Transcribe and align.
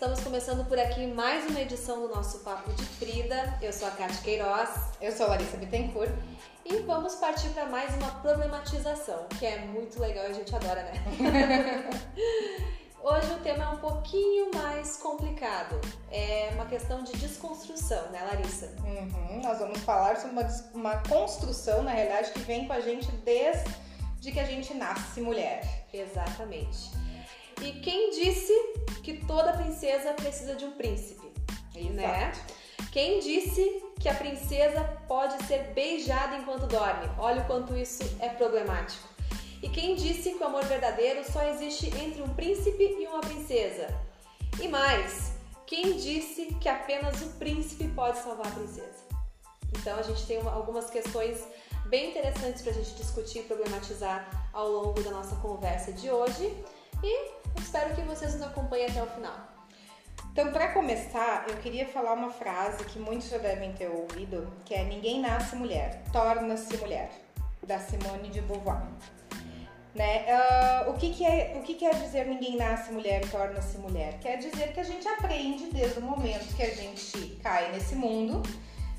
Estamos 0.00 0.20
começando 0.20 0.66
por 0.66 0.78
aqui 0.78 1.06
mais 1.06 1.44
uma 1.50 1.60
edição 1.60 2.00
do 2.00 2.08
nosso 2.08 2.38
Papo 2.38 2.72
de 2.72 2.82
Frida. 2.86 3.58
Eu 3.60 3.70
sou 3.70 3.86
a 3.86 3.90
Cátia 3.90 4.22
Queiroz. 4.22 4.70
Eu 4.98 5.12
sou 5.12 5.26
a 5.26 5.28
Larissa 5.28 5.58
Bittencourt. 5.58 6.10
E 6.64 6.78
vamos 6.78 7.16
partir 7.16 7.50
para 7.50 7.66
mais 7.66 7.94
uma 7.96 8.10
problematização, 8.22 9.26
que 9.38 9.44
é 9.44 9.58
muito 9.58 10.00
legal 10.00 10.24
e 10.24 10.28
a 10.28 10.32
gente 10.32 10.56
adora, 10.56 10.84
né? 10.84 10.92
Hoje 13.04 13.30
o 13.30 13.40
tema 13.40 13.64
é 13.64 13.68
um 13.68 13.76
pouquinho 13.76 14.50
mais 14.54 14.96
complicado. 14.96 15.78
É 16.10 16.48
uma 16.54 16.64
questão 16.64 17.04
de 17.04 17.12
desconstrução, 17.18 18.10
né, 18.10 18.22
Larissa? 18.22 18.74
Uhum. 18.82 19.42
Nós 19.42 19.58
vamos 19.58 19.80
falar 19.80 20.16
sobre 20.16 20.30
uma, 20.30 20.48
uma 20.72 20.96
construção, 21.10 21.82
na 21.82 21.90
realidade, 21.90 22.30
que 22.30 22.40
vem 22.40 22.66
com 22.66 22.72
a 22.72 22.80
gente 22.80 23.12
desde 23.18 24.32
que 24.32 24.40
a 24.40 24.46
gente 24.46 24.72
nasce 24.72 25.20
mulher. 25.20 25.84
Exatamente. 25.92 26.90
E 27.60 27.72
quem 27.72 28.10
disse 28.12 28.52
que 29.00 29.24
toda 29.26 29.52
princesa 29.52 30.12
precisa 30.14 30.54
de 30.54 30.64
um 30.64 30.72
príncipe? 30.72 31.30
Exato. 31.74 31.94
Né? 31.94 32.32
Quem 32.92 33.20
disse 33.20 33.84
que 34.00 34.08
a 34.08 34.14
princesa 34.14 34.82
pode 35.06 35.42
ser 35.44 35.72
beijada 35.74 36.36
enquanto 36.36 36.66
dorme? 36.66 37.08
Olha 37.18 37.42
o 37.42 37.46
quanto 37.46 37.76
isso 37.76 38.02
é 38.18 38.28
problemático. 38.30 39.08
E 39.62 39.68
quem 39.68 39.94
disse 39.94 40.32
que 40.32 40.42
o 40.42 40.46
amor 40.46 40.64
verdadeiro 40.64 41.22
só 41.30 41.42
existe 41.50 41.86
entre 41.98 42.22
um 42.22 42.34
príncipe 42.34 42.82
e 42.82 43.06
uma 43.06 43.20
princesa? 43.20 43.88
E 44.60 44.66
mais, 44.66 45.32
quem 45.66 45.96
disse 45.96 46.46
que 46.60 46.68
apenas 46.68 47.20
o 47.22 47.28
príncipe 47.38 47.86
pode 47.88 48.18
salvar 48.18 48.48
a 48.48 48.50
princesa? 48.50 49.04
Então 49.78 49.98
a 49.98 50.02
gente 50.02 50.26
tem 50.26 50.38
uma, 50.38 50.52
algumas 50.52 50.90
questões 50.90 51.44
bem 51.86 52.10
interessantes 52.10 52.62
para 52.62 52.72
a 52.72 52.74
gente 52.74 52.94
discutir 52.94 53.40
e 53.40 53.42
problematizar 53.42 54.50
ao 54.52 54.68
longo 54.68 55.00
da 55.02 55.10
nossa 55.10 55.36
conversa 55.36 55.92
de 55.92 56.10
hoje. 56.10 56.54
E 57.04 57.30
espero 57.58 57.94
que 57.94 58.02
vocês 58.02 58.34
nos 58.34 58.42
acompanhem 58.42 58.86
até 58.86 59.02
o 59.02 59.06
final. 59.06 59.50
Então, 60.32 60.52
para 60.52 60.68
começar, 60.68 61.46
eu 61.48 61.56
queria 61.56 61.86
falar 61.86 62.12
uma 62.12 62.30
frase 62.30 62.84
que 62.84 62.98
muitos 62.98 63.28
já 63.28 63.38
devem 63.38 63.72
ter 63.72 63.88
ouvido, 63.88 64.52
que 64.64 64.74
é 64.74 64.84
ninguém 64.84 65.20
nasce 65.20 65.56
mulher, 65.56 66.02
torna-se 66.12 66.76
mulher, 66.76 67.10
da 67.66 67.78
Simone 67.78 68.28
de 68.28 68.40
Beauvoir. 68.40 68.82
Né? 69.92 70.24
Uh, 70.28 70.90
o, 70.90 70.94
que, 70.94 71.12
que, 71.12 71.24
é, 71.24 71.56
o 71.56 71.62
que 71.62 71.74
quer 71.74 71.94
dizer 71.96 72.26
ninguém 72.26 72.56
nasce 72.56 72.92
mulher, 72.92 73.28
torna-se 73.28 73.76
mulher? 73.78 74.20
Quer 74.20 74.36
dizer 74.38 74.72
que 74.72 74.78
a 74.78 74.84
gente 74.84 75.06
aprende 75.08 75.66
desde 75.66 75.98
o 75.98 76.02
momento 76.02 76.54
que 76.54 76.62
a 76.62 76.72
gente 76.72 77.40
cai 77.42 77.72
nesse 77.72 77.96
mundo, 77.96 78.40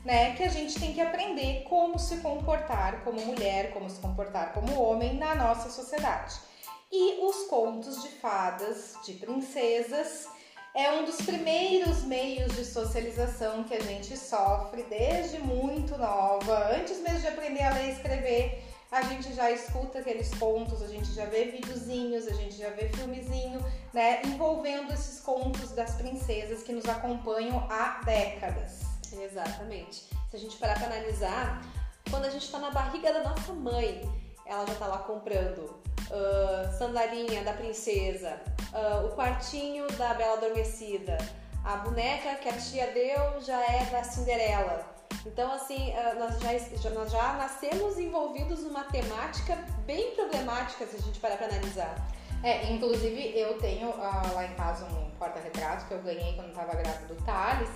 né? 0.03 0.35
Que 0.35 0.43
a 0.43 0.49
gente 0.49 0.77
tem 0.79 0.93
que 0.93 0.99
aprender 0.99 1.63
como 1.63 1.97
se 1.97 2.17
comportar 2.17 3.03
como 3.03 3.21
mulher, 3.25 3.71
como 3.71 3.89
se 3.89 4.01
comportar 4.01 4.51
como 4.51 4.81
homem 4.81 5.15
na 5.15 5.33
nossa 5.33 5.69
sociedade. 5.69 6.50
E 6.91 7.25
os 7.25 7.47
contos 7.47 8.03
de 8.03 8.09
fadas, 8.09 8.95
de 9.05 9.13
princesas, 9.13 10.27
é 10.75 10.91
um 10.91 11.05
dos 11.05 11.17
primeiros 11.21 12.03
meios 12.03 12.53
de 12.53 12.65
socialização 12.65 13.63
que 13.63 13.73
a 13.73 13.79
gente 13.79 14.17
sofre 14.17 14.83
desde 14.83 15.39
muito 15.39 15.97
nova. 15.97 16.75
Antes 16.75 16.99
mesmo 16.99 17.21
de 17.21 17.27
aprender 17.27 17.63
a 17.63 17.73
ler 17.73 17.89
e 17.89 17.91
escrever, 17.93 18.63
a 18.91 19.03
gente 19.03 19.33
já 19.33 19.49
escuta 19.49 19.99
aqueles 19.99 20.33
contos, 20.35 20.81
a 20.81 20.87
gente 20.87 21.13
já 21.13 21.23
vê 21.25 21.45
videozinhos, 21.45 22.27
a 22.27 22.33
gente 22.33 22.57
já 22.57 22.69
vê 22.71 22.89
filmezinho, 22.89 23.61
né, 23.93 24.21
envolvendo 24.25 24.93
esses 24.93 25.21
contos 25.21 25.71
das 25.71 25.95
princesas 25.95 26.61
que 26.61 26.73
nos 26.73 26.85
acompanham 26.89 27.65
há 27.69 28.01
décadas. 28.03 28.81
Exatamente. 29.13 30.09
Se 30.29 30.35
a 30.35 30.39
gente 30.39 30.57
parar 30.57 30.75
para 30.75 30.87
analisar, 30.87 31.61
quando 32.09 32.25
a 32.25 32.29
gente 32.29 32.43
está 32.43 32.59
na 32.59 32.71
barriga 32.71 33.13
da 33.13 33.23
nossa 33.23 33.53
mãe, 33.53 34.01
ela 34.45 34.65
já 34.65 34.73
está 34.73 34.87
lá 34.87 34.97
comprando 34.99 35.81
uh, 36.11 36.77
sandalinha 36.77 37.43
da 37.43 37.53
princesa, 37.53 38.39
uh, 38.73 39.07
o 39.07 39.15
quartinho 39.15 39.87
da 39.93 40.13
Bela 40.13 40.37
Adormecida, 40.37 41.17
a 41.63 41.77
boneca 41.77 42.35
que 42.35 42.49
a 42.49 42.53
tia 42.53 42.87
deu 42.91 43.41
já 43.41 43.59
é 43.61 43.85
da 43.85 44.03
Cinderela. 44.03 44.85
Então, 45.25 45.51
assim, 45.51 45.91
uh, 45.91 46.19
nós, 46.19 46.39
já, 46.81 46.89
nós 46.89 47.11
já 47.11 47.33
nascemos 47.33 47.97
envolvidos 47.97 48.63
numa 48.63 48.83
temática 48.85 49.55
bem 49.85 50.11
problemática 50.11 50.85
se 50.85 50.95
a 50.95 50.99
gente 50.99 51.19
parar 51.19 51.37
para 51.37 51.47
analisar. 51.47 51.95
É, 52.43 52.71
inclusive 52.71 53.37
eu 53.37 53.59
tenho 53.59 53.89
uh, 53.89 54.33
lá 54.33 54.45
em 54.45 54.55
casa 54.55 54.85
um 54.85 55.11
porta-retrato 55.11 55.85
que 55.85 55.93
eu 55.93 56.01
ganhei 56.01 56.33
quando 56.33 56.49
estava 56.49 56.75
grávida 56.75 57.13
do 57.13 57.23
Thales, 57.23 57.69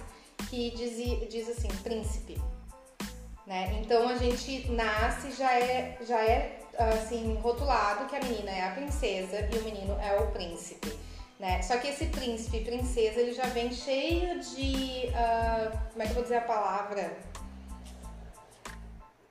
que 0.49 0.71
diz, 0.71 1.29
diz 1.29 1.49
assim, 1.49 1.67
príncipe. 1.83 2.41
Né? 3.45 3.79
Então 3.79 4.09
a 4.09 4.15
gente 4.15 4.71
nasce 4.71 5.31
já 5.31 5.53
é 5.53 5.99
já 6.01 6.19
é 6.19 6.57
assim 6.77 7.35
rotulado 7.41 8.05
que 8.05 8.15
a 8.15 8.19
menina 8.19 8.51
é 8.51 8.63
a 8.63 8.71
princesa 8.71 9.47
e 9.51 9.57
o 9.57 9.63
menino 9.63 9.97
é 10.01 10.19
o 10.19 10.31
príncipe. 10.31 10.97
Né? 11.39 11.61
Só 11.61 11.77
que 11.77 11.89
esse 11.89 12.05
príncipe 12.05 12.57
e 12.57 12.63
princesa 12.63 13.19
ele 13.19 13.33
já 13.33 13.45
vem 13.47 13.71
cheio 13.71 14.39
de 14.39 15.09
uh, 15.09 15.77
como 15.91 16.01
é 16.01 16.05
que 16.05 16.11
eu 16.11 16.15
vou 16.15 16.23
dizer 16.23 16.37
a 16.37 16.41
palavra? 16.41 17.17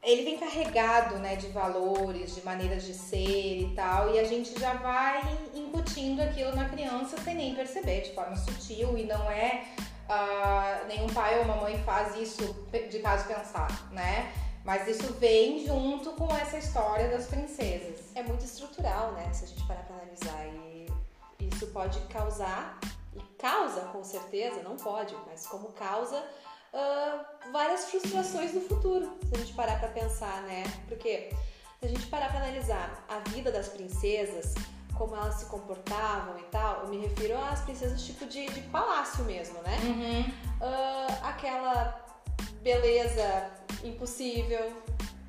Ele 0.02 0.22
vem 0.22 0.36
carregado 0.36 1.16
né, 1.16 1.34
de 1.34 1.48
valores, 1.48 2.34
de 2.34 2.44
maneiras 2.44 2.84
de 2.84 2.92
ser 2.92 3.62
e 3.62 3.72
tal, 3.74 4.14
e 4.14 4.18
a 4.18 4.24
gente 4.24 4.58
já 4.60 4.74
vai 4.74 5.22
incutindo 5.54 6.20
aquilo 6.20 6.54
na 6.54 6.68
criança 6.68 7.16
sem 7.22 7.34
nem 7.34 7.54
perceber, 7.54 8.02
de 8.02 8.12
forma 8.12 8.36
sutil, 8.36 8.98
e 8.98 9.04
não 9.04 9.30
é 9.30 9.64
uh, 10.08 10.86
nenhum 10.86 11.06
pai 11.06 11.38
ou 11.38 11.46
mamãe 11.46 11.78
faz 11.84 12.14
isso 12.16 12.54
de 12.90 12.98
caso 12.98 13.26
pensar, 13.26 13.90
né? 13.92 14.30
Mas 14.64 14.88
isso 14.88 15.12
vem 15.14 15.64
junto 15.66 16.12
com 16.12 16.34
essa 16.34 16.56
história 16.56 17.08
das 17.08 17.26
princesas. 17.26 18.00
É 18.14 18.22
muito 18.22 18.44
estrutural, 18.44 19.12
né? 19.12 19.30
Se 19.32 19.44
a 19.44 19.48
gente 19.48 19.66
parar 19.66 19.84
pra 19.84 19.96
analisar. 19.96 20.46
E 20.46 20.86
isso 21.54 21.66
pode 21.68 22.00
causar, 22.06 22.80
e 23.14 23.20
causa 23.36 23.82
com 23.92 24.02
certeza, 24.02 24.62
não 24.62 24.76
pode, 24.76 25.14
mas 25.26 25.46
como 25.46 25.68
causa 25.72 26.18
uh, 26.18 27.52
várias 27.52 27.84
frustrações 27.90 28.54
no 28.54 28.62
futuro. 28.62 29.18
Se 29.28 29.34
a 29.34 29.38
gente 29.38 29.52
parar 29.52 29.78
pra 29.78 29.88
pensar, 29.88 30.42
né? 30.42 30.64
Porque 30.88 31.30
se 31.80 31.86
a 31.86 31.88
gente 31.88 32.06
parar 32.06 32.30
pra 32.30 32.40
analisar 32.40 33.04
a 33.08 33.18
vida 33.30 33.52
das 33.52 33.68
princesas, 33.68 34.54
como 34.94 35.14
elas 35.14 35.34
se 35.34 35.46
comportavam 35.46 36.38
e 36.38 36.42
tal, 36.44 36.84
eu 36.84 36.88
me 36.88 36.98
refiro 36.98 37.36
às 37.36 37.60
princesas 37.60 38.02
tipo 38.02 38.24
de, 38.26 38.46
de 38.46 38.62
palácio 38.62 39.24
mesmo, 39.24 39.60
né? 39.62 39.76
Uhum. 39.82 40.20
Uh, 40.66 41.24
aquela 41.24 42.02
beleza 42.62 43.50
impossível, 43.82 44.72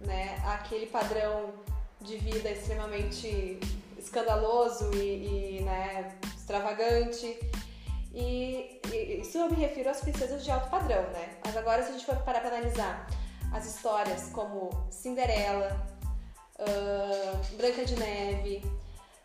né? 0.02 0.38
Aquele 0.46 0.88
padrão 0.88 1.54
de 2.02 2.18
vida 2.18 2.50
extremamente 2.50 3.60
escandaloso 3.98 4.92
e, 4.94 5.58
e 5.58 5.62
né, 5.64 6.16
extravagante. 6.36 7.40
E, 8.14 8.80
e, 8.94 9.22
isso 9.22 9.38
eu 9.38 9.50
me 9.50 9.58
refiro 9.58 9.90
às 9.90 10.00
princesas 10.00 10.44
de 10.44 10.52
alto 10.52 10.70
padrão, 10.70 11.04
né? 11.12 11.38
Mas 11.44 11.58
agora 11.58 11.84
se 11.84 11.90
a 11.90 11.92
gente 11.94 12.06
for 12.06 12.16
parar 12.18 12.42
para 12.42 12.58
analisar 12.58 13.08
as 13.52 13.66
histórias 13.66 14.30
como 14.30 14.70
Cinderela, 14.90 15.86
uh, 16.60 17.56
Branca 17.58 17.86
de 17.86 17.96
Neve, 17.96 18.64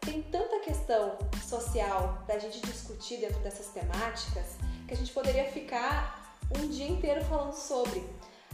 tem 0.00 0.22
tanta 0.22 0.60
questão 0.60 1.18
social 1.46 2.22
para 2.26 2.36
a 2.36 2.38
gente 2.38 2.60
discutir 2.60 3.18
dentro 3.18 3.38
dessas 3.40 3.66
temáticas 3.66 4.56
que 4.88 4.94
a 4.94 4.96
gente 4.96 5.12
poderia 5.12 5.44
ficar 5.44 6.36
um 6.58 6.68
dia 6.68 6.88
inteiro 6.88 7.24
falando 7.24 7.52
sobre. 7.52 8.02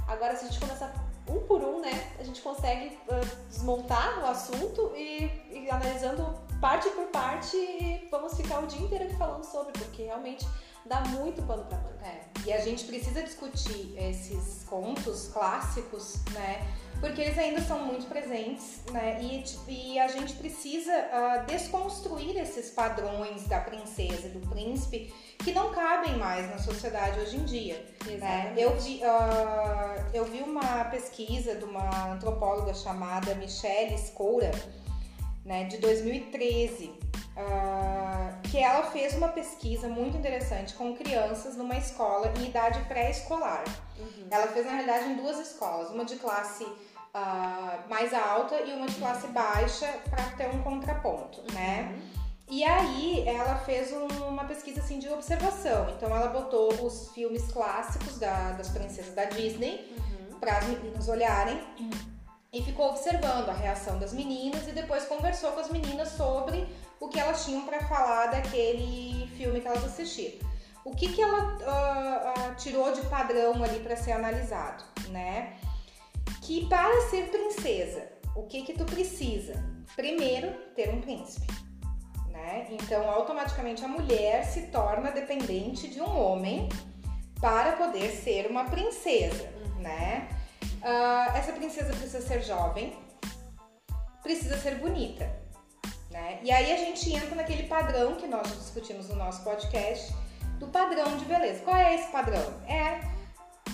Agora, 0.06 0.37
se 0.37 0.44
a 0.44 0.49
gente 0.49 0.61
começar 0.61 0.93
um 1.28 1.41
por 1.41 1.62
um, 1.62 1.81
né, 1.81 2.12
a 2.19 2.22
gente 2.22 2.41
consegue 2.41 2.97
uh, 3.09 3.49
desmontar 3.49 4.21
o 4.21 4.27
assunto 4.27 4.93
e, 4.94 5.31
e 5.50 5.71
analisando 5.71 6.22
parte 6.61 6.89
por 6.91 7.06
parte 7.06 7.56
e 7.56 8.09
vamos 8.11 8.34
ficar 8.34 8.61
o 8.61 8.67
dia 8.67 8.81
inteiro 8.81 9.05
aqui 9.05 9.17
falando 9.17 9.44
sobre, 9.44 9.72
porque 9.72 10.05
realmente 10.05 10.47
dá 10.84 11.00
muito 11.00 11.43
pano 11.43 11.65
para 11.65 11.78
manga. 11.78 12.06
É, 12.06 12.25
e 12.44 12.53
a 12.53 12.61
gente 12.61 12.84
precisa 12.84 13.22
discutir 13.22 13.94
esses 13.99 14.65
contos 14.65 15.28
clássicos, 15.28 16.25
né? 16.33 16.65
Porque 17.01 17.21
eles 17.21 17.39
ainda 17.39 17.61
são 17.61 17.84
muito 17.84 18.07
presentes, 18.07 18.81
né? 18.91 19.19
E, 19.20 19.44
e 19.69 19.99
a 19.99 20.09
gente 20.09 20.32
precisa 20.35 20.93
uh, 20.93 21.47
desconstruir 21.47 22.37
esses 22.38 22.70
padrões 22.70 23.47
da 23.47 23.61
princesa 23.61 24.29
e 24.29 24.31
do 24.31 24.49
príncipe 24.49 25.12
que 25.38 25.53
não 25.53 25.70
cabem 25.70 26.17
mais 26.17 26.50
na 26.50 26.59
sociedade 26.59 27.20
hoje 27.20 27.37
em 27.37 27.44
dia. 27.44 27.87
Né? 28.19 28.55
Eu, 28.56 28.76
vi, 28.76 29.00
uh, 29.03 30.11
eu 30.15 30.25
vi 30.25 30.41
uma 30.41 30.85
pesquisa 30.87 31.55
de 31.55 31.65
uma 31.65 32.12
antropóloga 32.12 32.73
chamada 32.75 33.35
Michelle 33.35 33.97
Scoura, 33.99 34.50
né, 35.44 35.65
de 35.65 35.79
2013, 35.79 36.87
uh, 36.87 38.43
que 38.50 38.59
ela 38.59 38.91
fez 38.91 39.15
uma 39.15 39.29
pesquisa 39.29 39.88
muito 39.88 40.17
interessante 40.17 40.75
com 40.75 40.97
crianças 40.97 41.56
numa 41.56 41.76
escola 41.76 42.32
em 42.41 42.47
idade 42.47 42.81
pré-escolar. 42.88 43.62
Uhum. 43.99 44.26
Ela 44.31 44.49
fez, 44.49 44.67
na 44.67 44.73
realidade, 44.73 45.11
em 45.11 45.17
duas 45.17 45.38
escolas, 45.38 45.91
uma 45.91 46.05
de 46.05 46.17
classe 46.17 46.67
uh, 47.17 47.89
mais 47.89 48.13
alta 48.13 48.61
e 48.61 48.73
uma 48.75 48.87
de 48.87 48.95
classe 48.97 49.27
baixa, 49.29 49.87
para 50.11 50.23
ter 50.37 50.49
um 50.55 50.63
contraponto, 50.63 51.41
né? 51.53 51.89
uhum. 51.91 51.97
né? 51.97 52.03
E 52.49 52.63
aí 52.63 53.27
ela 53.27 53.57
fez 53.57 53.93
uma 53.93 54.45
pesquisa 54.45 54.81
assim 54.81 55.01
de 55.01 55.09
observação. 55.09 55.91
Então 55.91 56.15
ela 56.15 56.29
botou 56.29 56.73
os 56.87 57.11
filmes 57.11 57.51
clássicos 57.51 58.19
da, 58.19 58.53
das 58.53 58.69
princesas 58.69 59.15
da 59.15 59.25
Disney 59.25 59.93
uhum. 59.99 60.39
para 60.39 60.59
as 60.59 60.67
meninas 60.69 61.09
olharem 61.09 61.61
e 62.53 62.63
ficou 62.63 62.91
observando 62.91 63.49
a 63.49 63.53
reação 63.53 63.99
das 63.99 64.13
meninas 64.13 64.69
e 64.69 64.73
depois 64.73 65.05
conversou 65.07 65.51
com 65.53 65.61
as 65.61 65.71
meninas 65.71 66.11
sobre 66.11 66.69
o 67.01 67.09
que 67.09 67.19
elas 67.19 67.45
tinham 67.45 67.67
para 67.67 67.81
falar 67.81 68.27
daquele 68.27 69.27
filme 69.37 69.61
que 69.61 69.67
elas 69.67 69.85
assistiram. 69.85 70.39
o 70.85 70.95
que, 70.95 71.13
que 71.13 71.21
ela 71.21 71.43
uh, 71.43 72.53
uh, 72.53 72.55
tirou 72.55 72.93
de 72.93 73.03
padrão 73.09 73.61
ali 73.65 73.81
para 73.81 73.97
ser 73.97 74.13
analisado, 74.13 74.85
né? 75.09 75.57
Que 76.43 76.67
para 76.69 77.08
ser 77.08 77.28
princesa, 77.31 78.08
o 78.34 78.44
que 78.44 78.62
que 78.62 78.75
tu 78.75 78.84
precisa? 78.84 79.55
Primeiro, 79.94 80.52
ter 80.75 80.90
um 80.90 81.00
príncipe, 81.00 81.46
né? 82.31 82.69
Então, 82.70 83.08
automaticamente 83.11 83.84
a 83.84 83.88
mulher 83.88 84.44
se 84.44 84.69
torna 84.69 85.11
dependente 85.11 85.88
de 85.88 86.00
um 86.00 86.19
homem 86.19 86.69
para 87.40 87.73
poder 87.73 88.11
ser 88.11 88.46
uma 88.50 88.64
princesa, 88.64 89.50
né? 89.78 90.28
Uh, 90.82 91.37
essa 91.37 91.52
princesa 91.52 91.90
precisa 91.90 92.20
ser 92.20 92.43
jovem, 92.43 92.96
precisa 94.22 94.56
ser 94.58 94.76
bonita, 94.76 95.25
né? 96.11 96.40
E 96.43 96.50
aí 96.50 96.72
a 96.72 96.76
gente 96.76 97.12
entra 97.12 97.34
naquele 97.34 97.64
padrão 97.64 98.17
que 98.17 98.26
nós 98.26 98.46
discutimos 98.49 99.08
no 99.08 99.17
nosso 99.17 99.43
podcast 99.43 100.14
do 100.58 100.69
padrão 100.69 101.17
de 101.17 101.25
beleza. 101.25 101.62
Qual 101.62 101.76
é 101.76 101.94
esse 101.94 102.11
padrão? 102.11 102.43
É 102.67 103.00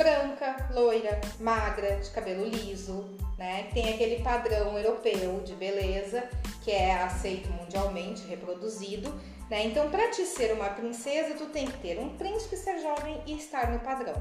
branca, 0.02 0.68
loira, 0.72 1.20
magra, 1.38 1.96
de 1.96 2.10
cabelo 2.10 2.44
liso, 2.44 3.04
né? 3.38 3.68
Tem 3.72 3.94
aquele 3.94 4.20
padrão 4.22 4.76
europeu 4.76 5.40
de 5.44 5.54
beleza 5.54 6.28
que 6.62 6.72
é 6.72 6.94
aceito 6.94 7.48
mundialmente, 7.50 8.26
reproduzido, 8.26 9.14
né? 9.48 9.64
Então, 9.64 9.90
para 9.90 10.10
te 10.10 10.26
ser 10.26 10.52
uma 10.52 10.70
princesa, 10.70 11.34
tu 11.34 11.46
tem 11.46 11.66
que 11.66 11.78
ter 11.78 12.00
um 12.00 12.16
príncipe, 12.16 12.56
ser 12.56 12.80
jovem 12.80 13.22
e 13.26 13.36
estar 13.36 13.70
no 13.70 13.78
padrão, 13.78 14.20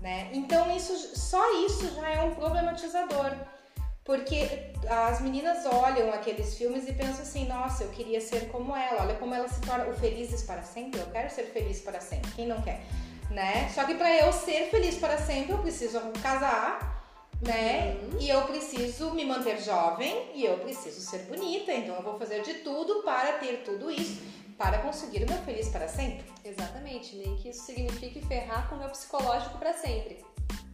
né? 0.00 0.30
Então, 0.32 0.74
isso 0.76 1.18
só 1.18 1.42
isso 1.66 1.92
já 1.96 2.08
é 2.10 2.20
um 2.22 2.34
problematizador. 2.34 3.32
Porque 4.04 4.70
as 4.86 5.22
meninas 5.22 5.64
olham 5.64 6.12
aqueles 6.12 6.58
filmes 6.58 6.86
e 6.86 6.92
pensam 6.92 7.22
assim: 7.22 7.48
nossa, 7.48 7.84
eu 7.84 7.88
queria 7.88 8.20
ser 8.20 8.48
como 8.48 8.76
ela, 8.76 9.02
olha 9.02 9.14
como 9.14 9.34
ela 9.34 9.48
se 9.48 9.58
torna 9.62 9.86
o 9.86 9.94
felizes 9.94 10.42
para 10.42 10.62
sempre. 10.62 11.00
Eu 11.00 11.06
quero 11.06 11.30
ser 11.30 11.44
feliz 11.44 11.80
para 11.80 12.00
sempre. 12.02 12.30
Quem 12.32 12.46
não 12.46 12.60
quer? 12.60 12.82
Né? 13.30 13.68
Só 13.74 13.84
que 13.84 13.94
para 13.94 14.14
eu 14.16 14.32
ser 14.32 14.70
feliz 14.70 14.96
para 14.96 15.18
sempre, 15.18 15.52
eu 15.52 15.58
preciso 15.58 16.00
casar, 16.22 16.94
né? 17.40 17.94
Uhum. 17.94 18.18
E 18.20 18.28
eu 18.28 18.42
preciso 18.42 19.12
me 19.12 19.24
manter 19.24 19.60
jovem 19.60 20.30
e 20.34 20.44
eu 20.44 20.58
preciso 20.58 21.00
ser 21.00 21.20
bonita. 21.20 21.72
Então 21.72 21.96
eu 21.96 22.02
vou 22.02 22.18
fazer 22.18 22.42
de 22.42 22.54
tudo 22.54 23.02
para 23.02 23.32
ter 23.34 23.64
tudo 23.64 23.90
isso, 23.90 24.22
para 24.56 24.78
conseguir 24.78 25.24
o 25.24 25.30
meu 25.30 25.38
feliz 25.42 25.68
para 25.68 25.88
sempre. 25.88 26.24
Exatamente, 26.44 27.16
nem 27.16 27.36
que 27.36 27.48
isso 27.48 27.64
signifique 27.64 28.20
ferrar 28.26 28.68
com 28.68 28.76
o 28.76 28.78
meu 28.78 28.88
psicológico 28.90 29.58
para 29.58 29.72
sempre. 29.72 30.24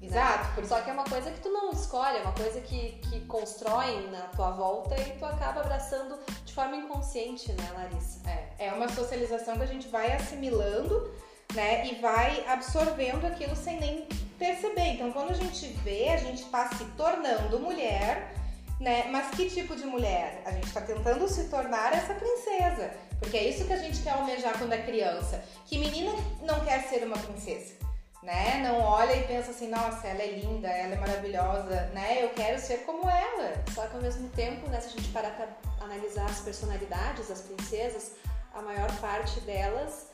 Exato. 0.03 0.61
Né? 0.61 0.67
Só 0.67 0.81
que 0.81 0.91
é 0.91 0.93
uma 0.93 1.05
coisa 1.05 1.31
que 1.31 1.41
tu 1.41 1.51
não 1.51 1.71
escolhe, 1.71 2.19
é 2.19 2.23
uma 2.23 2.33
coisa 2.33 2.61
que, 2.61 2.93
que 3.11 3.21
constrói 3.27 4.09
na 4.11 4.23
tua 4.29 4.51
volta 4.51 4.99
e 4.99 5.19
tu 5.19 5.25
acaba 5.25 5.61
abraçando 5.61 6.19
de 6.45 6.53
forma 6.53 6.77
inconsciente, 6.77 7.53
né, 7.53 7.71
Larissa? 7.75 8.21
É, 8.29 8.67
é 8.67 8.73
uma 8.73 8.89
socialização 8.89 9.57
que 9.57 9.63
a 9.63 9.67
gente 9.67 9.89
vai 9.89 10.13
assimilando, 10.13 11.13
né, 11.55 11.87
e 11.87 11.97
vai 11.97 12.45
absorvendo 12.49 13.27
aquilo 13.27 13.57
sem 13.57 13.79
nem 13.81 14.07
perceber. 14.39 14.95
Então, 14.95 15.13
quando 15.13 15.31
a 15.31 15.35
gente 15.35 15.67
vê, 15.85 16.09
a 16.09 16.17
gente 16.17 16.43
está 16.43 16.69
se 16.71 16.85
tornando 16.97 17.59
mulher, 17.61 18.33
né? 18.81 19.09
Mas 19.11 19.31
que 19.31 19.51
tipo 19.51 19.77
de 19.77 19.85
mulher? 19.85 20.43
A 20.47 20.53
gente 20.53 20.67
está 20.67 20.81
tentando 20.81 21.29
se 21.29 21.49
tornar 21.49 21.93
essa 21.93 22.15
princesa, 22.15 22.91
porque 23.19 23.37
é 23.37 23.49
isso 23.49 23.67
que 23.67 23.73
a 23.73 23.79
gente 23.79 24.01
quer 24.01 24.13
almejar 24.13 24.57
quando 24.59 24.73
é 24.73 24.79
criança. 24.79 25.45
Que 25.67 25.77
menina 25.79 26.13
não 26.43 26.65
quer 26.65 26.83
ser 26.85 27.05
uma 27.05 27.19
princesa? 27.19 27.81
né? 28.23 28.61
Não 28.63 28.81
olha 28.81 29.17
e 29.17 29.27
pensa 29.27 29.51
assim, 29.51 29.69
nossa, 29.69 30.07
ela 30.07 30.23
é 30.23 30.33
linda, 30.33 30.69
ela 30.69 30.95
é 30.95 30.99
maravilhosa, 30.99 31.87
né? 31.95 32.23
Eu 32.23 32.31
quero 32.31 32.59
ser 32.59 32.79
como 32.85 33.09
ela. 33.09 33.55
Só 33.75 33.87
que 33.87 33.97
ao 33.97 34.03
mesmo 34.03 34.29
tempo, 34.31 34.69
né, 34.69 34.81
se 34.81 34.89
a 34.89 34.91
gente 34.91 35.09
parar 35.09 35.31
pra 35.31 35.49
analisar 35.81 36.27
as 36.27 36.41
personalidades 36.41 37.29
das 37.29 37.41
princesas, 37.41 38.13
a 38.53 38.61
maior 38.61 38.91
parte 39.01 39.41
delas 39.41 40.09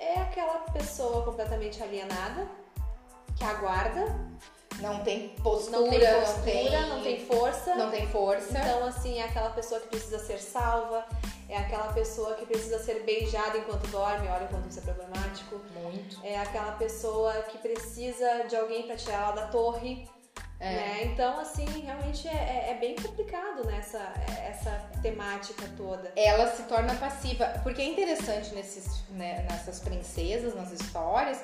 é 0.00 0.18
aquela 0.18 0.58
pessoa 0.72 1.22
completamente 1.24 1.82
alienada, 1.82 2.48
que 3.36 3.44
aguarda. 3.44 4.30
Não 4.80 5.04
tem 5.04 5.28
postura, 5.42 5.78
não 5.78 5.90
tem, 5.90 6.00
postura, 6.00 6.32
não 6.32 6.42
tem, 6.42 6.88
não 6.88 7.02
tem 7.02 7.26
força. 7.26 7.74
Não 7.74 7.90
tem 7.90 8.06
força. 8.08 8.58
Então, 8.58 8.86
assim, 8.86 9.18
é 9.18 9.24
aquela 9.24 9.50
pessoa 9.50 9.78
que 9.78 9.88
precisa 9.88 10.18
ser 10.18 10.38
salva, 10.38 11.04
é 11.50 11.56
aquela 11.58 11.92
pessoa 11.92 12.34
que 12.34 12.46
precisa 12.46 12.78
ser 12.78 13.02
beijada 13.02 13.58
enquanto 13.58 13.86
dorme, 13.88 14.26
olha 14.28 14.46
quanto 14.46 14.70
isso 14.70 14.78
é 14.78 14.82
problemático. 14.82 15.60
Muito. 15.82 16.24
É 16.24 16.38
aquela 16.38 16.72
pessoa 16.72 17.32
que 17.42 17.58
precisa 17.58 18.44
de 18.48 18.56
alguém 18.56 18.86
para 18.86 18.96
tirar 18.96 19.24
ela 19.24 19.32
da 19.32 19.46
torre. 19.48 20.08
É. 20.60 20.74
Né? 20.74 21.04
Então, 21.04 21.40
assim, 21.40 21.64
realmente 21.80 22.28
é, 22.28 22.32
é, 22.32 22.70
é 22.72 22.74
bem 22.78 22.94
complicado 22.94 23.66
nessa 23.66 23.98
essa 24.50 24.90
temática 25.00 25.64
toda. 25.76 26.12
Ela 26.14 26.50
se 26.54 26.64
torna 26.64 26.94
passiva, 26.96 27.46
porque 27.62 27.80
é 27.80 27.86
interessante 27.86 28.54
nesses, 28.54 29.02
né, 29.08 29.46
nessas 29.50 29.80
princesas, 29.80 30.54
nas 30.54 30.70
histórias, 30.70 31.40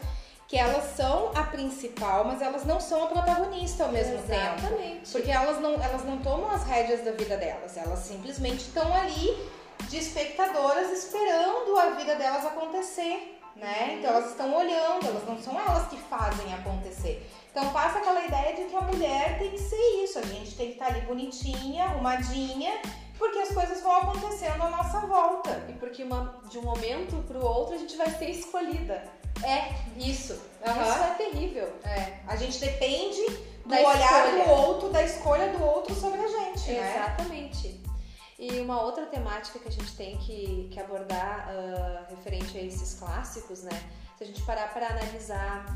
que 0.47 0.57
elas 0.57 0.95
são 0.95 1.33
a 1.35 1.45
principal, 1.45 2.25
mas 2.25 2.41
elas 2.41 2.65
não 2.65 2.79
são 2.79 3.05
a 3.05 3.07
protagonista 3.07 3.85
ao 3.85 3.93
mesmo 3.93 4.15
Exatamente. 4.15 4.63
tempo. 4.63 4.67
Exatamente. 4.67 5.13
Porque 5.13 5.31
elas 5.31 5.61
não, 5.61 5.75
elas 5.75 6.05
não 6.05 6.19
tomam 6.19 6.51
as 6.51 6.65
rédeas 6.65 7.05
da 7.05 7.13
vida 7.13 7.37
delas, 7.37 7.77
elas 7.77 8.01
simplesmente 8.01 8.61
estão 8.61 8.95
ali 8.95 9.35
de 9.89 9.99
espectadoras 9.99 10.91
esperando 10.91 11.77
a 11.79 11.91
vida 11.91 12.15
delas 12.17 12.45
acontecer, 12.45 13.41
né? 13.57 13.97
Então 13.99 14.11
elas 14.11 14.31
estão 14.31 14.55
olhando, 14.55 15.07
elas 15.07 15.27
não 15.27 15.41
são 15.41 15.59
elas 15.59 15.89
que 15.89 15.97
fazem 15.97 16.53
acontecer. 16.55 17.29
Então 17.57 17.73
passa 17.73 18.01
aquela 18.01 18.23
ideia 18.23 18.55
de 18.55 18.65
que 18.65 18.77
a 18.77 18.83
mulher 18.83 19.39
tem 19.39 19.51
que 19.51 19.59
ser 19.59 19.81
isso, 20.05 20.19
a 20.19 20.23
gente 20.27 20.55
tem 20.55 20.67
que 20.67 20.73
estar 20.75 20.89
ali 20.89 21.01
bonitinha, 21.01 21.85
arrumadinha, 21.85 22.83
porque 23.17 23.39
as 23.39 23.49
coisas 23.49 23.81
vão 23.81 23.97
acontecendo 23.97 24.63
à 24.63 24.69
nossa 24.69 25.01
volta. 25.01 25.65
E 25.67 25.73
porque 25.73 26.05
uma, 26.05 26.39
de 26.51 26.59
um 26.59 26.63
momento 26.63 27.17
para 27.27 27.39
o 27.39 27.43
outro 27.43 27.75
a 27.75 27.79
gente 27.79 27.97
vai 27.97 28.11
ser 28.11 28.29
escolhida. 28.29 29.03
É, 29.43 29.73
isso. 29.97 30.35
Uhum. 30.35 30.83
Isso 30.83 31.03
é 31.03 31.15
terrível. 31.17 31.73
É. 31.83 32.19
A 32.27 32.37
gente 32.37 32.61
depende 32.61 33.25
do 33.65 33.71
da 33.71 33.79
olhar 33.79 34.27
escolha. 34.27 34.45
do 34.45 34.51
outro, 34.51 34.89
da 34.91 35.03
escolha 35.03 35.49
do 35.49 35.65
outro 35.65 35.95
sobre 35.95 36.21
a 36.21 36.29
gente, 36.29 36.73
né? 36.73 36.95
Exatamente. 36.95 37.81
E 38.39 38.61
uma 38.61 38.83
outra 38.83 39.07
temática 39.07 39.59
que 39.59 39.69
a 39.69 39.73
gente 39.73 39.97
tem 39.97 40.19
que, 40.19 40.69
que 40.71 40.79
abordar 40.79 41.49
uh, 41.49 42.15
referente 42.15 42.59
a 42.59 42.61
esses 42.61 42.99
clássicos, 42.99 43.63
né? 43.63 43.83
Se 44.17 44.25
a 44.25 44.27
gente 44.27 44.43
parar 44.43 44.73
para 44.73 44.87
analisar 44.87 45.67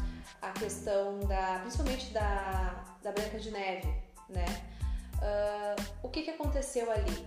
a 0.40 0.50
questão 0.50 1.20
da, 1.20 1.58
principalmente 1.60 2.10
da, 2.10 2.84
da 3.02 3.12
Branca 3.12 3.38
de 3.38 3.50
Neve, 3.50 3.94
né? 4.30 4.46
Uh, 5.16 5.84
o 6.02 6.08
que, 6.08 6.22
que 6.22 6.30
aconteceu 6.30 6.90
ali? 6.90 7.26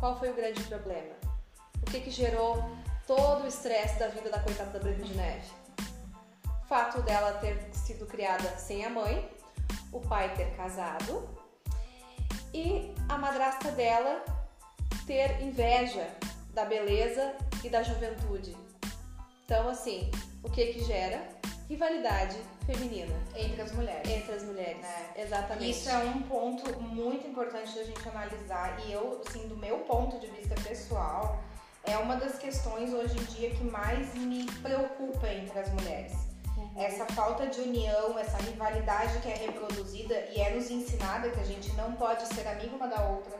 Qual 0.00 0.18
foi 0.18 0.30
o 0.30 0.34
grande 0.34 0.60
problema? 0.64 1.14
O 1.80 1.90
que, 1.90 2.00
que 2.00 2.10
gerou 2.10 2.68
todo 3.06 3.44
o 3.44 3.46
estresse 3.46 3.98
da 4.00 4.08
vida 4.08 4.28
da 4.30 4.40
coitada 4.40 4.70
da 4.70 4.78
Branca 4.80 5.04
de 5.04 5.14
Neve? 5.14 5.46
Fato 6.68 7.02
dela 7.02 7.34
ter 7.34 7.70
sido 7.72 8.04
criada 8.06 8.48
sem 8.56 8.84
a 8.84 8.90
mãe, 8.90 9.30
o 9.92 10.00
pai 10.00 10.34
ter 10.34 10.56
casado 10.56 11.28
e 12.52 12.92
a 13.08 13.16
madrasta 13.16 13.70
dela 13.70 14.24
ter 15.06 15.40
inveja 15.40 16.08
da 16.52 16.64
beleza 16.64 17.34
e 17.62 17.68
da 17.68 17.82
juventude. 17.82 18.56
Então, 19.44 19.68
assim, 19.68 20.10
o 20.48 20.50
que 20.50 20.66
que 20.72 20.84
gera? 20.84 21.22
Rivalidade 21.68 22.36
feminina. 22.66 23.14
Entre 23.36 23.60
as 23.60 23.72
mulheres. 23.72 24.10
Entre 24.10 24.34
as 24.34 24.42
mulheres. 24.42 24.84
É. 24.84 25.22
Exatamente. 25.22 25.70
Isso 25.70 25.88
é 25.90 25.98
um 25.98 26.22
ponto 26.22 26.80
muito 26.80 27.26
importante 27.26 27.74
da 27.74 27.84
gente 27.84 28.08
analisar. 28.08 28.78
E 28.86 28.92
eu, 28.92 29.22
assim, 29.26 29.46
do 29.46 29.56
meu 29.56 29.78
ponto 29.80 30.18
de 30.18 30.26
vista 30.28 30.54
pessoal, 30.66 31.38
é 31.84 31.96
uma 31.98 32.16
das 32.16 32.38
questões 32.38 32.92
hoje 32.92 33.18
em 33.18 33.24
dia 33.24 33.50
que 33.50 33.64
mais 33.64 34.14
me 34.14 34.46
preocupa 34.62 35.28
entre 35.28 35.58
as 35.58 35.70
mulheres. 35.72 36.12
Uhum. 36.56 36.70
Essa 36.76 37.04
falta 37.06 37.46
de 37.46 37.60
união, 37.60 38.18
essa 38.18 38.38
rivalidade 38.38 39.18
que 39.20 39.28
é 39.28 39.34
reproduzida 39.34 40.14
e 40.34 40.40
é 40.40 40.54
nos 40.54 40.70
ensinada 40.70 41.30
que 41.30 41.40
a 41.40 41.44
gente 41.44 41.70
não 41.74 41.92
pode 41.92 42.26
ser 42.34 42.46
amigo 42.48 42.76
uma 42.76 42.88
da 42.88 43.02
outra, 43.08 43.38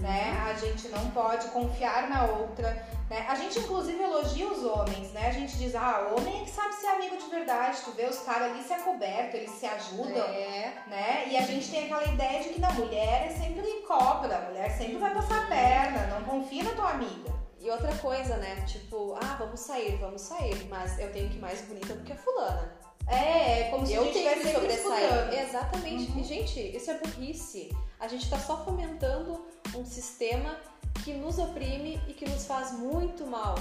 né? 0.00 0.38
A 0.44 0.54
gente 0.54 0.88
não 0.88 1.10
pode 1.10 1.48
confiar 1.48 2.08
na 2.08 2.24
outra, 2.24 2.70
né? 3.08 3.26
A 3.28 3.34
gente 3.34 3.58
inclusive 3.58 4.02
elogia 4.02 4.46
os 4.46 4.64
homens, 4.64 5.12
né? 5.12 5.28
A 5.28 5.32
gente 5.32 5.56
diz, 5.58 5.74
ah, 5.74 6.12
homem 6.16 6.42
é 6.42 6.44
que 6.44 6.50
sabe 6.50 6.74
ser 6.74 6.86
amigo 6.86 7.16
de 7.16 7.28
verdade, 7.28 7.78
tu 7.84 7.92
vê 7.92 8.06
os 8.06 8.20
caras 8.20 8.52
ali 8.52 8.62
se 8.62 8.72
acobertam, 8.72 9.40
eles 9.40 9.50
se 9.50 9.66
ajudam, 9.66 10.26
é. 10.28 10.72
né? 10.86 11.28
E 11.28 11.36
a 11.36 11.42
gente 11.42 11.70
tem 11.70 11.84
aquela 11.84 12.04
ideia 12.04 12.42
de 12.42 12.50
que 12.50 12.60
na 12.60 12.72
mulher 12.72 13.26
é 13.26 13.30
sempre 13.30 13.62
cobra, 13.86 14.36
a 14.36 14.40
mulher 14.42 14.70
sempre 14.70 14.96
vai 14.96 15.12
passar 15.12 15.44
a 15.44 15.46
perna, 15.46 16.06
não 16.06 16.24
confia 16.24 16.64
na 16.64 16.70
tua 16.70 16.90
amiga. 16.90 17.32
E 17.60 17.70
outra 17.70 17.94
coisa, 17.98 18.36
né? 18.38 18.64
Tipo, 18.66 19.14
ah, 19.22 19.36
vamos 19.38 19.60
sair, 19.60 19.96
vamos 19.96 20.22
sair, 20.22 20.66
mas 20.68 20.98
eu 20.98 21.12
tenho 21.12 21.28
que 21.28 21.36
ir 21.36 21.40
mais 21.40 21.60
bonita 21.62 21.94
do 21.94 22.02
que 22.02 22.12
a 22.12 22.16
fulana. 22.16 22.72
É, 23.06 23.60
é 23.60 23.70
como 23.70 23.86
se 23.86 23.92
eu 23.92 24.02
a 24.02 24.04
gente 24.06 24.14
tenho 24.14 24.40
que 24.40 24.52
sobressair. 24.52 25.32
Exatamente. 25.46 26.10
Uhum. 26.10 26.20
E, 26.20 26.24
gente, 26.24 26.76
isso 26.76 26.90
é 26.90 26.98
burrice. 26.98 27.70
A 28.00 28.08
gente 28.08 28.28
tá 28.28 28.38
só 28.38 28.64
fomentando 28.64 29.44
um 29.74 29.84
sistema 29.84 30.56
que 31.04 31.12
nos 31.12 31.38
oprime 31.38 32.00
e 32.08 32.12
que 32.12 32.28
nos 32.28 32.46
faz 32.46 32.72
muito 32.72 33.26
mal. 33.26 33.54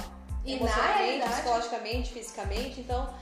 E 0.43 0.53
emocionalmente, 0.53 1.29
psicologicamente, 1.29 2.11
fisicamente. 2.11 2.81
Então, 2.81 3.13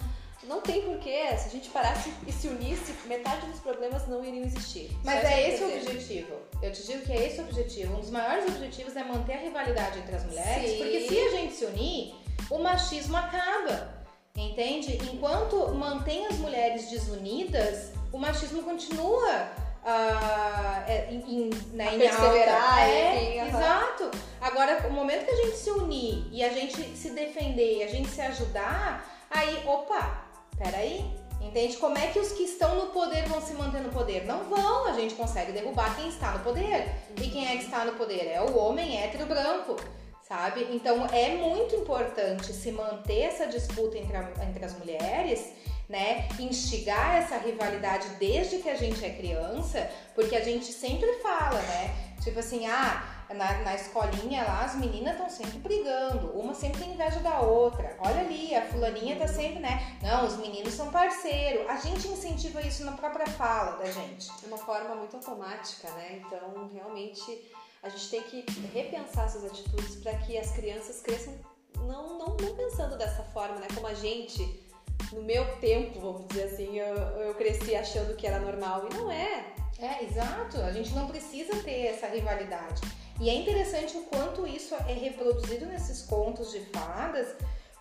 não 0.43 0.61
tem 0.61 0.81
porquê. 0.81 1.37
Se 1.37 1.47
a 1.47 1.51
gente 1.51 1.69
parasse 1.69 2.13
e 2.25 2.31
se 2.31 2.47
unisse, 2.47 2.93
metade 3.05 3.45
dos 3.45 3.59
problemas 3.59 4.07
não 4.07 4.23
iriam 4.23 4.45
existir. 4.45 4.89
Mas 5.03 5.23
é 5.23 5.49
esse 5.49 5.63
o 5.63 5.75
objetivo. 5.75 6.33
Eu 6.61 6.71
te 6.71 6.85
digo 6.85 7.05
que 7.05 7.11
é 7.11 7.27
esse 7.27 7.41
o 7.41 7.43
objetivo. 7.43 7.95
Um 7.95 7.99
dos 7.99 8.09
maiores 8.09 8.45
objetivos 8.47 8.95
é 8.95 9.03
manter 9.03 9.33
a 9.33 9.41
rivalidade 9.41 9.99
entre 9.99 10.15
as 10.15 10.25
mulheres, 10.25 10.71
Sim. 10.71 10.77
porque 10.77 11.07
se 11.07 11.19
a 11.19 11.31
gente 11.31 11.53
se 11.53 11.65
unir, 11.65 12.15
o 12.49 12.59
machismo 12.59 13.17
acaba. 13.17 13.99
Entende? 14.35 14.97
Enquanto 15.13 15.73
mantém 15.73 16.25
as 16.27 16.37
mulheres 16.37 16.89
desunidas, 16.89 17.91
o 18.11 18.17
machismo 18.17 18.63
continua 18.63 19.51
uh, 19.83 21.11
em, 21.11 21.49
né, 21.73 21.95
em 21.95 22.01
é, 22.01 23.37
enfim, 23.37 23.47
exato. 23.47 24.11
Agora, 24.41 24.87
o 24.87 24.91
momento 24.91 25.25
que 25.25 25.31
a 25.31 25.45
gente 25.45 25.57
se 25.57 25.71
unir 25.71 26.27
e 26.31 26.43
a 26.43 26.49
gente 26.49 26.81
se 26.97 27.11
defender, 27.11 27.83
a 27.83 27.87
gente 27.87 28.09
se 28.09 28.21
ajudar, 28.21 29.05
aí, 29.29 29.63
opa, 29.65 30.25
peraí, 30.57 31.19
Entende? 31.41 31.77
Como 31.77 31.97
é 31.97 32.07
que 32.07 32.19
os 32.19 32.33
que 32.33 32.43
estão 32.43 32.75
no 32.75 32.87
poder 32.87 33.25
vão 33.27 33.41
se 33.41 33.53
manter 33.53 33.81
no 33.81 33.89
poder? 33.89 34.25
Não 34.25 34.43
vão, 34.43 34.87
a 34.87 34.93
gente 34.93 35.15
consegue 35.15 35.51
derrubar 35.51 35.95
quem 35.95 36.09
está 36.09 36.33
no 36.33 36.39
poder. 36.39 36.89
E 37.19 37.29
quem 37.29 37.47
é 37.47 37.57
que 37.57 37.63
está 37.63 37.85
no 37.85 37.93
poder? 37.93 38.27
É 38.27 38.41
o 38.41 38.57
homem 38.57 39.01
hétero 39.01 39.25
branco, 39.25 39.77
sabe? 40.21 40.67
Então 40.71 41.07
é 41.07 41.35
muito 41.35 41.75
importante 41.75 42.51
se 42.51 42.71
manter 42.71 43.21
essa 43.21 43.47
disputa 43.47 43.97
entre, 43.97 44.17
a, 44.17 44.31
entre 44.47 44.65
as 44.65 44.77
mulheres 44.77 45.53
né? 45.89 46.29
Instigar 46.39 47.17
essa 47.17 47.37
rivalidade 47.37 48.07
desde 48.19 48.59
que 48.59 48.69
a 48.69 48.75
gente 48.75 49.03
é 49.03 49.09
criança, 49.09 49.89
porque 50.13 50.35
a 50.35 50.43
gente 50.43 50.71
sempre 50.71 51.11
fala, 51.13 51.59
né? 51.59 52.13
Tipo 52.21 52.39
assim, 52.39 52.67
ah, 52.67 53.25
na, 53.33 53.59
na 53.59 53.75
escolinha 53.75 54.43
lá 54.43 54.65
as 54.65 54.75
meninas 54.75 55.13
estão 55.13 55.29
sempre 55.29 55.57
brigando, 55.57 56.31
uma 56.37 56.53
sempre 56.53 56.81
tem 56.81 56.93
inveja 56.93 57.19
da 57.21 57.39
outra. 57.39 57.97
Olha 57.99 58.21
ali, 58.21 58.53
a 58.55 58.67
fulaninha 58.67 59.15
tá 59.15 59.27
sempre, 59.27 59.59
né? 59.59 59.97
Não, 60.01 60.27
os 60.27 60.37
meninos 60.37 60.73
são 60.73 60.91
parceiro. 60.91 61.67
A 61.67 61.77
gente 61.77 62.07
incentiva 62.07 62.61
isso 62.61 62.85
na 62.85 62.91
própria 62.91 63.25
fala 63.25 63.77
da 63.77 63.89
gente. 63.91 64.31
De 64.39 64.45
uma 64.45 64.57
forma 64.57 64.93
muito 64.93 65.15
automática, 65.15 65.89
né? 65.91 66.21
Então, 66.23 66.69
realmente, 66.71 67.51
a 67.81 67.89
gente 67.89 68.09
tem 68.09 68.21
que 68.21 68.45
repensar 68.73 69.25
essas 69.25 69.43
atitudes 69.43 69.95
para 69.95 70.13
que 70.19 70.37
as 70.37 70.51
crianças 70.51 71.01
cresçam 71.01 71.33
não, 71.77 72.19
não, 72.19 72.37
não 72.37 72.55
pensando 72.55 72.97
dessa 72.97 73.23
forma, 73.23 73.55
né? 73.55 73.67
Como 73.73 73.87
a 73.87 73.93
gente 73.93 74.68
no 75.11 75.21
meu 75.21 75.45
tempo, 75.57 75.99
vamos 75.99 76.27
dizer 76.27 76.43
assim, 76.43 76.77
eu, 76.77 76.95
eu 76.95 77.33
cresci 77.35 77.75
achando 77.75 78.15
que 78.15 78.27
era 78.27 78.39
normal 78.39 78.87
e 78.89 78.93
não 78.95 79.11
é. 79.11 79.45
É, 79.79 80.03
exato. 80.03 80.61
A 80.61 80.71
gente 80.71 80.93
não 80.93 81.07
precisa 81.07 81.55
ter 81.63 81.87
essa 81.87 82.07
rivalidade. 82.07 82.81
E 83.19 83.29
é 83.29 83.33
interessante 83.33 83.97
o 83.97 84.03
quanto 84.03 84.47
isso 84.47 84.75
é 84.75 84.93
reproduzido 84.93 85.65
nesses 85.65 86.03
contos 86.03 86.51
de 86.51 86.59
fadas, 86.65 87.35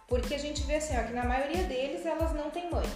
porque 0.06 0.34
a 0.34 0.38
gente 0.38 0.62
vê 0.62 0.76
assim, 0.76 0.96
ó, 0.96 1.04
que 1.04 1.12
na 1.12 1.24
maioria 1.24 1.62
deles 1.64 2.04
elas 2.04 2.32
não 2.34 2.50
têm 2.50 2.70
mãe. 2.70 2.86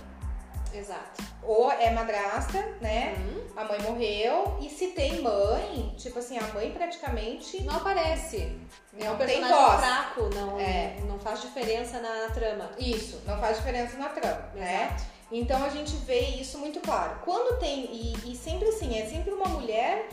Exato. 0.73 1.23
Ou 1.43 1.71
é 1.71 1.91
madrasta, 1.91 2.59
né? 2.81 3.15
Uhum. 3.19 3.43
A 3.57 3.65
mãe 3.65 3.81
morreu. 3.83 4.57
E 4.61 4.71
se 4.71 4.89
tem 4.89 5.21
mãe, 5.21 5.95
tipo 5.97 6.19
assim, 6.19 6.39
a 6.39 6.47
mãe 6.55 6.71
praticamente. 6.71 7.63
Não 7.63 7.77
aparece. 7.77 8.59
É 8.99 9.11
um 9.11 9.17
personagem 9.17 9.79
fraco, 9.79 10.31
não, 10.35 10.61
é. 10.61 10.97
não 11.07 11.19
faz 11.19 11.41
diferença 11.41 12.01
na, 12.01 12.27
na, 12.27 12.35
trama. 12.35 12.71
Isso, 12.79 13.23
não 13.27 13.39
faz 13.39 13.57
diferença 13.57 13.97
na 13.97 14.09
trama, 14.09 14.51
né? 14.55 14.87
Exato. 14.87 15.03
né? 15.03 15.07
Então 15.33 15.65
a 15.65 15.71
gente 15.71 15.97
vê 15.97 16.21
isso 16.21 16.59
muito 16.59 16.81
claro. 16.81 17.19
Quando 17.25 17.59
tem, 17.59 17.87
e, 17.91 18.33
e 18.33 18.37
sempre 18.37 18.69
assim, 18.69 18.99
é 18.99 19.07
sempre 19.07 19.33
uma 19.33 19.49
mulher 19.49 20.07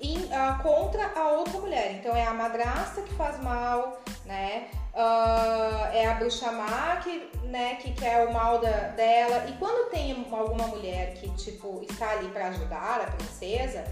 in, 0.00 0.18
uh, 0.24 0.62
contra 0.62 1.12
a 1.14 1.28
outra 1.28 1.60
mulher. 1.60 1.92
Então 1.92 2.16
é 2.16 2.24
a 2.24 2.32
madrasta 2.32 3.02
que 3.02 3.12
faz 3.14 3.38
mal, 3.42 4.00
né? 4.24 4.68
Uh, 4.94 5.86
é 5.90 6.06
a 6.06 6.14
bruxa 6.14 6.52
má 6.52 6.96
que, 6.96 7.30
né, 7.44 7.76
que 7.76 7.94
quer 7.94 8.28
o 8.28 8.32
mal 8.32 8.58
da, 8.58 8.88
dela. 8.88 9.46
E 9.48 9.52
quando 9.52 9.90
tem 9.90 10.12
alguma 10.30 10.66
mulher 10.66 11.14
que, 11.14 11.30
tipo, 11.30 11.82
está 11.88 12.10
ali 12.10 12.28
para 12.28 12.48
ajudar 12.48 13.00
a 13.00 13.10
princesa, 13.10 13.84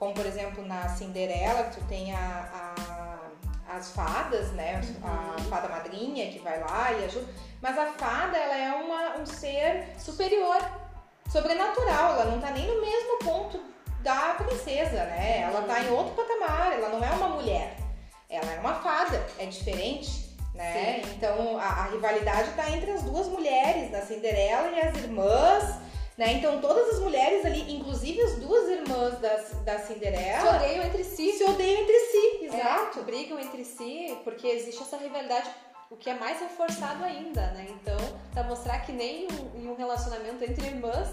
como 0.00 0.12
por 0.12 0.26
exemplo 0.26 0.66
na 0.66 0.88
Cinderela, 0.88 1.64
que 1.64 1.80
tu 1.80 1.84
tem 1.86 2.12
a, 2.12 2.74
a, 2.76 3.76
as 3.76 3.92
fadas, 3.92 4.50
né? 4.52 4.80
Uhum. 4.80 5.08
A 5.08 5.42
fada 5.48 5.68
madrinha 5.68 6.30
que 6.32 6.40
vai 6.40 6.58
lá 6.58 6.92
e 6.92 7.04
ajuda. 7.04 7.26
Mas 7.62 7.78
a 7.78 7.86
fada, 7.92 8.36
ela 8.36 8.56
é 8.56 8.72
uma, 8.72 9.16
um 9.18 9.26
ser 9.26 9.94
superior, 9.96 10.60
sobrenatural. 11.30 12.14
Ela 12.14 12.24
não 12.24 12.40
tá 12.40 12.50
nem 12.50 12.66
no 12.66 12.80
mesmo 12.80 13.18
ponto 13.20 13.60
da 14.02 14.34
princesa, 14.34 15.04
né? 15.04 15.42
Ela 15.42 15.62
tá 15.62 15.80
em 15.84 15.90
outro 15.90 16.14
patamar, 16.14 16.72
ela 16.72 16.88
não 16.88 17.04
é 17.04 17.10
uma 17.10 17.28
mulher. 17.28 17.76
Ela 18.28 18.52
é 18.52 18.58
uma 18.58 18.74
fada, 18.74 19.24
é 19.38 19.46
diferente 19.46 20.27
né? 20.58 21.02
Sim. 21.04 21.12
Então 21.16 21.56
a, 21.56 21.66
a 21.66 21.84
rivalidade 21.84 22.50
está 22.50 22.68
entre 22.70 22.90
as 22.90 23.02
duas 23.04 23.28
mulheres, 23.28 23.92
da 23.92 24.02
Cinderela 24.02 24.70
e 24.72 24.80
as 24.80 24.96
irmãs. 24.96 25.88
Né? 26.18 26.32
Então 26.32 26.60
todas 26.60 26.94
as 26.94 26.98
mulheres 26.98 27.46
ali, 27.46 27.76
inclusive 27.76 28.20
as 28.20 28.34
duas 28.40 28.68
irmãs 28.68 29.20
da, 29.20 29.36
da 29.64 29.78
Cinderela, 29.78 30.50
se 30.50 30.56
odeiam 30.56 30.84
entre 30.84 31.04
si. 31.04 31.32
Se 31.32 31.44
odeiam 31.44 31.80
entre 31.80 31.98
si, 32.00 32.16
é, 32.16 32.44
exato. 32.46 32.98
É, 32.98 33.02
brigam 33.04 33.38
entre 33.38 33.64
si 33.64 34.18
porque 34.24 34.48
existe 34.48 34.82
essa 34.82 34.96
rivalidade, 34.96 35.48
o 35.88 35.96
que 35.96 36.10
é 36.10 36.14
mais 36.14 36.40
reforçado 36.40 37.04
ainda, 37.04 37.52
né? 37.52 37.68
Então, 37.70 37.96
para 38.32 38.42
mostrar 38.42 38.80
que 38.80 38.90
nem 38.90 39.28
um, 39.30 39.60
em 39.60 39.68
um 39.68 39.76
relacionamento 39.76 40.42
entre 40.42 40.66
irmãs 40.66 41.08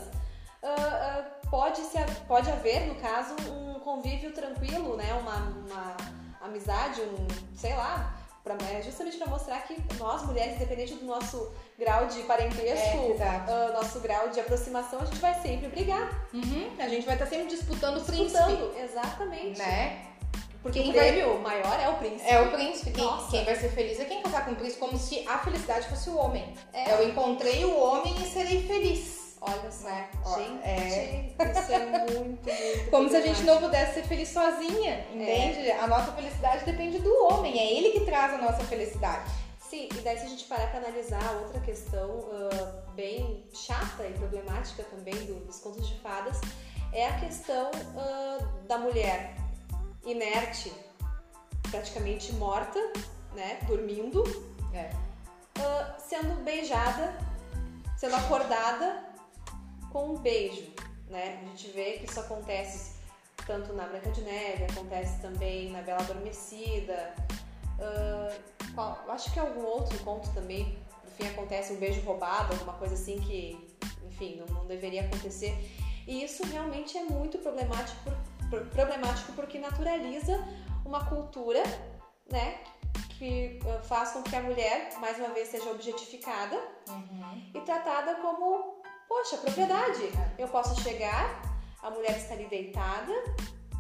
uh, 0.64 0.68
uh, 0.68 1.50
pode, 1.52 1.82
se, 1.82 2.00
pode 2.28 2.50
haver, 2.50 2.88
no 2.88 2.96
caso, 2.96 3.36
um 3.52 3.80
convívio 3.82 4.34
tranquilo, 4.34 4.98
né? 4.98 5.14
Uma, 5.14 5.38
uma 5.38 5.98
amizade, 6.42 7.02
um, 7.02 7.56
sei 7.56 7.76
lá, 7.76 8.25
Pra, 8.46 8.56
é 8.72 8.80
justamente 8.84 9.18
para 9.18 9.26
mostrar 9.26 9.60
que 9.64 9.76
nós, 9.98 10.22
mulheres, 10.22 10.58
independente 10.58 10.94
do 10.94 11.06
nosso 11.06 11.52
grau 11.80 12.06
de 12.06 12.22
parentesco, 12.22 13.18
é, 13.20 13.72
uh, 13.72 13.74
nosso 13.74 14.00
grau 14.02 14.30
de 14.30 14.40
aproximação, 14.40 15.00
a 15.02 15.06
gente 15.06 15.18
vai 15.18 15.34
sempre 15.42 15.68
brigar. 15.68 16.28
Uhum. 16.32 16.70
A 16.78 16.88
gente 16.88 17.08
vai 17.08 17.16
estar 17.16 17.26
sempre 17.26 17.48
disputando, 17.48 17.98
o 17.98 18.06
príncipe. 18.06 18.80
Exatamente. 18.80 19.58
Né? 19.58 20.06
Porque 20.62 20.80
quem 20.80 20.92
o 20.92 20.94
prêmio 20.94 21.42
vai... 21.42 21.60
maior 21.60 21.80
é 21.80 21.90
o 21.90 21.98
príncipe. 21.98 22.30
É 22.30 22.40
o 22.40 22.52
príncipe. 22.52 22.92
Quem, 22.92 23.28
quem, 23.32 23.46
vai 23.46 23.56
ser 23.56 23.70
feliz 23.70 24.00
é 24.00 24.06
quem 24.06 24.22
casar 24.22 24.46
com 24.46 24.52
o 24.52 24.56
príncipe, 24.56 24.80
como 24.80 25.00
se 25.00 25.28
a 25.28 25.40
felicidade 25.40 25.90
fosse 25.90 26.12
o 26.12 26.16
homem. 26.16 26.54
É. 26.72 26.94
Eu 26.94 27.10
encontrei 27.10 27.66
o 27.66 27.76
homem 27.76 28.16
e 28.22 28.28
serei 28.28 28.62
feliz. 28.68 29.25
Olha 29.48 29.72
só. 29.72 29.88
Né? 29.88 30.10
Gente, 30.36 30.66
é... 30.68 31.52
isso 31.52 31.72
é 31.72 31.86
muito, 31.86 32.14
muito 32.24 32.90
Como 32.90 33.10
se 33.10 33.16
a 33.16 33.22
gente 33.22 33.44
não 33.44 33.60
pudesse 33.60 33.96
ser 33.96 34.04
feliz 34.04 34.30
sozinha, 34.30 35.06
entende? 35.14 35.70
É. 35.70 35.80
A 35.80 35.88
nossa 35.88 36.12
felicidade 36.14 36.66
depende 36.66 37.00
do 37.00 37.14
homem, 37.26 37.60
é 37.60 37.74
ele 37.78 37.92
que 37.92 38.06
traz 38.06 38.34
a 38.34 38.38
nossa 38.38 38.64
felicidade. 38.64 39.30
Sim, 39.60 39.90
e 39.92 40.02
daí 40.02 40.18
se 40.18 40.26
a 40.26 40.30
gente 40.30 40.46
parar 40.46 40.68
para 40.68 40.80
analisar 40.80 41.38
outra 41.42 41.60
questão 41.60 42.10
uh, 42.10 42.92
bem 42.96 43.44
chata 43.54 44.08
e 44.08 44.14
problemática 44.14 44.84
também 44.84 45.16
do, 45.26 45.46
dos 45.46 45.60
contos 45.60 45.88
de 45.88 46.00
fadas, 46.00 46.40
é 46.94 47.08
a 47.08 47.20
questão 47.20 47.72
uh, 47.72 48.68
da 48.68 48.78
mulher 48.78 49.36
inerte, 50.06 50.72
praticamente 51.70 52.32
morta, 52.34 52.80
né, 53.34 53.60
dormindo, 53.68 54.24
é. 54.74 54.92
uh, 55.60 56.00
sendo 56.00 56.44
beijada, 56.44 57.18
sendo 57.98 58.16
acordada 58.16 59.15
com 59.96 60.10
um 60.10 60.18
beijo, 60.18 60.74
né? 61.10 61.40
A 61.42 61.46
gente 61.46 61.70
vê 61.70 61.94
que 61.94 62.12
isso 62.12 62.20
acontece 62.20 62.96
tanto 63.48 63.72
na 63.72 63.88
Branca 63.88 64.12
de 64.12 64.20
Neve, 64.24 64.66
acontece 64.66 65.22
também 65.22 65.72
na 65.72 65.82
Bela 65.82 66.02
Adormecida. 66.02 67.16
Uh, 67.80 68.74
qual, 68.74 69.06
acho 69.08 69.32
que 69.32 69.40
algum 69.40 69.64
outro 69.64 69.98
conto 70.00 70.30
também, 70.34 70.78
no 71.02 71.12
fim 71.12 71.26
acontece 71.28 71.72
um 71.72 71.78
beijo 71.78 72.02
roubado, 72.02 72.52
alguma 72.56 72.74
coisa 72.74 72.94
assim 72.94 73.22
que, 73.22 73.58
enfim, 74.06 74.36
não, 74.36 74.46
não 74.54 74.66
deveria 74.66 75.00
acontecer. 75.06 75.56
E 76.06 76.26
isso 76.26 76.46
realmente 76.46 76.98
é 76.98 77.04
muito 77.04 77.38
problemático, 77.38 78.12
por, 78.50 78.66
problemático 78.66 79.32
porque 79.32 79.58
naturaliza 79.60 80.46
uma 80.84 81.06
cultura, 81.06 81.64
né, 82.30 82.60
que 83.18 83.60
faz 83.86 84.12
com 84.12 84.22
que 84.24 84.36
a 84.36 84.42
mulher, 84.42 84.92
mais 85.00 85.18
uma 85.18 85.30
vez, 85.30 85.48
seja 85.48 85.72
objetificada 85.72 86.58
uhum. 86.90 87.42
e 87.54 87.62
tratada 87.62 88.16
como 88.16 88.75
Poxa, 89.08 89.38
propriedade. 89.38 90.12
Eu 90.38 90.48
posso 90.48 90.82
chegar, 90.82 91.42
a 91.82 91.90
mulher 91.90 92.18
está 92.18 92.34
ali 92.34 92.46
deitada, 92.46 93.14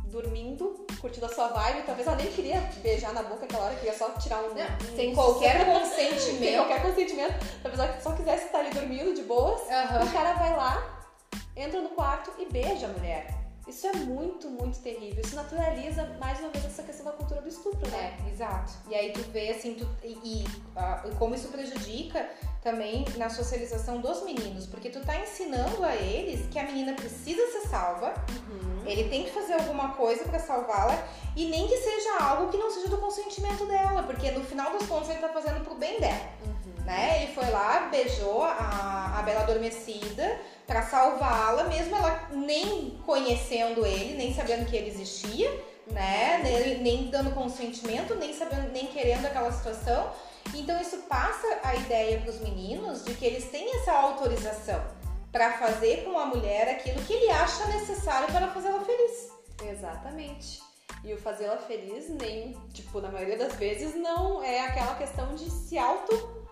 dormindo, 0.05 0.86
curtindo 1.01 1.25
a 1.25 1.29
sua 1.29 1.48
vibe. 1.50 1.86
Talvez 1.86 2.08
ela 2.08 2.17
nem 2.17 2.32
queria 2.32 2.60
beijar 2.82 3.13
na 3.13 3.24
boca 3.24 3.46
aquela 3.46 3.65
hora, 3.65 3.75
queria 3.75 3.98
só 3.98 4.10
tirar 4.12 4.41
um. 4.44 4.53
um 4.53 4.96
sem 4.96 5.13
qualquer 5.13 5.65
consentimento. 5.65 6.39
sem 6.39 6.55
qualquer 6.55 6.82
consentimento. 6.82 7.62
Talvez 7.62 7.79
ela 7.79 8.01
só 8.01 8.12
quisesse 8.13 8.46
estar 8.46 8.60
ali 8.60 8.70
dormindo 8.72 9.13
de 9.13 9.24
boas. 9.24 9.62
Uhum. 9.62 10.08
O 10.08 10.13
cara 10.13 10.34
vai 10.34 10.55
lá, 10.55 11.08
entra 11.55 11.82
no 11.82 11.89
quarto 11.89 12.32
e 12.39 12.46
beija 12.46 12.88
a 12.88 12.89
mulher. 12.89 13.45
Isso 13.67 13.88
é 13.88 13.93
muito, 13.93 14.48
muito 14.48 14.79
terrível. 14.79 15.24
Isso 15.25 15.36
naturaliza 15.36 16.03
mais 16.19 16.39
uma 16.39 16.50
vez 16.50 16.65
essa 16.65 16.84
questão 16.84 17.05
da 17.05 17.12
cultura 17.13 17.41
do 17.41 17.50
estupro, 17.50 17.89
né? 17.89 18.15
É, 18.25 18.31
exato. 18.31 18.74
E 18.88 18.93
aí 18.93 19.12
tu 19.12 19.22
vê 19.31 19.50
assim, 19.50 19.74
tu, 19.74 19.88
e, 20.03 20.13
e, 20.24 20.43
uh, 20.43 21.12
e 21.12 21.15
como 21.15 21.34
isso 21.34 21.48
prejudica 21.48 22.29
também 22.62 23.05
na 23.17 23.29
socialização 23.29 24.01
dos 24.01 24.24
meninos, 24.24 24.67
porque 24.67 24.89
tu 24.89 25.00
tá 25.01 25.19
ensinando 25.19 25.84
a 25.84 25.95
eles 25.95 26.48
que 26.48 26.60
a 26.60 26.63
menina 26.63 26.93
precisa 26.93 27.41
ser 27.51 27.67
salva, 27.67 28.13
uhum. 28.29 28.88
ele 28.88 29.10
tem 29.10 29.24
que 29.24 29.31
fazer 29.31 29.53
alguma 29.53 29.93
coisa 29.93 30.24
para 30.25 30.39
salvá-la 30.39 31.07
e 31.36 31.45
nem 31.45 31.67
que 31.67 31.77
seja 31.77 32.24
algo 32.24 32.51
que 32.51 32.57
não 32.57 32.72
seja 32.72 32.88
do 32.88 32.98
consentimento 32.98 33.65
dela, 33.65 34.03
porque 34.03 34.31
no 34.31 34.43
final 34.43 34.72
dos 34.72 34.88
contos 34.88 35.10
ele 35.10 35.19
tá 35.19 35.29
fazendo 35.29 35.63
pro 35.63 35.75
bem 35.75 36.00
dela, 36.00 36.29
uhum. 36.43 36.86
né? 36.86 37.24
Ele 37.24 37.34
foi 37.34 37.50
lá, 37.50 37.88
beijou 37.91 38.43
a, 38.43 39.15
a 39.19 39.22
Bela 39.24 39.41
Adormecida 39.41 40.39
para 40.65 40.84
salvá-la, 40.84 41.65
mesmo 41.65 41.95
ela 41.95 42.27
nem 42.31 43.00
conhecendo 43.05 43.86
ele, 43.86 44.15
nem 44.15 44.34
sabendo 44.34 44.65
que 44.65 44.75
ele 44.75 44.89
existia, 44.89 45.50
né? 45.91 46.39
Nem, 46.43 46.79
nem 46.79 47.10
dando 47.10 47.31
consentimento, 47.31 48.15
nem 48.15 48.34
sabendo, 48.34 48.72
nem 48.72 48.88
querendo 48.88 49.25
aquela 49.25 49.51
situação. 49.51 50.12
Então 50.53 50.79
isso 50.81 50.98
passa 51.10 51.60
a 51.63 51.75
ideia 51.75 52.19
para 52.19 52.29
os 52.29 52.39
meninos 52.39 53.03
de 53.03 53.13
que 53.13 53.25
eles 53.25 53.45
têm 53.50 53.75
essa 53.77 53.91
autorização 53.91 54.84
para 55.31 55.57
fazer 55.57 56.03
com 56.05 56.17
a 56.17 56.25
mulher 56.25 56.69
aquilo 56.69 57.01
que 57.03 57.13
ele 57.13 57.29
acha 57.29 57.65
necessário 57.67 58.27
para 58.31 58.48
fazê-la 58.48 58.79
feliz. 58.84 59.29
Exatamente. 59.63 60.62
E 61.03 61.13
o 61.13 61.17
fazê-la 61.17 61.57
feliz 61.57 62.10
nem, 62.10 62.53
tipo, 62.74 63.01
na 63.01 63.12
maioria 63.12 63.38
das 63.38 63.53
vezes 63.55 63.95
não 63.95 64.41
é 64.41 64.62
aquela 64.62 64.95
questão 64.95 65.36
de 65.36 65.50
se 65.50 65.77
auto 65.77 66.48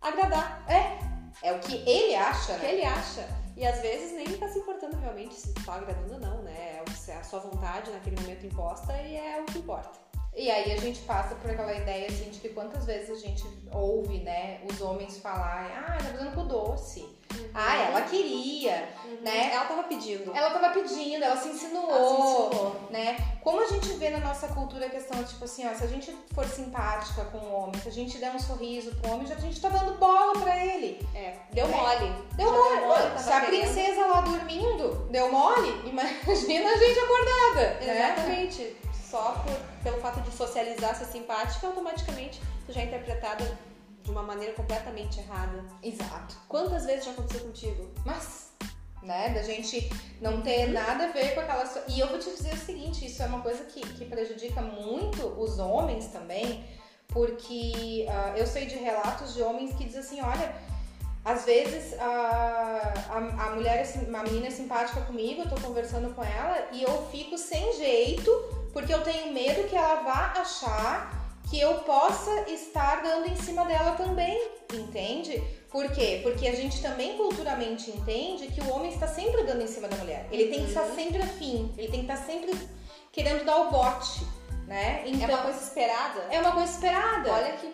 agradar. 0.00 0.64
É, 0.68 1.48
é 1.48 1.52
o 1.52 1.58
que 1.58 1.76
ele 1.88 2.14
acha, 2.14 2.52
O 2.52 2.60
que 2.60 2.66
né? 2.66 2.72
ele 2.74 2.84
acha. 2.84 3.26
E 3.58 3.66
às 3.66 3.80
vezes 3.80 4.12
nem 4.12 4.38
tá 4.38 4.48
se 4.48 4.60
importando 4.60 4.96
realmente 4.98 5.34
se 5.34 5.52
tá 5.52 5.74
agradando 5.74 6.14
ou 6.14 6.20
não, 6.20 6.42
né? 6.42 6.80
É 7.08 7.12
a 7.14 7.24
sua 7.24 7.40
vontade 7.40 7.90
naquele 7.90 8.14
momento 8.20 8.46
imposta 8.46 8.92
e 9.02 9.16
é 9.16 9.40
o 9.40 9.46
que 9.46 9.58
importa. 9.58 10.07
E 10.38 10.48
aí 10.50 10.72
a 10.72 10.76
gente 10.76 11.00
passa 11.00 11.34
por 11.34 11.50
aquela 11.50 11.74
ideia 11.74 12.06
assim, 12.06 12.30
de 12.30 12.38
que 12.38 12.50
quantas 12.50 12.84
vezes 12.86 13.10
a 13.10 13.16
gente 13.26 13.44
ouve, 13.72 14.18
né, 14.20 14.60
os 14.70 14.80
homens 14.80 15.18
falarem, 15.18 15.76
ah, 15.76 15.98
tá 15.98 16.04
fazendo 16.12 16.32
com 16.32 16.46
doce. 16.46 17.08
Ah, 17.52 17.76
ela 17.88 18.02
queria, 18.02 18.88
né? 19.20 19.50
Ela 19.52 19.64
tava 19.64 19.82
pedindo. 19.84 20.34
Ela 20.34 20.50
tava 20.50 20.70
pedindo, 20.70 21.22
ela 21.24 21.36
se 21.36 21.48
insinuou, 21.48 21.90
Ela 21.90 22.06
se 22.08 22.14
insinuou. 22.14 22.76
né? 22.90 23.16
Como 23.42 23.60
a 23.60 23.66
gente 23.66 23.88
vê 23.94 24.10
na 24.10 24.18
nossa 24.20 24.48
cultura 24.48 24.86
a 24.86 24.90
questão, 24.90 25.22
tipo 25.24 25.44
assim, 25.44 25.66
ó, 25.68 25.74
se 25.74 25.84
a 25.84 25.86
gente 25.88 26.14
for 26.34 26.46
simpática 26.46 27.24
com 27.26 27.38
o 27.38 27.52
homem, 27.52 27.80
se 27.80 27.88
a 27.88 27.92
gente 27.92 28.18
der 28.18 28.32
um 28.34 28.38
sorriso 28.38 28.94
pro 28.96 29.12
homem, 29.12 29.26
já 29.26 29.34
a 29.34 29.40
gente 29.40 29.60
tá 29.60 29.68
dando 29.68 29.98
bola 29.98 30.38
pra 30.40 30.64
ele. 30.64 31.04
É, 31.14 31.34
deu 31.52 31.66
É. 31.66 31.68
mole. 31.68 32.14
Deu 32.34 32.50
mole. 32.52 33.02
tava 33.02 33.18
se 33.18 33.32
a 33.32 33.40
princesa 33.40 34.06
lá 34.06 34.20
dormindo 34.20 35.06
deu 35.10 35.30
mole, 35.32 35.68
imagina 35.88 36.70
a 36.70 36.76
gente 36.76 36.98
acordada, 37.00 37.80
né? 37.84 38.14
Só 39.10 39.32
por, 39.44 39.56
pelo 39.82 40.00
fato 40.00 40.20
de 40.20 40.30
socializar, 40.36 40.94
ser 40.96 41.06
simpática, 41.06 41.66
automaticamente 41.66 42.40
tu 42.66 42.72
já 42.72 42.80
é 42.82 42.84
interpretada 42.84 43.58
de 44.02 44.10
uma 44.10 44.22
maneira 44.22 44.52
completamente 44.54 45.20
errada. 45.20 45.64
Exato. 45.82 46.36
Quantas 46.48 46.84
vezes 46.84 47.04
já 47.06 47.10
aconteceu 47.12 47.40
contigo? 47.46 47.90
Mas, 48.04 48.52
né, 49.02 49.30
da 49.30 49.42
gente 49.42 49.90
não 50.20 50.42
ter 50.42 50.68
nada 50.68 51.04
a 51.04 51.12
ver 51.12 51.34
com 51.34 51.40
aquela. 51.40 51.64
so- 51.66 51.80
E 51.88 51.98
eu 52.00 52.08
vou 52.08 52.18
te 52.18 52.30
dizer 52.30 52.52
o 52.54 52.58
seguinte: 52.58 53.06
isso 53.06 53.22
é 53.22 53.26
uma 53.26 53.40
coisa 53.40 53.64
que, 53.64 53.80
que 53.80 54.04
prejudica 54.04 54.60
muito 54.60 55.26
os 55.40 55.58
homens 55.58 56.06
também, 56.08 56.64
porque 57.08 58.06
ah, 58.08 58.34
eu 58.36 58.46
sei 58.46 58.66
de 58.66 58.76
relatos 58.76 59.34
de 59.34 59.42
homens 59.42 59.74
que 59.74 59.84
dizem 59.84 60.00
assim: 60.00 60.20
olha. 60.20 60.54
Às 61.24 61.44
vezes 61.44 61.98
a, 62.00 62.94
a, 63.10 63.16
a 63.18 63.50
mulher, 63.54 63.84
é 63.84 64.08
uma 64.08 64.22
menina 64.22 64.46
é 64.46 64.50
simpática 64.50 65.02
comigo, 65.02 65.42
eu 65.42 65.48
tô 65.50 65.60
conversando 65.60 66.14
com 66.14 66.22
ela 66.24 66.68
e 66.72 66.82
eu 66.82 67.06
fico 67.10 67.36
sem 67.36 67.70
jeito 67.76 68.30
porque 68.78 68.94
eu 68.94 69.02
tenho 69.02 69.32
medo 69.32 69.68
que 69.68 69.74
ela 69.76 69.96
vá 70.02 70.32
achar 70.40 71.10
que 71.50 71.58
eu 71.60 71.78
possa 71.78 72.42
estar 72.48 73.02
dando 73.02 73.26
em 73.26 73.34
cima 73.34 73.64
dela 73.64 73.96
também, 73.96 74.40
entende? 74.72 75.42
Por 75.68 75.90
quê? 75.90 76.20
Porque 76.22 76.46
a 76.46 76.54
gente 76.54 76.80
também 76.80 77.16
culturalmente 77.16 77.90
entende 77.90 78.46
que 78.46 78.60
o 78.60 78.70
homem 78.72 78.92
está 78.92 79.08
sempre 79.08 79.42
dando 79.42 79.62
em 79.62 79.66
cima 79.66 79.88
da 79.88 79.96
mulher. 79.96 80.28
Ele 80.30 80.46
tem 80.48 80.60
que 80.62 80.68
estar 80.68 80.82
Uhum. 80.84 80.94
sempre 80.94 81.20
afim, 81.22 81.74
ele 81.76 81.88
tem 81.88 82.04
que 82.06 82.12
estar 82.12 82.24
sempre 82.24 82.52
querendo 83.10 83.44
dar 83.44 83.56
o 83.62 83.70
bote, 83.70 84.24
né? 84.68 85.02
É 85.04 85.08
Então 85.08 85.28
uma 85.28 85.38
coisa 85.38 85.58
esperada. 85.60 86.20
é 86.30 86.40
uma 86.40 86.52
coisa 86.52 86.70
esperada. 86.72 87.32
Olha 87.32 87.52
que 87.56 87.72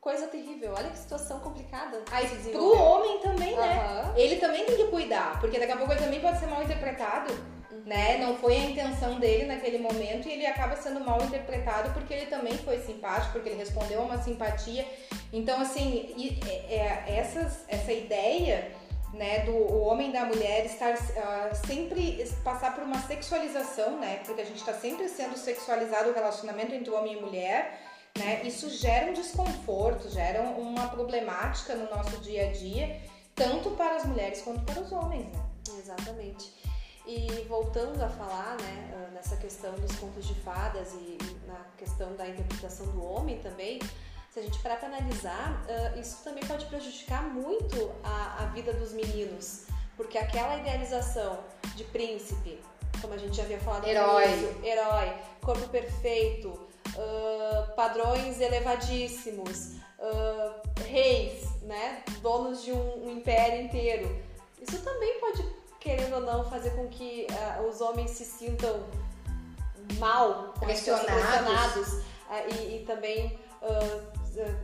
coisa 0.00 0.26
terrível. 0.26 0.74
Olha 0.76 0.90
que 0.90 0.98
situação 0.98 1.38
complicada. 1.38 2.02
Aí 2.10 2.26
pro 2.50 2.76
homem 2.76 3.20
também, 3.20 3.54
né? 3.54 3.84
Aham. 3.86 4.14
Ele 4.16 4.36
também 4.36 4.64
tem 4.66 4.76
que 4.76 4.88
cuidar, 4.88 5.38
porque 5.40 5.60
daqui 5.60 5.70
a 5.72 5.76
pouco 5.76 5.92
ele 5.92 6.00
também 6.02 6.20
pode 6.20 6.40
ser 6.40 6.46
mal 6.46 6.60
interpretado, 6.62 7.32
né? 7.84 8.18
Não 8.18 8.36
foi 8.36 8.56
a 8.56 8.64
intenção 8.70 9.18
dele 9.18 9.46
naquele 9.46 9.78
momento 9.78 10.28
e 10.28 10.32
ele 10.32 10.46
acaba 10.46 10.76
sendo 10.76 11.00
mal 11.00 11.22
interpretado 11.24 11.92
porque 11.92 12.12
ele 12.14 12.26
também 12.26 12.56
foi 12.58 12.78
simpático, 12.80 13.32
porque 13.32 13.48
ele 13.48 13.58
respondeu 13.58 14.00
a 14.00 14.04
uma 14.04 14.22
simpatia. 14.22 14.86
Então, 15.32 15.60
assim, 15.60 16.12
e- 16.16 16.40
é- 16.48 16.74
é- 16.76 17.18
essas, 17.18 17.64
essa 17.68 17.92
ideia, 17.92 18.72
né, 19.12 19.40
do 19.40 19.52
o 19.52 19.82
homem 19.82 20.12
da 20.12 20.24
mulher 20.24 20.64
estar 20.66 20.94
ah, 21.16 21.50
sempre 21.66 22.24
passar 22.44 22.74
por 22.74 22.84
uma 22.84 23.00
sexualização, 23.02 23.98
né? 23.98 24.20
Porque 24.24 24.40
a 24.40 24.44
gente 24.44 24.58
está 24.58 24.72
sempre 24.72 25.08
sendo 25.08 25.36
sexualizado 25.36 26.10
o 26.10 26.14
relacionamento 26.14 26.74
entre 26.74 26.90
homem 26.90 27.14
e 27.14 27.20
mulher. 27.20 27.80
Né? 28.18 28.42
Isso 28.44 28.68
gera 28.70 29.08
um 29.10 29.12
desconforto, 29.12 30.10
gera 30.10 30.42
uma 30.42 30.88
problemática 30.88 31.74
no 31.76 31.88
nosso 31.90 32.16
dia 32.18 32.48
a 32.48 32.52
dia, 32.52 33.00
tanto 33.36 33.70
para 33.70 33.96
as 33.96 34.04
mulheres 34.04 34.42
quanto 34.42 34.60
para 34.62 34.82
os 34.82 34.90
homens, 34.90 35.26
né? 35.26 35.40
Exatamente. 35.78 36.52
E 37.12 37.44
voltando 37.48 38.00
a 38.04 38.08
falar, 38.08 38.56
né, 38.60 38.92
ah, 38.94 39.10
nessa 39.12 39.36
questão 39.36 39.72
dos 39.74 39.96
contos 39.96 40.24
de 40.24 40.34
fadas 40.42 40.92
e 40.92 41.18
na 41.44 41.58
questão 41.76 42.14
da 42.14 42.28
interpretação 42.28 42.86
do 42.86 43.04
homem 43.04 43.40
também, 43.40 43.80
se 44.30 44.38
a 44.38 44.42
gente 44.42 44.56
parar 44.60 44.76
para 44.76 44.86
analisar, 44.86 45.60
ah, 45.68 45.98
isso 45.98 46.22
também 46.22 46.44
pode 46.46 46.66
prejudicar 46.66 47.24
muito 47.24 47.90
a, 48.04 48.44
a 48.44 48.46
vida 48.54 48.72
dos 48.74 48.92
meninos, 48.92 49.64
porque 49.96 50.18
aquela 50.18 50.56
idealização 50.58 51.40
de 51.74 51.82
príncipe, 51.82 52.60
como 53.00 53.14
a 53.14 53.18
gente 53.18 53.36
já 53.36 53.42
havia 53.42 53.58
falado 53.58 53.88
Herói. 53.88 54.26
início, 54.28 54.64
herói, 54.64 55.12
corpo 55.42 55.68
perfeito, 55.68 56.68
ah, 56.96 57.72
padrões 57.74 58.40
elevadíssimos, 58.40 59.72
ah, 59.98 60.62
reis, 60.86 61.44
né, 61.62 62.04
donos 62.22 62.62
de 62.62 62.70
um, 62.70 63.06
um 63.06 63.10
império 63.10 63.62
inteiro. 63.62 64.30
Isso 64.62 64.80
também 64.82 65.18
pode, 65.18 65.42
querendo 65.80 66.14
ou 66.14 66.20
não, 66.20 66.48
fazer 66.48 66.70
com 66.70 66.86
que 66.88 67.26
ah, 67.30 67.62
os 67.62 67.80
homens 67.80 68.10
se 68.10 68.24
sintam 68.24 68.84
mal, 69.98 70.54
Pressionados. 70.60 71.10
pressionados 71.10 72.02
ah, 72.28 72.42
e, 72.46 72.76
e 72.76 72.84
também 72.86 73.38
ah, 73.62 74.12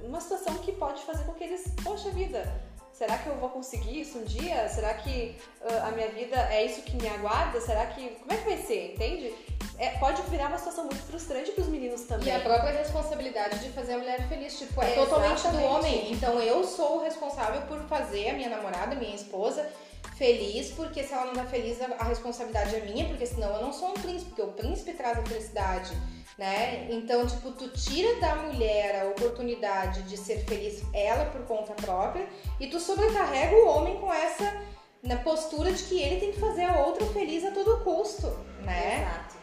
uma 0.05 0.21
situação 0.21 0.55
que 0.59 0.73
pode 0.73 1.03
fazer 1.03 1.25
com 1.25 1.33
que 1.33 1.43
eles, 1.43 1.65
poxa 1.83 2.11
vida, 2.11 2.47
será 2.93 3.19
que 3.19 3.29
eu 3.29 3.35
vou 3.37 3.49
conseguir 3.49 4.01
isso 4.01 4.19
um 4.19 4.25
dia? 4.25 4.69
Será 4.69 4.95
que 4.95 5.37
a 5.83 5.91
minha 5.91 6.09
vida 6.09 6.37
é 6.51 6.65
isso 6.65 6.83
que 6.83 6.97
me 6.97 7.09
aguarda? 7.09 7.61
Será 7.61 7.87
que 7.87 8.11
como 8.21 8.33
é 8.33 8.37
que 8.37 8.45
vai 8.45 8.59
ser? 8.59 8.95
Entende? 8.95 9.35
É, 9.79 9.91
pode 9.99 10.23
virar 10.23 10.49
uma 10.49 10.57
situação 10.57 10.85
muito 10.85 11.03
frustrante 11.03 11.51
para 11.51 11.63
os 11.63 11.69
meninos 11.69 12.03
também. 12.03 12.29
E 12.29 12.31
a 12.31 12.41
própria 12.41 12.73
responsabilidade 12.73 13.59
de 13.59 13.71
fazer 13.71 13.95
a 13.95 13.99
mulher 13.99 14.27
feliz, 14.29 14.59
tipo, 14.59 14.81
é 14.83 14.95
totalmente 14.95 15.47
do 15.49 15.63
homem. 15.63 16.13
Então 16.13 16.41
eu 16.41 16.65
sou 16.65 16.99
o 16.99 17.03
responsável 17.03 17.61
por 17.63 17.81
fazer 17.83 18.31
a 18.31 18.33
minha 18.33 18.49
namorada, 18.49 18.95
minha 18.95 19.15
esposa, 19.15 19.69
feliz, 20.17 20.73
porque 20.73 21.03
se 21.03 21.13
ela 21.13 21.27
não 21.27 21.35
tá 21.35 21.45
feliz, 21.45 21.79
a 21.81 22.05
responsabilidade 22.05 22.75
é 22.75 22.81
minha, 22.81 23.07
porque 23.07 23.27
senão 23.27 23.55
eu 23.55 23.63
não 23.63 23.73
sou 23.73 23.91
um 23.91 23.95
príncipe, 23.95 24.31
porque 24.31 24.43
o 24.43 24.53
príncipe 24.53 24.95
traz 24.95 25.19
a 25.19 25.23
felicidade, 25.23 25.97
né? 26.39 26.91
Então, 26.91 27.27
tipo, 27.27 27.53
tu 27.53 27.69
tira 27.69 28.19
da 28.19 28.37
mulher 28.37 29.03
a 29.03 29.09
oportunidade 29.09 30.03
de 30.03 30.17
ser 30.17 30.45
feliz 30.45 30.83
ela 30.93 31.27
por 31.27 31.43
conta 31.43 31.75
própria 31.75 32.27
e 32.59 32.67
tu 32.69 32.81
sobrecarrega 32.81 33.55
o 33.57 33.67
homem 33.69 33.99
com 33.99 34.13
essa 34.13 34.61
na 35.03 35.17
postura 35.17 35.71
de 35.71 35.83
que 35.85 36.01
ele 36.01 36.19
tem 36.19 36.33
que 36.33 36.41
fazer 36.41 36.65
a 36.65 36.81
outra 36.81 37.07
feliz 37.07 37.45
a 37.45 37.51
todo 37.51 37.85
custo, 37.85 38.27
né? 38.65 39.03
Exato. 39.03 39.37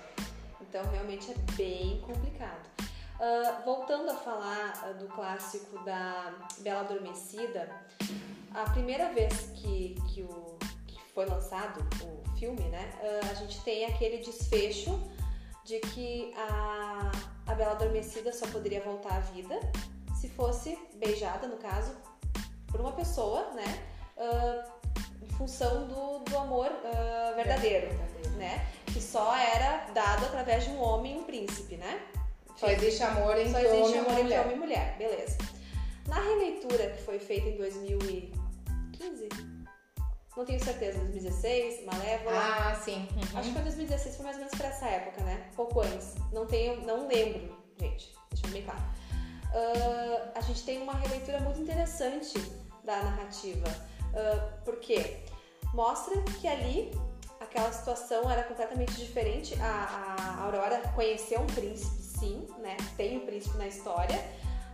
Então 0.61 0.83
realmente 0.91 1.31
é 1.31 1.35
bem 1.55 2.01
complicado. 2.01 2.73
Ah, 3.25 3.61
voltando 3.63 4.09
a 4.09 4.15
falar 4.15 4.73
ah, 4.83 4.91
do 4.93 5.07
clássico 5.07 5.81
da 5.85 6.33
Bela 6.59 6.81
Adormecida, 6.81 7.69
a 8.53 8.69
primeira 8.71 9.13
vez 9.13 9.49
que, 9.55 9.95
que, 10.09 10.23
o, 10.23 10.42
foi 11.13 11.25
lançado 11.25 11.85
o 12.03 12.37
filme, 12.37 12.63
né, 12.69 12.91
ah, 13.01 13.31
a 13.31 13.33
gente 13.35 13.59
tem 13.61 13.85
aquele 13.85 14.17
desfecho 14.17 14.99
de 15.63 15.79
que 15.79 16.33
a, 16.35 17.11
a 17.47 17.55
Bela 17.55 17.71
Adormecida 17.71 18.33
só 18.33 18.47
poderia 18.47 18.81
voltar 18.81 19.15
à 19.15 19.19
vida 19.19 19.59
se 20.19 20.27
fosse 20.29 20.77
beijada, 20.95 21.47
no 21.47 21.57
caso, 21.57 21.95
por 22.67 22.81
uma 22.81 22.91
pessoa, 22.91 23.51
né, 23.51 23.83
ah, 24.17 24.65
em 25.21 25.29
função 25.35 25.87
do, 25.87 26.19
do 26.19 26.37
amor 26.37 26.69
ah, 26.83 27.33
verdadeiro 27.35 27.87
né? 28.43 28.67
Que 28.85 29.01
só 29.01 29.35
era 29.35 29.87
dado 29.93 30.25
através 30.25 30.65
de 30.65 30.71
um 30.71 30.81
homem 30.81 31.15
e 31.15 31.19
um 31.19 31.23
príncipe, 31.23 31.77
né? 31.77 32.01
Só 32.57 32.67
existe 32.67 33.01
amor 33.03 33.37
entre 33.37 33.51
Só 33.51 33.59
existe 33.59 33.79
homem 33.79 33.99
amor 33.99 34.11
entre 34.11 34.23
mulher. 34.23 34.41
homem 34.41 34.55
e 34.55 34.59
mulher, 34.59 34.97
beleza. 34.97 35.37
Na 36.07 36.19
releitura 36.19 36.89
que 36.89 37.01
foi 37.03 37.19
feita 37.19 37.49
em 37.49 37.57
2015, 37.57 39.29
não 40.35 40.45
tenho 40.45 40.63
certeza, 40.63 40.99
2016, 40.99 41.85
Malévola. 41.85 42.37
Ah, 42.37 42.75
sim. 42.75 43.07
Uhum. 43.15 43.39
Acho 43.39 43.49
que 43.49 43.53
foi 43.53 43.63
2016, 43.63 44.15
foi 44.15 44.25
mais 44.25 44.37
ou 44.37 44.43
menos 44.43 44.57
pra 44.57 44.67
essa 44.67 44.87
época, 44.87 45.23
né? 45.23 45.49
Pouco 45.55 45.81
antes. 45.81 46.15
Não 46.31 46.45
tenho, 46.45 46.85
não 46.85 47.07
lembro, 47.07 47.55
gente. 47.79 48.13
Deixa 48.31 48.47
eu 48.47 48.51
bem 48.51 48.63
claro. 48.63 48.81
Ah, 49.53 50.31
a 50.35 50.41
gente 50.41 50.63
tem 50.63 50.81
uma 50.81 50.93
releitura 50.93 51.39
muito 51.39 51.59
interessante 51.59 52.33
da 52.83 53.01
narrativa. 53.03 53.67
Ah, 54.15 54.59
porque 54.65 55.23
mostra 55.73 56.21
que 56.39 56.47
ali 56.47 56.91
aquela 57.39 57.71
situação 57.71 58.29
era 58.29 58.43
completamente 58.43 58.93
diferente. 58.93 59.55
A, 59.61 60.37
a 60.39 60.43
Aurora 60.43 60.81
conheceu 60.95 61.41
um 61.41 61.47
príncipe, 61.47 62.01
sim, 62.01 62.47
né? 62.59 62.77
Tem 62.97 63.17
um 63.17 63.25
príncipe 63.25 63.57
na 63.57 63.67
história. 63.67 64.17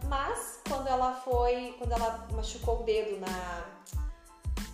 Mas 0.08 0.60
quando 0.68 0.88
ela 0.88 1.14
foi. 1.14 1.76
Quando 1.78 1.92
ela 1.92 2.28
machucou 2.34 2.82
o 2.82 2.84
dedo 2.84 3.20
na. 3.20 3.79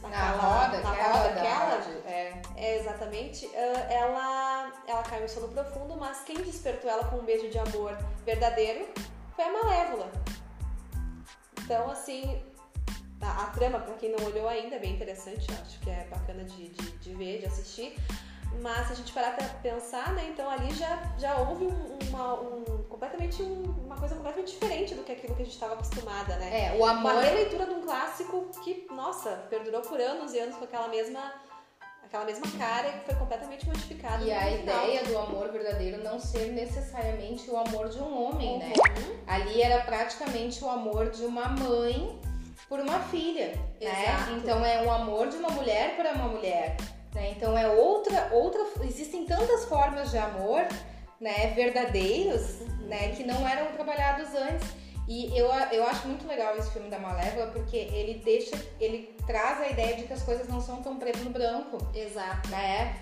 Na 0.02 0.32
roda, 0.32 0.80
na 0.80 0.90
roda 0.90 1.30
da- 1.30 1.42
aquela, 1.42 1.76
É. 2.06 2.42
é, 2.56 2.80
exatamente. 2.80 3.50
Ah, 3.56 3.92
ela, 3.92 4.72
ela 4.88 5.04
caiu 5.04 5.26
em 5.26 5.28
sono 5.28 5.48
profundo, 5.50 5.96
mas 5.98 6.22
quem 6.24 6.38
despertou 6.38 6.90
ela 6.90 7.06
com 7.06 7.18
um 7.18 7.26
beijo 7.26 7.50
de 7.50 7.58
amor 7.60 7.98
verdadeiro 8.26 8.88
foi 9.36 9.46
a 9.46 9.52
Malévola. 9.52 10.12
Então, 11.62 11.90
assim, 11.90 12.44
a, 13.22 13.44
a 13.44 13.46
trama, 13.48 13.80
pra 13.80 13.96
quem 13.96 14.12
não 14.12 14.24
olhou 14.26 14.48
ainda, 14.48 14.76
é 14.76 14.80
bem 14.80 14.94
interessante, 14.94 15.48
acho 15.52 15.80
que 15.80 15.90
é 15.90 16.06
bacana 16.10 16.44
de, 16.44 16.70
de, 16.70 16.92
de 16.98 17.16
ver, 17.16 17.40
de 17.40 17.46
assistir. 17.48 17.98
Mas 18.62 18.88
se 18.88 18.94
a 18.94 18.96
gente 18.96 19.12
parar 19.12 19.36
pra 19.36 19.48
pensar, 19.62 20.14
né, 20.14 20.28
então 20.30 20.50
ali 20.50 20.74
já, 20.74 21.14
já 21.18 21.38
houve 21.38 21.66
um, 21.66 22.00
uma, 22.10 22.34
um, 22.34 22.64
completamente 22.90 23.42
um, 23.44 23.64
uma 23.86 23.96
coisa 23.96 24.16
completamente 24.16 24.54
diferente 24.54 24.96
do 24.96 25.04
que 25.04 25.12
aquilo 25.12 25.36
que 25.36 25.42
a 25.42 25.46
gente 25.46 25.54
estava 25.54 25.74
acostumada, 25.74 26.36
né? 26.38 26.74
É, 26.74 26.78
o 26.78 26.86
amor. 26.86 27.14
Uma 27.14 27.22
releitura 27.22 27.66
de 27.66 27.72
um 27.72 27.82
clássico 27.82 28.50
que, 28.64 28.88
nossa, 28.92 29.46
perdurou 29.50 29.82
por 29.82 30.00
anos 30.00 30.34
e 30.34 30.40
anos 30.40 30.56
com 30.56 30.64
aquela 30.64 30.88
mesma 30.88 31.34
aquela 32.04 32.26
mesma 32.26 32.48
cara 32.58 32.92
que 32.94 33.06
foi 33.06 33.16
completamente 33.16 33.66
modificada. 33.68 34.24
E 34.24 34.32
a 34.32 34.52
ideia 34.52 35.04
do 35.04 35.18
amor 35.18 35.52
verdadeiro 35.52 36.02
não 36.04 36.20
ser 36.20 36.52
necessariamente 36.52 37.50
o 37.50 37.58
amor 37.58 37.90
de 37.90 37.98
um 38.00 38.24
homem, 38.24 38.60
né? 38.60 38.74
Uhum. 38.78 39.18
Ali 39.28 39.62
era 39.62 39.84
praticamente 39.84 40.64
o 40.64 40.70
amor 40.70 41.10
de 41.10 41.26
uma 41.26 41.50
mãe 41.50 42.20
por 42.70 42.80
uma 42.80 43.00
filha, 43.00 43.48
né? 43.82 44.04
Exato. 44.04 44.32
Então 44.34 44.66
é 44.66 44.84
o 44.84 44.92
amor 44.92 45.28
de 45.28 45.38
uma 45.38 45.50
mulher 45.50 45.96
para 45.96 46.14
uma 46.14 46.28
mulher, 46.28 46.78
né? 47.16 47.32
Então 47.36 47.58
é 47.58 47.68
outra 47.68 48.30
outra 48.32 48.62
existem 48.84 49.26
tantas 49.26 49.66
formas 49.66 50.12
de 50.12 50.18
amor, 50.18 50.68
né, 51.20 51.48
verdadeiros, 51.56 52.60
né, 52.82 53.10
que 53.16 53.24
não 53.24 53.48
eram 53.48 53.72
trabalhados 53.72 54.28
antes. 54.36 54.68
E 55.08 55.36
eu, 55.38 55.48
eu 55.72 55.86
acho 55.86 56.08
muito 56.08 56.28
legal 56.28 56.56
esse 56.58 56.72
filme 56.72 56.90
da 56.90 56.98
Malévola 57.00 57.48
porque 57.52 57.78
ele 57.78 58.22
deixa, 58.26 58.56
ele 58.80 59.16
traz 59.28 59.62
a 59.62 59.70
ideia 59.70 59.96
de 59.96 60.04
que 60.04 60.14
as 60.14 60.24
coisas 60.24 60.48
não 60.48 60.60
são 60.60 60.82
tão 60.82 60.98
preto 60.98 61.20
no 61.20 61.30
branco, 61.30 61.78
Exato. 61.94 62.50
né? 62.50 62.96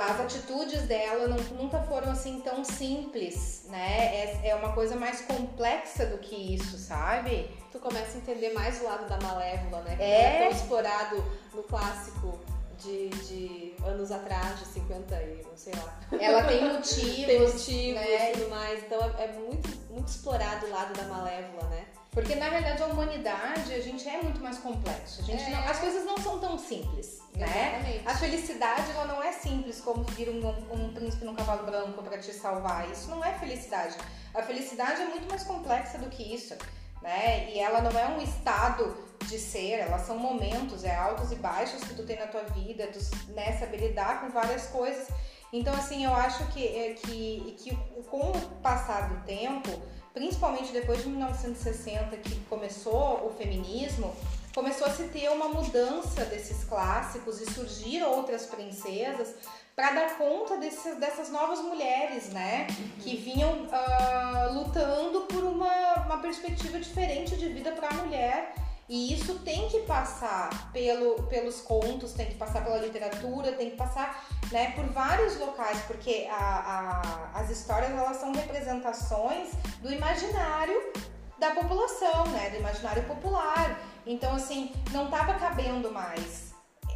As 0.00 0.18
atitudes 0.20 0.82
dela 0.88 1.28
não- 1.28 1.36
nunca 1.56 1.80
foram 1.82 2.10
assim 2.10 2.40
tão 2.40 2.64
simples, 2.64 3.66
né? 3.68 4.16
É, 4.42 4.48
é 4.48 4.54
uma 4.56 4.72
coisa 4.72 4.96
mais 4.96 5.20
complexa 5.20 6.06
do 6.06 6.18
que 6.18 6.34
isso, 6.56 6.76
sabe? 6.76 7.48
Tu 7.70 7.78
começa 7.78 8.16
a 8.16 8.20
entender 8.20 8.50
mais 8.52 8.80
o 8.80 8.84
lado 8.84 9.08
da 9.08 9.16
Malévola, 9.20 9.82
né? 9.82 9.94
Que 9.94 10.02
É. 10.02 10.22
é 10.22 10.38
tão 10.40 10.50
explorado 10.50 11.24
no 11.54 11.62
clássico 11.62 12.40
de, 12.78 13.08
de 13.08 13.74
anos 13.84 14.10
atrás, 14.10 14.58
de 14.60 14.66
50 14.66 15.14
e 15.22 15.42
não 15.48 15.56
sei 15.56 15.72
lá. 15.74 16.00
Ela 16.20 16.44
tem 16.44 16.64
motivos, 16.72 17.26
Tem 17.26 17.40
motivos 17.40 17.94
né? 18.00 18.30
e 18.30 18.32
tudo 18.36 18.50
mais. 18.50 18.82
Então 18.84 19.00
é, 19.18 19.24
é 19.24 19.32
muito, 19.32 19.68
muito 19.90 20.08
explorado 20.08 20.66
o 20.66 20.70
lado 20.70 20.92
da 20.94 21.04
Malévola, 21.04 21.64
né? 21.70 21.84
Porque 22.10 22.34
na 22.34 22.48
verdade 22.48 22.82
a 22.82 22.86
humanidade, 22.86 23.72
a 23.72 23.80
gente 23.80 24.08
é 24.08 24.20
muito 24.22 24.40
mais 24.42 24.58
complexo. 24.58 25.20
A 25.20 25.24
gente 25.24 25.42
É. 25.42 25.50
não- 25.50 25.68
as 25.68 25.78
coisas 25.78 26.04
não 26.04 26.16
são 26.18 26.38
tão 26.40 26.58
simples, 26.58 27.20
né? 27.34 27.46
Exatamente. 27.78 28.08
A 28.08 28.14
felicidade 28.16 28.90
ela 28.90 29.04
não 29.04 29.22
é 29.22 29.30
simples 29.32 29.80
como 29.80 30.02
vir 30.04 30.28
um, 30.30 30.48
um 30.72 30.92
príncipe 30.94 31.24
num 31.24 31.34
cavalo 31.34 31.64
branco 31.64 32.02
para 32.02 32.18
te 32.18 32.32
salvar. 32.32 32.90
Isso 32.90 33.08
não 33.10 33.24
é 33.24 33.34
felicidade. 33.34 33.94
A 34.34 34.42
felicidade 34.42 35.02
é 35.02 35.04
muito 35.06 35.28
mais 35.28 35.44
complexa 35.44 35.98
do 35.98 36.08
que 36.08 36.22
isso, 36.34 36.54
né? 37.02 37.50
E 37.52 37.58
ela 37.60 37.80
não 37.82 37.96
é 37.98 38.06
um 38.08 38.20
estado 38.20 38.96
de 39.26 39.38
ser, 39.38 39.80
elas 39.80 40.02
são 40.02 40.18
momentos, 40.18 40.84
é 40.84 40.94
altos 40.94 41.32
e 41.32 41.36
baixos 41.36 41.82
que 41.84 41.94
tu 41.94 42.04
tem 42.04 42.18
na 42.18 42.26
tua 42.26 42.42
vida, 42.44 42.86
tu 42.88 42.98
né, 43.32 43.52
saber 43.58 43.78
lidar 43.78 44.20
com 44.20 44.30
várias 44.30 44.66
coisas. 44.68 45.08
Então, 45.52 45.74
assim, 45.74 46.04
eu 46.04 46.14
acho 46.14 46.46
que, 46.48 46.64
é, 46.66 46.94
que, 46.94 47.56
que 47.58 47.76
com 48.10 48.30
o 48.30 48.40
passar 48.62 49.08
do 49.08 49.24
tempo, 49.24 49.70
principalmente 50.12 50.72
depois 50.72 51.02
de 51.02 51.08
1960, 51.08 52.16
que 52.18 52.36
começou 52.46 53.26
o 53.26 53.34
feminismo, 53.36 54.14
começou 54.54 54.86
a 54.86 54.90
se 54.90 55.04
ter 55.04 55.30
uma 55.30 55.48
mudança 55.48 56.24
desses 56.24 56.64
clássicos 56.64 57.40
e 57.40 57.50
surgir 57.50 58.02
outras 58.02 58.46
princesas 58.46 59.34
para 59.74 59.92
dar 59.92 60.18
conta 60.18 60.56
dessas 60.56 61.30
novas 61.30 61.60
mulheres, 61.60 62.30
né? 62.30 62.66
Que 63.00 63.16
vinham 63.16 63.68
ah, 63.70 64.50
lutando 64.52 65.20
por 65.22 65.44
uma, 65.44 65.94
uma 66.04 66.18
perspectiva 66.18 66.80
diferente 66.80 67.36
de 67.36 67.48
vida 67.48 67.70
para 67.70 67.88
a 67.88 67.94
mulher. 67.94 68.52
E 68.88 69.12
isso 69.12 69.40
tem 69.40 69.68
que 69.68 69.80
passar 69.80 70.72
pelo, 70.72 71.22
pelos 71.24 71.60
contos, 71.60 72.14
tem 72.14 72.26
que 72.26 72.36
passar 72.36 72.64
pela 72.64 72.78
literatura, 72.78 73.52
tem 73.52 73.70
que 73.70 73.76
passar 73.76 74.24
né, 74.50 74.70
por 74.74 74.86
vários 74.86 75.38
locais, 75.38 75.78
porque 75.86 76.26
a- 76.30 77.30
a- 77.34 77.40
as 77.40 77.50
histórias 77.50 77.90
elas 77.90 78.16
são 78.16 78.32
representações 78.32 79.50
do 79.82 79.92
imaginário 79.92 80.92
da 81.38 81.50
população, 81.50 82.26
né, 82.28 82.48
do 82.50 82.56
imaginário 82.56 83.02
popular. 83.04 83.78
Então, 84.06 84.34
assim, 84.34 84.72
não 84.90 85.10
tava 85.10 85.34
cabendo 85.34 85.92
mais 85.92 86.47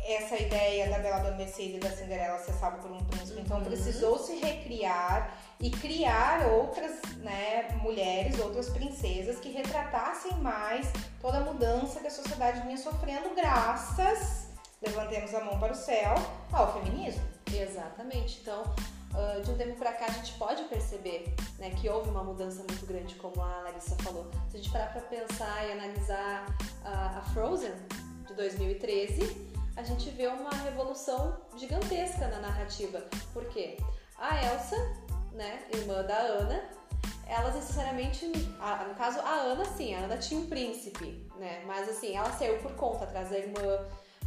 essa 0.05 0.37
ideia 0.37 0.89
da 0.91 0.99
Bela 0.99 1.17
Adormecida 1.17 1.77
e 1.77 1.81
da 1.81 1.91
Cinderela 1.91 2.39
ser 2.39 2.53
salva 2.55 2.79
por 2.79 2.91
um 2.91 2.99
príncipe. 3.05 3.41
Então, 3.41 3.59
Uhum. 3.59 3.65
precisou 3.65 4.19
se 4.19 4.37
recriar 4.37 5.37
e 5.61 5.71
criar 5.71 6.47
outras 6.49 7.01
né, 7.19 7.69
mulheres, 7.81 8.39
outras 8.41 8.69
princesas 8.71 9.39
que 9.39 9.51
retratassem 9.51 10.33
mais 10.39 10.91
toda 11.21 11.39
a 11.39 11.41
mudança 11.41 12.01
que 12.01 12.07
a 12.09 12.11
sociedade 12.11 12.61
vinha 12.63 12.77
sofrendo 12.77 13.31
graças, 13.35 14.49
levantemos 14.81 15.33
a 15.35 15.45
mão 15.45 15.59
para 15.59 15.73
o 15.73 15.77
céu, 15.77 16.15
ao 16.53 16.73
feminismo. 16.73 17.23
Exatamente. 17.53 18.41
Então, 18.43 18.63
ah, 19.15 19.41
de 19.41 19.51
um 19.53 19.57
tempo 19.57 19.77
pra 19.77 19.93
cá, 19.93 20.07
a 20.07 20.11
gente 20.11 20.33
pode 20.35 20.65
perceber 20.65 21.33
né, 21.59 21.71
que 21.71 21.89
houve 21.89 22.11
uma 22.11 22.25
mudança 22.25 22.65
muito 22.69 22.85
grande, 22.87 23.15
como 23.17 23.41
a 23.41 23.61
Larissa 23.63 23.95
falou. 24.03 24.29
Se 24.51 24.57
a 24.57 24.61
gente 24.61 24.73
parar 24.73 24.93
pra 24.93 25.03
pensar 25.03 25.69
e 25.69 25.73
analisar 25.73 26.47
a, 26.85 27.19
a 27.19 27.23
Frozen, 27.33 27.73
de 28.27 28.35
2013, 28.35 29.52
a 29.77 29.83
gente 29.83 30.11
vê 30.11 30.27
uma 30.27 30.51
revolução 30.51 31.37
gigantesca 31.57 32.29
na 32.29 32.41
narrativa. 32.41 33.03
Por 33.33 33.45
quê? 33.47 33.79
A 34.19 34.45
Elsa, 34.45 34.77
né, 35.33 35.63
irmã 35.75 36.03
da 36.03 36.17
Ana, 36.17 36.63
elas 37.27 37.55
necessariamente, 37.55 38.31
a- 38.61 38.85
no 38.85 38.95
caso 38.95 39.19
a 39.21 39.31
Ana 39.31 39.65
sim, 39.65 39.95
a 39.95 40.01
Ana 40.01 40.17
tinha 40.19 40.39
um 40.41 40.47
príncipe, 40.47 41.27
né, 41.39 41.63
mas 41.67 41.89
assim, 41.89 42.15
ela 42.17 42.31
saiu 42.33 42.59
por 42.59 42.73
conta 42.75 43.05
atrás 43.05 43.31
da 43.31 43.39
irmã, 43.39 43.87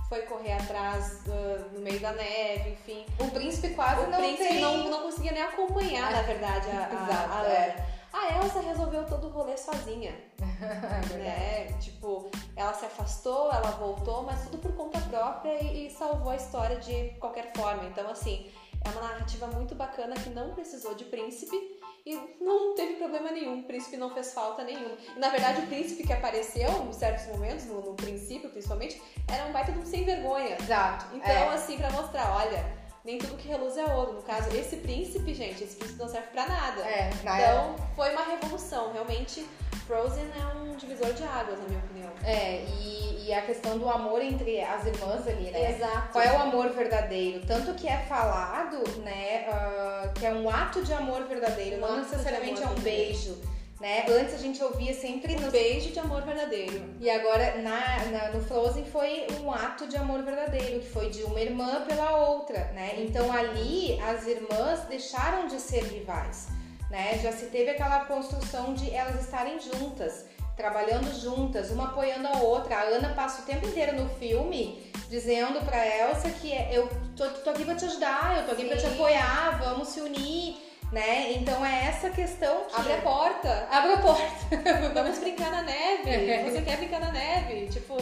foi 0.09 0.21
correr 0.23 0.53
atrás 0.53 1.21
ah, 1.27 1.69
no 1.73 1.79
meio 1.79 1.99
da 1.99 2.11
neve, 2.13 2.71
enfim. 2.71 3.05
O 3.19 3.29
príncipe 3.31 3.73
quase 3.73 4.01
O 4.03 4.09
não 4.09 4.19
príncipe 4.19 4.49
tem... 4.49 4.61
não, 4.61 4.89
não 4.89 5.01
conseguia 5.03 5.31
nem 5.31 5.41
acompanhar, 5.41 6.11
na 6.11 6.21
verdade, 6.21 6.69
a, 6.69 6.87
a, 6.87 7.03
Exato, 7.03 7.33
a 7.33 7.39
Ana. 7.39 7.49
é. 7.49 7.94
A 8.15 8.37
Elsa 8.37 8.61
resolveu 8.61 9.05
todo 9.05 9.27
o 9.27 9.29
rolê 9.29 9.57
sozinha, 9.57 10.15
É 10.39 11.17
né? 11.17 11.73
Tipo, 11.81 12.31
ela 12.55 12.73
se 12.73 12.85
afastou, 12.85 13.51
ela 13.51 13.71
voltou, 13.71 14.23
mas 14.23 14.41
tudo 14.45 14.57
por 14.57 14.73
conta 14.73 15.01
própria 15.01 15.61
e, 15.61 15.87
e 15.87 15.91
salvou 15.91 16.31
a 16.31 16.37
história 16.37 16.77
de 16.77 17.09
qualquer 17.19 17.51
forma. 17.53 17.83
Então, 17.83 18.09
assim, 18.09 18.49
é 18.85 18.89
uma 18.89 19.01
narrativa 19.01 19.47
muito 19.47 19.75
bacana 19.75 20.15
que 20.15 20.29
não 20.29 20.53
precisou 20.53 20.95
de 20.95 21.03
príncipe 21.03 21.57
e 22.05 22.15
não 22.39 22.73
teve 22.73 22.93
problema 22.93 23.31
nenhum. 23.31 23.59
O 23.59 23.63
príncipe 23.63 23.97
não 23.97 24.09
fez 24.13 24.33
falta 24.33 24.63
nenhuma. 24.63 24.95
E, 25.13 25.19
na 25.19 25.27
verdade, 25.27 25.61
o 25.63 25.67
príncipe 25.67 26.07
que 26.07 26.13
apareceu 26.13 26.69
em 26.87 26.93
certos 26.93 27.27
momentos, 27.27 27.65
no, 27.65 27.81
no 27.81 27.95
princípio 27.95 28.49
principalmente, 28.49 29.01
era 29.27 29.45
um 29.45 29.51
baita 29.51 29.73
de 29.73 29.79
um 29.79 29.85
sem 29.85 30.05
vergonha. 30.05 30.55
Exato. 30.57 31.13
Então, 31.13 31.29
é. 31.29 31.49
assim, 31.49 31.77
pra 31.77 31.91
mostrar, 31.91 32.33
olha, 32.37 32.84
nem 33.05 33.17
tudo 33.19 33.37
que 33.37 33.47
reluz 33.47 33.77
é 33.77 33.85
ouro. 33.85 34.13
No 34.13 34.21
caso, 34.23 34.49
esse 34.55 34.77
príncipe, 34.77 35.33
gente, 35.33 35.63
esse 35.63 35.75
príncipe 35.75 35.99
não 35.99 36.09
serve 36.09 36.27
pra 36.29 36.47
nada. 36.47 36.81
É, 36.81 37.11
na 37.23 37.39
Então, 37.39 37.75
foi 37.95 38.11
uma 38.11 38.23
revolução. 38.23 38.91
Realmente, 38.91 39.45
Frozen 39.85 40.25
é 40.25 40.57
um 40.57 40.75
divisor 40.75 41.13
de 41.13 41.23
águas, 41.23 41.59
na 41.59 41.67
minha 41.67 41.79
opinião. 41.79 42.11
É, 42.23 42.63
e, 42.81 43.27
e 43.27 43.33
a 43.33 43.41
questão 43.43 43.77
do 43.77 43.87
amor 43.87 44.21
entre 44.21 44.59
as 44.61 44.85
irmãs 44.87 45.27
ali, 45.27 45.51
né? 45.51 45.71
Exato. 45.75 46.11
Qual 46.11 46.23
é 46.23 46.31
o 46.33 46.41
amor 46.41 46.69
verdadeiro? 46.71 47.45
Tanto 47.45 47.75
que 47.75 47.87
é 47.87 47.97
falado, 47.99 48.77
né, 49.01 49.45
ah, 49.49 50.09
que 50.15 50.25
é 50.25 50.31
um 50.31 50.49
ato 50.49 50.81
de 50.83 50.91
amor 50.93 51.23
verdadeiro, 51.25 51.77
Um 51.77 51.81
não 51.81 51.97
necessariamente 51.97 52.61
é 52.63 52.65
um 52.65 52.69
verdadeiro. 52.69 52.81
beijo, 53.11 53.37
né? 53.85 54.03
Antes 54.09 54.33
a 54.33 54.37
gente 54.39 54.63
ouvia 54.63 54.95
sempre 54.95 55.35
Um 55.35 55.41
nos 55.41 55.51
beijo 55.51 55.91
de 55.91 55.99
amor 55.99 56.23
verdadeiro. 56.23 56.83
E 56.99 57.07
agora 57.07 57.57
na, 57.61 58.05
na- 58.05 58.29
no 58.31 58.43
Frozen 58.43 58.83
foi 58.85 59.27
um 59.43 59.51
ato 59.51 59.85
de 59.87 59.95
amor 59.95 60.23
verdadeiro, 60.23 60.79
que 60.79 60.89
foi 60.89 61.11
de 61.11 61.21
uma 61.21 61.39
irmã 61.39 61.85
pela 61.87 62.17
outra, 62.29 62.71
né? 62.73 62.95
Então 62.97 63.31
ali 63.31 63.99
as 64.01 64.25
irmãs 64.25 64.79
deixaram 64.89 65.47
de 65.47 65.59
ser 65.59 65.83
rivais, 65.83 66.47
né? 66.89 67.19
Já 67.21 67.31
se 67.31 67.45
teve 67.45 67.69
aquela 67.69 68.05
construção 68.05 68.73
de 68.73 68.89
elas 68.91 69.21
estarem 69.23 69.59
juntas, 69.59 70.25
trabalhando 70.57 71.13
juntas, 71.21 71.69
uma 71.69 71.85
apoiando 71.89 72.27
a 72.27 72.37
outra. 72.39 72.77
A 72.77 72.83
Ana 72.85 73.09
passa 73.13 73.43
o 73.43 73.45
tempo 73.45 73.67
inteiro 73.67 73.93
no 74.01 74.09
filme 74.15 74.83
dizendo 75.09 75.63
pra 75.63 75.85
Elsa 75.85 76.31
que 76.31 76.51
é, 76.51 76.71
eu 76.73 76.89
tô, 77.15 77.23
tô 77.29 77.51
aqui 77.51 77.63
pra 77.63 77.75
te 77.75 77.85
ajudar, 77.85 78.37
eu 78.39 78.45
tô 78.47 78.51
aqui 78.53 78.65
pra 78.65 78.77
te 78.77 78.87
apoiar, 78.87 79.59
vamos 79.63 79.89
se 79.89 80.01
unir, 80.01 80.57
né? 80.91 81.33
Então 81.33 81.65
é 81.65 81.85
essa 81.87 82.09
questão 82.09 82.65
que 82.65 82.75
Abre 82.75 82.93
a 82.93 83.01
porta. 83.01 83.67
abre 83.71 83.93
a 83.93 83.97
porta. 83.97 84.25
Vamos 84.93 85.19
brincar 85.19 85.51
na 85.51 85.61
neve. 85.63 86.49
Você 86.51 86.61
quer 86.61 86.77
brincar 86.77 86.99
na 87.01 87.11
neve? 87.11 87.67
Tipo, 87.69 87.97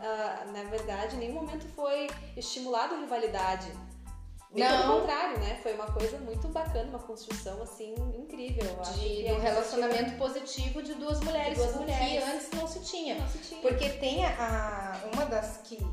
ah, 0.00 0.44
na 0.52 0.64
verdade, 0.64 1.16
em 1.16 1.20
nenhum 1.20 1.34
momento 1.34 1.66
foi 1.74 2.08
estimulado 2.36 2.98
rivalidade. 3.00 3.68
Bem 4.52 4.62
Não. 4.62 4.82
Pelo 4.82 5.00
contrário, 5.00 5.38
né? 5.40 5.58
Foi 5.64 5.74
uma 5.74 5.86
coisa 5.86 6.16
muito 6.18 6.46
bacana, 6.46 6.88
uma 6.90 6.98
construção, 7.00 7.60
assim, 7.62 7.92
incrível. 8.16 8.64
De, 8.94 9.22
do 9.24 9.28
é 9.28 9.38
relacionamento 9.40 10.12
positivo 10.16 10.80
de 10.80 10.94
duas 10.94 11.18
mulheres, 11.20 11.58
De 11.58 11.64
duas 11.64 11.74
mulheres. 11.76 12.22
que 12.24 12.30
antes 12.30 12.50
não 12.52 12.68
se 12.68 12.78
tinha. 12.80 13.16
Não 13.16 13.26
se 13.28 13.38
tinha. 13.38 13.60
Porque 13.60 13.88
tem 13.90 14.24
a, 14.24 14.28
a- 14.38 15.08
uma 15.12 15.26
das 15.26 15.56
que, 15.64 15.84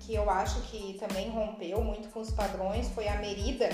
que 0.00 0.14
eu 0.14 0.30
acho 0.30 0.60
que 0.70 0.98
também 1.00 1.30
rompeu 1.30 1.82
muito 1.82 2.08
com 2.10 2.20
os 2.20 2.30
padrões 2.30 2.88
foi 2.90 3.08
a 3.08 3.16
Merida, 3.16 3.68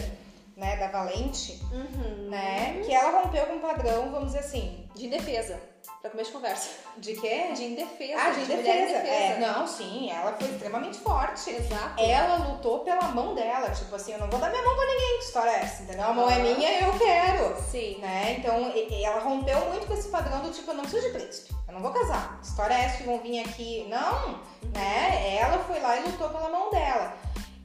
né, 0.56 0.76
da 0.76 0.88
Valente, 0.88 1.60
Uhum. 1.70 2.28
né, 2.30 2.82
que 2.84 2.92
ela 2.94 3.20
rompeu 3.22 3.44
com 3.46 3.54
um 3.54 3.60
padrão, 3.60 4.10
vamos 4.10 4.28
dizer 4.32 4.38
assim, 4.40 4.88
De 4.94 5.06
indefesa. 5.06 5.60
Pra 6.00 6.10
começo 6.10 6.30
de 6.30 6.36
conversa. 6.36 6.70
de 6.96 7.14
quê? 7.14 7.48
De 7.54 7.64
indefesa. 7.64 8.18
Ah, 8.20 8.30
de 8.30 8.40
defesa. 8.46 8.60
indefesa. 8.70 9.06
É, 9.06 9.38
não, 9.40 9.66
sim, 9.66 10.10
ela 10.10 10.32
foi 10.32 10.48
extremamente 10.48 10.98
forte. 10.98 11.50
Exato. 11.50 12.00
Ela 12.00 12.36
lutou 12.36 12.80
pela 12.80 13.02
mão 13.08 13.34
dela, 13.34 13.70
tipo 13.70 13.94
assim, 13.94 14.12
eu 14.12 14.18
não 14.18 14.28
vou 14.30 14.40
dar 14.40 14.48
minha 14.50 14.62
mão 14.62 14.74
pra 14.74 14.86
ninguém, 14.86 15.18
que 15.18 15.24
história 15.24 15.50
é 15.50 15.60
essa, 15.62 15.82
entendeu? 15.82 16.04
A 16.06 16.12
mão 16.14 16.30
é 16.30 16.38
minha, 16.38 16.80
eu 16.80 16.98
quero. 16.98 17.60
Sim. 17.70 17.98
Né? 17.98 18.36
Então, 18.38 18.72
ela 19.04 19.20
rompeu 19.20 19.60
muito 19.66 19.86
com 19.86 19.92
esse 19.94 20.08
padrão 20.08 20.40
do 20.40 20.50
tipo, 20.50 20.70
eu 20.70 20.74
não 20.74 20.82
preciso 20.84 21.06
de 21.08 21.12
príncipe, 21.18 21.54
eu 21.68 21.74
não 21.74 21.80
vou 21.82 21.92
casar. 21.92 22.40
História 22.42 22.74
é 22.74 22.84
essa 22.84 22.96
que 22.98 23.02
vão 23.04 23.18
vir 23.18 23.40
aqui. 23.40 23.86
Não, 23.90 24.40
né? 24.74 25.36
Ela 25.38 25.58
foi 25.64 25.78
lá 25.80 25.98
e 25.98 26.04
lutou 26.04 26.30
pela 26.30 26.48
mão 26.48 26.70
dela. 26.70 27.12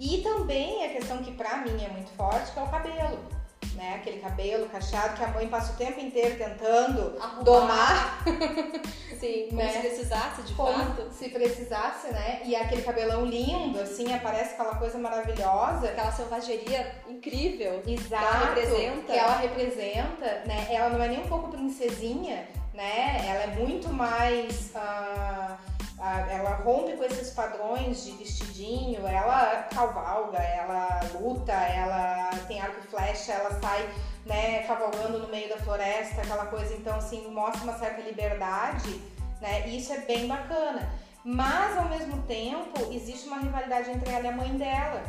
E 0.03 0.17
também 0.21 0.83
a 0.83 0.89
questão 0.89 1.19
que 1.19 1.31
pra 1.33 1.57
mim 1.57 1.83
é 1.83 1.87
muito 1.89 2.09
forte, 2.17 2.51
que 2.51 2.59
é 2.59 2.63
o 2.63 2.67
cabelo. 2.67 3.19
Né? 3.75 3.95
Aquele 3.95 4.19
cabelo 4.19 4.67
cacheado 4.67 5.15
que 5.15 5.23
a 5.23 5.27
mãe 5.27 5.47
passa 5.47 5.73
o 5.73 5.75
tempo 5.77 5.99
inteiro 5.99 6.37
tentando 6.37 7.15
Arrumar. 7.21 7.43
domar, 7.43 8.23
Sim, 9.19 9.45
como 9.49 9.61
Né? 9.61 9.69
se 9.71 9.79
precisasse, 9.79 10.41
de 10.41 10.53
como 10.55 10.73
fato. 10.73 11.09
se 11.13 11.29
precisasse, 11.29 12.07
né? 12.11 12.41
E 12.43 12.55
aquele 12.55 12.81
cabelão 12.81 13.23
lindo, 13.25 13.79
assim, 13.79 14.11
aparece 14.13 14.55
aquela 14.55 14.75
coisa 14.75 14.97
maravilhosa. 14.97 15.87
Aquela 15.87 16.11
selvageria 16.11 16.95
incrível. 17.07 17.81
Exato. 17.85 18.25
ela 18.25 18.45
representa. 18.55 19.13
Que 19.13 19.19
ela 19.19 19.37
representa, 19.37 20.43
né? 20.47 20.67
Ela 20.71 20.89
não 20.89 21.03
é 21.03 21.07
nem 21.07 21.19
um 21.19 21.27
pouco 21.27 21.49
princesinha, 21.49 22.47
né? 22.73 23.21
Ela 23.25 23.43
é 23.43 23.47
muito 23.55 23.87
mais. 23.93 24.71
ah, 24.75 25.57
ela 26.29 26.55
rompe 26.63 26.93
com 26.97 27.03
esses 27.03 27.29
padrões 27.31 28.03
de 28.03 28.11
vestidinho, 28.13 29.05
ela 29.05 29.63
cavalga, 29.73 30.39
ela 30.39 30.99
luta, 31.13 31.51
ela 31.51 32.29
tem 32.47 32.59
arco 32.59 32.79
e 32.83 32.87
flecha, 32.87 33.33
ela 33.33 33.59
sai 33.61 33.87
né, 34.25 34.63
cavalgando 34.63 35.19
no 35.19 35.27
meio 35.29 35.49
da 35.49 35.57
floresta, 35.57 36.21
aquela 36.21 36.45
coisa, 36.47 36.73
então 36.75 36.95
assim, 36.95 37.27
mostra 37.31 37.63
uma 37.63 37.77
certa 37.77 38.01
liberdade, 38.01 39.01
né? 39.39 39.67
E 39.67 39.77
isso 39.77 39.93
é 39.93 39.99
bem 40.01 40.27
bacana. 40.27 40.91
Mas 41.23 41.77
ao 41.77 41.85
mesmo 41.89 42.21
tempo, 42.23 42.91
existe 42.91 43.27
uma 43.27 43.39
rivalidade 43.39 43.91
entre 43.91 44.09
ela 44.11 44.25
e 44.25 44.27
a 44.27 44.31
mãe 44.31 44.57
dela 44.57 45.03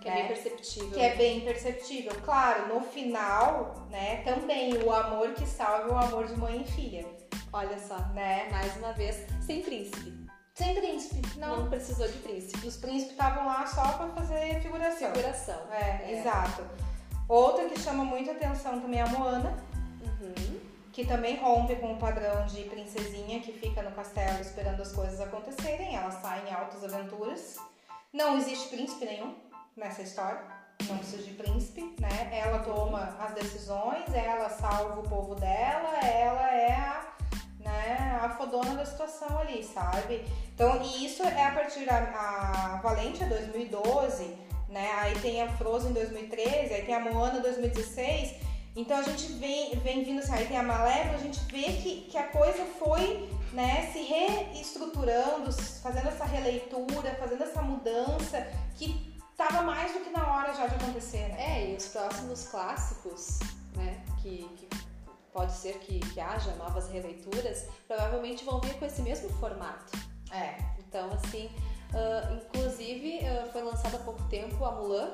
Que 0.00 0.08
é, 0.08 0.12
É. 0.12 0.14
bem 0.16 0.28
perceptível. 0.28 0.90
que 0.90 1.00
é 1.00 1.14
bem 1.16 1.40
perceptível. 1.40 2.12
Claro, 2.24 2.68
no 2.74 2.80
final, 2.82 3.86
né, 3.90 4.22
também 4.24 4.76
o 4.82 4.92
amor 4.92 5.32
que 5.32 5.46
salva 5.46 5.88
é 5.88 5.92
o 5.92 5.96
amor 5.98 6.26
de 6.26 6.36
mãe 6.36 6.60
e 6.62 6.70
filha, 6.70 7.04
Olha 7.52 7.78
só. 7.78 7.98
né? 8.14 8.48
Mais 8.50 8.76
uma 8.76 8.92
vez, 8.92 9.26
sem 9.44 9.62
príncipe. 9.62 10.12
Sem 10.54 10.74
príncipe, 10.74 11.20
Não, 11.38 11.62
não. 11.62 11.68
precisou 11.70 12.06
de 12.06 12.18
príncipe. 12.18 12.66
Os 12.66 12.76
príncipes 12.76 13.12
estavam 13.12 13.44
lá 13.46 13.66
só 13.66 13.82
pra 13.98 14.08
fazer 14.08 14.60
figuração. 14.62 15.08
Figuração. 15.12 15.60
É, 15.72 16.04
É. 16.12 16.20
exato. 16.20 16.64
Outra 17.28 17.68
que 17.68 17.78
chama 17.80 18.04
muita 18.04 18.32
atenção 18.32 18.80
também 18.80 19.00
é 19.00 19.02
a 19.02 19.06
Moana, 19.08 19.56
Uhum. 20.20 20.60
que 20.92 21.04
também 21.06 21.36
rompe 21.38 21.74
com 21.76 21.94
o 21.94 21.96
padrão 21.96 22.46
de 22.46 22.62
princesinha 22.64 23.40
que 23.40 23.52
fica 23.52 23.82
no 23.82 23.90
castelo 23.92 24.40
esperando 24.40 24.80
as 24.82 24.92
coisas 24.92 25.20
acontecerem. 25.20 25.96
Ela 25.96 26.10
sai 26.12 26.46
em 26.48 26.52
altas 26.54 26.84
aventuras. 26.84 27.56
Não 28.12 28.36
existe 28.36 28.68
príncipe 28.68 29.04
nenhum 29.06 29.34
nessa 29.76 30.02
história. 30.02 30.40
Não 30.88 30.98
precisa 30.98 31.22
de 31.22 31.30
príncipe, 31.32 31.96
né? 31.98 32.28
Ela 32.30 32.58
toma 32.60 33.16
as 33.20 33.32
decisões, 33.34 34.12
ela 34.14 34.48
salva 34.50 35.00
o 35.00 35.08
povo 35.08 35.34
dela, 35.34 35.98
ela 36.00 36.54
é 36.54 36.72
a, 36.74 37.13
né, 37.64 38.20
a 38.22 38.28
fodona 38.30 38.74
da 38.74 38.84
situação 38.84 39.38
ali, 39.38 39.64
sabe? 39.64 40.24
Então, 40.54 40.82
e 40.82 41.06
isso 41.06 41.22
é 41.22 41.46
a 41.46 41.52
partir 41.52 41.84
da 41.86 41.96
a 41.96 42.80
Valente 42.82 43.22
é 43.22 43.26
2012, 43.26 44.36
né? 44.68 44.90
Aí 44.98 45.18
tem 45.20 45.42
a 45.42 45.48
Frozen 45.56 45.92
2013, 45.92 46.74
aí 46.74 46.82
tem 46.82 46.94
a 46.94 47.00
Moana 47.00 47.40
2016. 47.40 48.34
Então 48.76 48.98
a 48.98 49.02
gente 49.02 49.32
vem, 49.34 49.78
vem 49.78 50.02
vindo 50.02 50.18
assim, 50.18 50.34
aí 50.34 50.46
tem 50.46 50.56
a 50.56 50.62
Malévola, 50.62 51.16
a 51.16 51.20
gente 51.20 51.38
vê 51.44 51.62
que, 51.80 52.08
que 52.10 52.18
a 52.18 52.24
coisa 52.24 52.64
foi 52.78 53.28
né, 53.52 53.88
se 53.92 54.00
reestruturando, 54.02 55.52
fazendo 55.80 56.08
essa 56.08 56.24
releitura, 56.24 57.16
fazendo 57.20 57.44
essa 57.44 57.62
mudança 57.62 58.44
que 58.76 59.14
tava 59.36 59.62
mais 59.62 59.92
do 59.92 60.00
que 60.00 60.10
na 60.10 60.26
hora 60.26 60.52
já 60.54 60.66
de 60.66 60.74
acontecer, 60.74 61.28
né? 61.28 61.62
É, 61.62 61.70
e 61.72 61.76
os 61.76 61.86
próximos 61.86 62.48
clássicos, 62.48 63.38
né, 63.76 64.02
que, 64.20 64.48
que 64.56 64.68
pode 65.34 65.52
ser 65.52 65.80
que, 65.80 65.98
que 65.98 66.20
haja 66.20 66.54
novas 66.54 66.88
releituras, 66.88 67.66
provavelmente 67.88 68.44
vão 68.44 68.60
vir 68.60 68.74
com 68.78 68.86
esse 68.86 69.02
mesmo 69.02 69.28
formato. 69.40 69.98
É. 70.30 70.56
Então, 70.78 71.10
assim, 71.10 71.50
ah, 71.92 72.32
inclusive 72.32 73.18
ah, 73.26 73.48
foi 73.52 73.62
lançado 73.62 73.96
há 73.96 73.98
pouco 73.98 74.22
tempo 74.28 74.64
a 74.64 74.70
Mulan. 74.70 75.12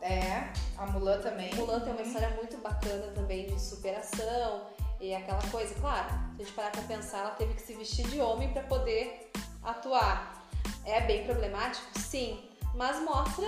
É, 0.00 0.52
a 0.78 0.86
Mulan 0.86 1.20
também. 1.20 1.52
Mulan 1.56 1.80
tem 1.80 1.92
uma 1.92 2.02
história 2.02 2.30
muito 2.30 2.56
bacana 2.58 3.08
também 3.12 3.46
de 3.46 3.60
superação 3.60 4.68
e 5.00 5.12
aquela 5.12 5.42
coisa. 5.50 5.74
Claro, 5.74 6.08
se 6.36 6.42
a 6.42 6.44
gente 6.44 6.54
parar 6.54 6.70
pra 6.70 6.82
pensar, 6.82 7.18
ela 7.18 7.30
teve 7.30 7.54
que 7.54 7.62
se 7.62 7.74
vestir 7.74 8.06
de 8.08 8.20
homem 8.20 8.52
para 8.52 8.62
poder 8.62 9.30
atuar. 9.62 10.48
É 10.84 11.00
bem 11.00 11.24
problemático? 11.24 11.98
Sim, 11.98 12.48
mas 12.74 13.02
mostra 13.02 13.46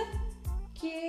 que 0.75 1.07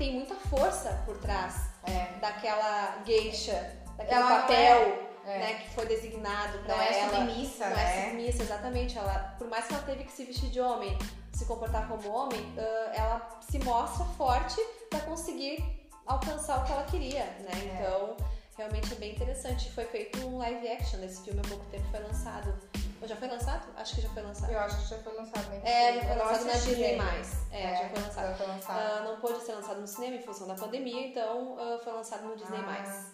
tem 0.00 0.14
muita 0.14 0.34
força 0.34 1.02
por 1.04 1.18
trás 1.18 1.54
É. 1.84 2.18
daquela 2.20 3.02
geisha, 3.04 3.52
daquele 3.98 4.18
Ela 4.18 4.40
papel 4.40 5.08
é. 5.26 5.38
né, 5.38 5.54
que 5.60 5.70
foi 5.74 5.84
designado 5.84 6.58
pra 6.60 6.74
Não 6.74 6.82
é 6.82 7.00
ela. 7.00 7.10
submissa, 7.18 7.68
não 7.68 7.76
né? 7.76 7.98
é 7.98 8.04
submissa, 8.04 8.42
exatamente. 8.42 8.96
Ela, 8.98 9.34
por 9.36 9.46
mais 9.48 9.66
que 9.66 9.74
ela 9.74 9.82
teve 9.82 10.04
que 10.04 10.12
se 10.12 10.24
vestir 10.24 10.48
de 10.48 10.58
homem, 10.58 10.96
se 11.34 11.44
comportar 11.44 11.86
como 11.86 12.10
homem, 12.10 12.40
ah, 12.58 12.92
ela 12.94 13.40
se 13.42 13.58
mostra 13.58 14.06
forte 14.16 14.58
pra 14.88 15.00
conseguir 15.00 15.62
alcançar 16.06 16.60
o 16.60 16.64
que 16.64 16.72
ela 16.72 16.84
queria, 16.84 17.24
né? 17.24 17.50
É. 17.52 17.82
Então, 17.82 18.16
realmente 18.56 18.90
é 18.94 18.96
bem 18.96 19.12
interessante. 19.12 19.70
Foi 19.72 19.84
feito 19.84 20.18
um 20.26 20.38
live 20.38 20.66
action 20.66 20.98
desse 21.00 21.22
filme 21.22 21.40
há 21.44 21.48
pouco 21.48 21.66
tempo, 21.66 21.84
foi 21.90 22.00
lançado. 22.00 22.54
Ou 23.00 23.08
já 23.08 23.16
foi 23.16 23.28
lançado? 23.28 23.66
Acho 23.76 23.94
que 23.94 24.02
já 24.02 24.08
foi 24.10 24.22
lançado. 24.22 24.52
Eu 24.52 24.60
acho 24.60 24.76
que 24.82 24.88
já 24.88 24.98
foi 24.98 25.14
lançado, 25.14 25.48
né? 25.48 25.60
É, 25.64 25.94
já 25.94 26.00
foi 26.00 26.10
Eu 26.10 26.18
lançado 26.18 26.44
na 26.44 26.52
Disney+. 26.52 26.84
ainda. 26.84 27.04
É, 27.50 27.76
já 27.76 27.88
foi 27.88 28.02
lançado. 28.02 28.26
Já 28.28 28.34
foi 28.34 28.46
lançado. 28.46 28.78
Ah, 28.78 29.00
não 29.04 29.20
pôde 29.20 29.42
ser 29.42 29.52
lançado 29.54 29.80
no 29.80 29.86
cinema 29.86 30.16
em 30.16 30.22
função 30.22 30.46
da 30.46 30.54
pandemia, 30.54 31.06
então 31.06 31.56
ah, 31.58 31.80
foi 31.82 31.92
lançado 31.92 32.26
no 32.26 32.36
Disney+. 32.36 32.58
Ah. 32.58 33.04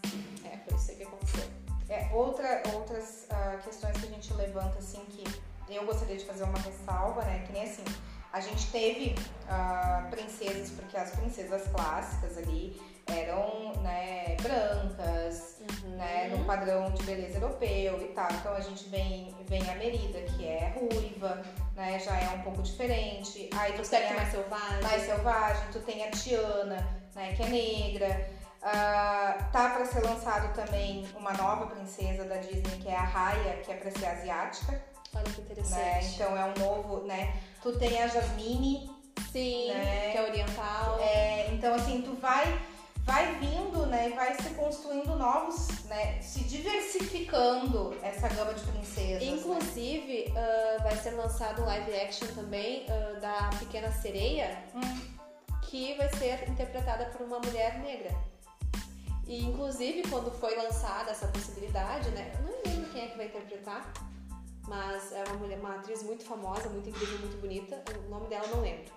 É, 0.45 0.59
foi 0.59 0.77
isso 0.77 0.91
aí 0.91 0.97
que 0.97 1.03
aconteceu. 1.05 1.45
É, 1.89 2.11
outra, 2.13 2.63
outras 2.75 3.27
ah, 3.31 3.59
questões 3.63 3.97
que 3.99 4.07
a 4.07 4.11
gente 4.11 4.35
levanta, 4.35 4.79
assim, 4.79 5.05
que 5.05 5.25
eu 5.69 5.87
gostaria 5.87 6.17
de 6.17 6.25
fazer 6.25 6.45
uma 6.45 6.59
ressalva, 6.59 7.23
né? 7.23 7.45
Que 7.47 7.53
nem 7.53 7.63
assim, 7.63 7.85
a 8.33 8.41
gente 8.41 8.71
teve 8.73 9.15
ah, 9.49 10.09
princesas, 10.11 10.71
porque 10.71 10.97
as 10.97 11.11
princesas 11.11 11.63
clássicas 11.69 12.37
ali 12.39 12.81
eram, 13.07 13.73
né, 13.83 14.37
brancas, 14.43 15.57
né, 15.97 16.29
no 16.37 16.45
padrão 16.45 16.91
de 16.91 17.03
beleza 17.05 17.39
europeu 17.39 18.01
e 18.03 18.09
tal. 18.15 18.29
Então 18.33 18.55
a 18.55 18.61
gente 18.61 18.89
vem, 18.89 19.35
vem 19.49 19.69
a 19.71 19.75
Merida, 19.77 20.21
que 20.23 20.47
é 20.47 20.75
ruiva, 20.77 21.43
né, 21.75 21.99
já 21.99 22.19
é 22.19 22.29
um 22.31 22.43
pouco 22.43 22.63
diferente. 22.63 23.49
Aí 23.57 23.73
tu 23.73 23.89
tem 23.89 24.07
a 24.09 24.15
mais 24.15 24.31
selvagem. 24.31 24.83
mais 24.83 25.03
selvagem, 25.03 25.63
tu 25.73 25.81
tem 25.81 26.05
a 26.07 26.11
Tiana, 26.11 26.87
né, 27.15 27.35
que 27.35 27.43
é 27.43 27.47
negra. 27.49 28.31
Ah, 28.63 29.49
tá 29.53 29.71
para 29.71 29.85
ser 29.87 30.01
lançado 30.01 30.53
também 30.55 31.07
uma 31.17 31.33
nova 31.35 31.67
princesa 31.67 32.25
da 32.25 32.37
Disney, 32.39 32.79
que 32.81 32.89
é 32.89 32.97
a 32.97 33.03
Raya, 33.05 33.59
que 33.59 33.71
é 33.71 33.77
para 33.77 33.91
ser 33.93 34.07
asiática, 34.07 34.83
Olha 35.15 35.25
que 35.25 35.41
interessante. 35.41 35.77
né? 35.79 36.11
Então 36.15 36.37
é 36.37 36.45
um 36.47 36.55
novo, 36.59 37.07
né? 37.07 37.37
Tu 37.63 37.79
tem 37.79 38.03
a 38.03 38.09
Jasmine, 38.09 38.91
Sim, 39.31 39.69
né? 39.69 40.11
que 40.11 40.19
é 40.19 40.23
oriental. 40.23 40.99
é, 41.01 41.49
então 41.53 41.75
assim, 41.77 42.03
tu 42.03 42.17
vai 42.17 42.59
vai 43.07 43.37
vindo, 43.39 43.87
né, 43.87 44.11
e 44.11 44.13
vai 44.15 44.35
se 44.35 44.51
construindo 44.51 45.15
novos, 45.17 45.69
né, 45.85 46.21
se 46.21 46.41
diversificando 46.45 47.97
essa 48.03 48.29
gama 48.29 48.53
de 48.53 48.65
princesas. 48.65 49.23
né? 49.23 49.35
Inclusive, 49.37 50.35
ah, 50.37 50.83
vai 50.83 50.97
ser 50.97 51.13
lançado 51.13 51.63
um 51.63 51.67
live 51.67 51.95
action 51.95 52.27
também 52.35 52.85
ah, 52.91 53.19
da 53.21 53.51
Pequena 53.61 53.93
Sereia, 53.93 54.59
Hum. 54.75 54.81
que 55.63 55.95
vai 55.95 56.09
ser 56.17 56.49
interpretada 56.51 57.07
por 57.07 57.25
uma 57.25 57.39
mulher 57.39 57.79
negra. 57.79 58.11
E 59.27 59.43
inclusive 59.45 60.03
quando 60.09 60.31
foi 60.31 60.57
lançada 60.57 61.11
essa 61.13 61.27
possibilidade, 61.29 62.11
né? 62.11 62.33
Eu 62.39 62.43
não 62.45 62.63
lembro 62.65 62.91
quem 62.93 63.05
é 63.05 63.09
que 63.09 63.17
vai 63.17 63.27
interpretar, 63.27 63.93
mas 64.69 65.13
é 65.13 65.25
uma 65.29 65.37
mulher, 65.39 65.59
uma 65.59 65.77
atriz 65.77 66.03
muito 66.03 66.25
famosa, 66.25 66.69
muito 66.69 66.89
incrível, 66.91 67.19
muito 67.21 67.41
bonita. 67.41 67.83
O 68.05 68.11
nome 68.11 68.29
dela 68.29 68.45
eu 68.47 68.57
não 68.57 68.63
lembro. 68.63 68.93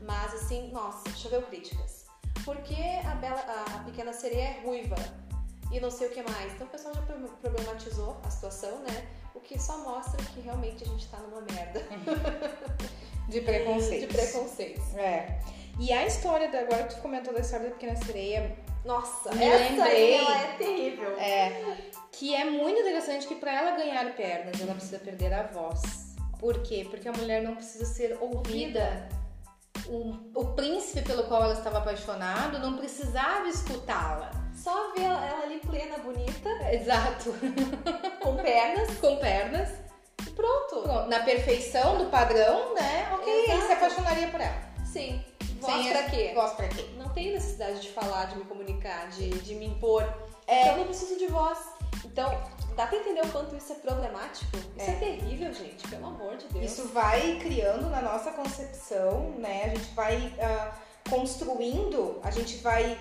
Mas 0.00 0.34
assim, 0.34 0.70
nossa, 0.70 1.08
choveu 1.16 1.42
críticas. 1.42 2.03
Porque 2.44 2.74
a, 3.06 3.14
Bela, 3.16 3.40
a, 3.40 3.76
a 3.76 3.78
Pequena 3.84 4.12
Sereia 4.12 4.48
é 4.48 4.60
ruiva 4.64 4.96
e 5.72 5.80
não 5.80 5.90
sei 5.90 6.08
o 6.08 6.10
que 6.10 6.22
mais. 6.22 6.52
Então 6.54 6.66
o 6.66 6.70
pessoal 6.70 6.94
já 6.94 7.02
pro- 7.02 7.16
problematizou 7.40 8.20
a 8.24 8.30
situação, 8.30 8.78
né? 8.80 9.06
O 9.34 9.40
que 9.40 9.58
só 9.60 9.78
mostra 9.78 10.22
que 10.32 10.40
realmente 10.40 10.84
a 10.84 10.86
gente 10.86 11.08
tá 11.08 11.18
numa 11.18 11.40
merda 11.42 11.80
de 13.28 13.40
preconceito. 13.40 14.08
de 14.08 14.14
preconceitos. 14.14 14.94
É. 14.96 15.38
E 15.78 15.92
a 15.92 16.06
história 16.06 16.48
da 16.50 16.60
agora 16.60 16.84
que 16.84 16.94
tu 16.94 17.00
comentou 17.02 17.32
da 17.34 17.40
história 17.40 17.66
da 17.68 17.74
Pequena 17.74 17.96
Sereia, 17.96 18.56
Nossa, 18.84 19.34
Me 19.34 19.44
essa 19.44 19.70
lembrei. 19.84 20.14
ela 20.14 20.40
é 20.40 20.56
terrível. 20.56 21.18
É, 21.18 21.76
que 22.12 22.34
é 22.34 22.44
muito 22.44 22.78
interessante 22.80 23.26
que 23.26 23.34
para 23.34 23.52
ela 23.52 23.76
ganhar 23.76 24.14
pernas, 24.14 24.60
ela 24.60 24.74
precisa 24.74 24.98
perder 25.00 25.32
a 25.32 25.42
voz. 25.48 25.82
Por 26.38 26.62
quê? 26.62 26.86
Porque 26.88 27.08
a 27.08 27.12
mulher 27.12 27.42
não 27.42 27.56
precisa 27.56 27.84
ser 27.86 28.16
ouvida. 28.20 29.08
O, 29.86 30.16
o 30.34 30.44
príncipe 30.54 31.02
pelo 31.02 31.24
qual 31.24 31.42
ela 31.44 31.52
estava 31.54 31.78
apaixonada 31.78 32.58
não 32.58 32.76
precisava 32.76 33.48
escutá-la. 33.48 34.30
Só 34.54 34.92
ver 34.92 35.02
ela, 35.02 35.26
ela 35.26 35.42
ali 35.44 35.58
plena, 35.58 35.98
bonita, 35.98 36.48
Exato. 36.72 37.34
com 38.22 38.36
pernas 38.36 38.96
Com 38.98 39.16
pernas. 39.16 39.68
e 40.26 40.30
pronto. 40.30 40.82
Pronto, 40.82 41.08
na 41.08 41.20
perfeição 41.20 41.98
do 41.98 42.06
padrão, 42.06 42.74
né? 42.74 43.10
Ok, 43.12 43.32
ele 43.50 43.62
se 43.62 43.72
apaixonaria 43.72 44.28
por 44.28 44.40
ela. 44.40 44.56
Sim. 44.84 45.22
Voz 45.60 45.74
Sem 45.82 45.92
pra 45.92 46.02
quê? 46.04 46.32
Voz 46.34 46.52
pra 46.52 46.68
quê? 46.68 46.88
Não 46.96 47.08
tenho 47.10 47.32
necessidade 47.34 47.80
de 47.80 47.88
falar, 47.88 48.26
de 48.26 48.36
me 48.38 48.44
comunicar, 48.44 49.08
de, 49.10 49.30
de 49.30 49.54
me 49.54 49.66
impor. 49.66 50.02
É. 50.46 50.60
Então 50.62 50.72
eu 50.72 50.78
não 50.78 50.86
preciso 50.86 51.18
de 51.18 51.26
voz. 51.26 51.58
Então, 52.04 52.30
dá 52.76 52.86
pra 52.86 52.98
entender 52.98 53.22
o 53.22 53.28
quanto 53.30 53.54
isso 53.56 53.72
é 53.72 53.76
problemático? 53.76 54.56
Isso 54.76 54.90
é, 54.90 54.92
É. 54.92 54.96
terrível, 54.96 55.52
gente. 55.52 55.86
Pelo 55.88 56.06
amor 56.06 56.36
de 56.36 56.46
Deus. 56.48 56.64
Isso 56.72 56.88
vai 56.88 57.38
criando 57.40 57.88
na 57.90 58.00
nossa 58.02 58.30
concepção, 58.32 59.30
né? 59.38 59.64
A 59.64 59.68
gente 59.68 59.94
vai 59.94 60.32
ah, 60.40 60.72
construindo, 61.08 62.20
a 62.22 62.30
gente 62.30 62.56
vai 62.58 62.98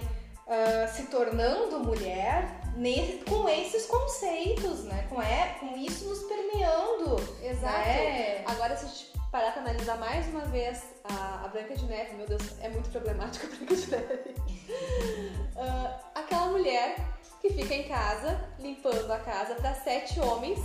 ah, 0.48 0.88
se 0.88 1.04
tornando 1.08 1.80
mulher 1.80 2.62
nesse- 2.76 3.24
com 3.26 3.48
esses 3.50 3.86
conceitos, 3.86 4.84
né? 4.86 5.08
Com, 5.10 5.22
é, 5.22 5.56
com 5.60 5.76
isso 5.78 6.06
nos 6.06 6.20
permeando. 6.24 7.16
Exato. 7.42 7.78
né? 7.88 8.44
Agora, 8.46 8.76
se 8.78 8.86
a 8.86 8.88
gente 8.88 9.14
parar 9.32 9.52
pra 9.52 9.62
analisar 9.64 9.98
mais 9.98 10.28
uma 10.28 10.46
vez 10.46 10.84
a, 11.04 11.46
a 11.46 11.48
Branca 11.48 11.76
de 11.76 11.86
Neve, 11.86 12.14
meu 12.16 12.28
Deus, 12.28 12.42
é 12.62 12.70
muito 12.70 12.90
problemático 12.92 13.46
a 13.48 13.50
Branca 13.50 13.76
de 13.76 13.92
Neve. 13.92 14.36
Ah, 15.56 16.00
aquela 16.16 16.48
mulher 16.48 16.96
que 17.44 17.54
fica 17.54 17.74
em 17.76 17.84
casa, 17.90 18.40
limpando 18.58 19.12
a 19.12 19.20
casa 19.20 19.56
pra 19.56 19.74
sete 19.76 20.18
homens 20.22 20.60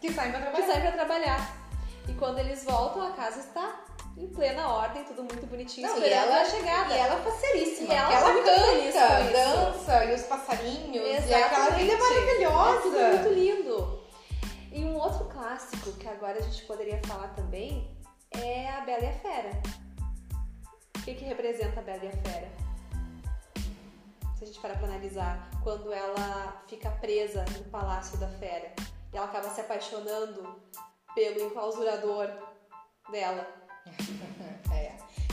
Que 0.00 0.12
saem 0.12 0.30
que 0.32 0.38
trabalhar. 0.40 0.66
saem 0.66 0.80
pra 0.80 0.92
trabalhar. 0.92 1.56
E 2.08 2.12
quando 2.14 2.38
eles 2.38 2.62
voltam, 2.64 3.02
a 3.06 3.10
casa 3.10 3.40
está 3.40 3.80
em 4.16 4.28
plena 4.28 4.68
ordem, 4.68 5.02
tudo 5.04 5.22
muito 5.24 5.44
bonitinho, 5.46 5.86
Não, 5.88 5.96
e 5.96 5.98
esperando 6.00 6.28
ela, 6.30 6.40
a 6.40 6.44
chegada. 6.44 6.94
e 6.94 6.98
ela 6.98 7.14
é 7.20 7.22
faceiríssima. 7.22 7.92
E 7.92 7.96
ela 7.96 8.12
ela 8.14 8.34
canta, 8.44 9.32
dança, 9.32 10.04
e 10.04 10.14
os 10.14 10.22
passarinhos, 10.22 11.26
e 11.28 11.34
aquela 11.34 11.70
vida 11.70 11.92
Exatamente. 11.92 11.92
É 11.92 11.96
tudo 11.96 12.98
maravilhosa. 12.98 13.08
muito 13.18 13.28
lindo. 13.34 14.02
E 14.72 14.84
um 14.84 14.96
outro 14.96 15.24
clássico 15.26 15.92
que 15.94 16.08
agora 16.08 16.38
a 16.38 16.42
gente 16.42 16.64
poderia 16.64 17.00
falar 17.06 17.28
também 17.34 17.96
é 18.30 18.68
a 18.70 18.80
Bela 18.82 19.02
e 19.02 19.08
a 19.08 19.12
Fera. 19.12 19.50
O 20.96 21.02
que, 21.02 21.14
que 21.14 21.24
representa 21.24 21.80
a 21.80 21.82
Bela 21.82 22.04
e 22.04 22.08
a 22.08 22.12
Fera? 22.12 22.48
Se 24.38 24.44
a 24.44 24.46
gente 24.46 24.60
parar 24.60 24.78
pra 24.78 24.86
analisar, 24.86 25.50
quando 25.64 25.92
ela 25.92 26.62
fica 26.68 26.88
presa 26.92 27.44
no 27.56 27.64
Palácio 27.64 28.16
da 28.18 28.28
Fera 28.28 28.72
e 29.12 29.16
ela 29.16 29.26
acaba 29.26 29.50
se 29.50 29.60
apaixonando 29.60 30.62
pelo 31.12 31.46
enclausurador 31.46 32.30
dela. 33.10 33.46
É. 34.70 34.92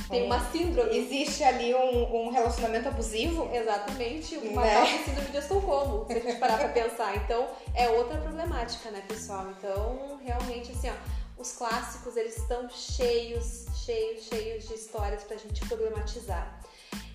Tem 0.10 0.26
uma 0.26 0.40
síndrome. 0.50 0.98
Existe 0.98 1.44
ali 1.44 1.76
um, 1.76 2.28
um 2.28 2.30
relacionamento 2.32 2.88
abusivo. 2.88 3.54
Exatamente, 3.54 4.38
uma 4.38 4.62
Né? 4.62 4.74
tal 4.74 4.86
de 4.86 5.04
síndrome 5.04 5.30
de 5.30 5.38
Estocolmo, 5.38 6.08
se 6.08 6.14
a 6.14 6.20
gente 6.20 6.40
parar 6.40 6.58
pra 6.58 6.70
pensar. 6.70 7.16
Então, 7.18 7.48
é 7.76 7.90
outra 7.90 8.18
problemática, 8.20 8.90
né, 8.92 9.04
pessoal? 9.08 9.48
Então, 9.52 10.20
realmente, 10.24 10.72
assim, 10.72 10.90
ó, 10.90 11.42
os 11.42 11.52
clássicos, 11.52 12.16
eles 12.16 12.38
estão 12.38 12.68
cheios, 12.70 13.66
cheios, 13.84 14.24
cheios 14.24 14.68
de 14.68 14.74
histórias 14.76 15.24
pra 15.24 15.38
gente 15.38 15.60
problematizar. 15.68 16.60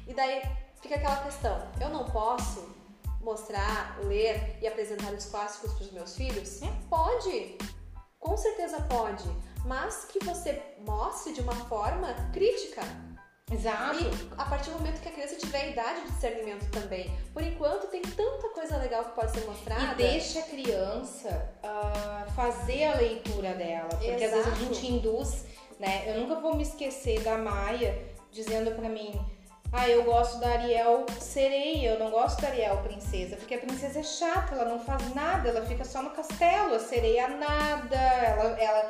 E 0.06 0.12
daí, 0.12 0.42
fica 0.80 0.96
aquela 0.96 1.22
questão, 1.22 1.68
eu 1.80 1.88
não 1.88 2.04
posso 2.04 2.68
mostrar, 3.20 3.98
ler 4.04 4.58
e 4.60 4.66
apresentar 4.66 5.12
os 5.12 5.26
clássicos 5.26 5.74
pros 5.74 5.92
meus 5.92 6.16
filhos? 6.16 6.60
Pode, 6.88 7.58
com 8.18 8.36
certeza 8.36 8.80
pode, 8.82 9.28
mas 9.64 10.04
que 10.06 10.24
você 10.24 10.60
mostre 10.86 11.32
de 11.34 11.40
uma 11.40 11.54
forma 11.54 12.14
crítica, 12.32 12.82
Exato. 13.50 13.98
e 14.02 14.10
a 14.38 14.44
partir 14.44 14.70
do 14.70 14.78
momento 14.78 15.00
que 15.00 15.08
a 15.08 15.12
criança 15.12 15.36
tiver 15.36 15.60
a 15.60 15.68
idade 15.68 16.00
de 16.02 16.12
discernimento 16.12 16.70
também. 16.70 17.10
Por 17.32 17.42
enquanto, 17.42 17.88
tem 17.88 18.00
tanta 18.00 18.48
coisa 18.50 18.76
legal 18.76 19.04
que 19.04 19.14
pode 19.14 19.32
ser 19.32 19.44
mostrada. 19.44 19.92
E 19.92 19.94
deixa 19.96 20.38
a 20.38 20.42
criança 20.42 21.54
ah, 21.62 22.26
fazer 22.34 22.84
a 22.84 22.94
leitura 22.94 23.54
dela. 23.54 23.88
Porque 23.88 24.24
às 24.24 24.30
vezes 24.30 24.46
a 24.46 24.50
Exato. 24.50 24.56
gente 24.56 24.86
induz, 24.86 25.44
né? 25.78 26.04
Eu 26.06 26.20
nunca 26.20 26.36
vou 26.40 26.54
me 26.54 26.62
esquecer 26.62 27.20
da 27.22 27.36
Maia 27.36 28.00
dizendo 28.30 28.70
pra 28.72 28.88
mim. 28.88 29.20
Ah, 29.72 29.88
eu 29.88 30.02
gosto 30.02 30.38
da 30.40 30.48
Ariel 30.48 31.06
sereia, 31.20 31.90
eu 31.90 31.98
não 32.00 32.10
gosto 32.10 32.40
da 32.42 32.48
Ariel 32.48 32.78
princesa, 32.78 33.36
porque 33.36 33.54
a 33.54 33.58
princesa 33.58 34.00
é 34.00 34.02
chata, 34.02 34.54
ela 34.54 34.64
não 34.64 34.80
faz 34.80 35.14
nada, 35.14 35.48
ela 35.48 35.64
fica 35.64 35.84
só 35.84 36.02
no 36.02 36.10
castelo, 36.10 36.74
a 36.74 36.80
sereia 36.80 37.28
nada, 37.28 37.96
ela, 37.96 38.60
ela, 38.60 38.88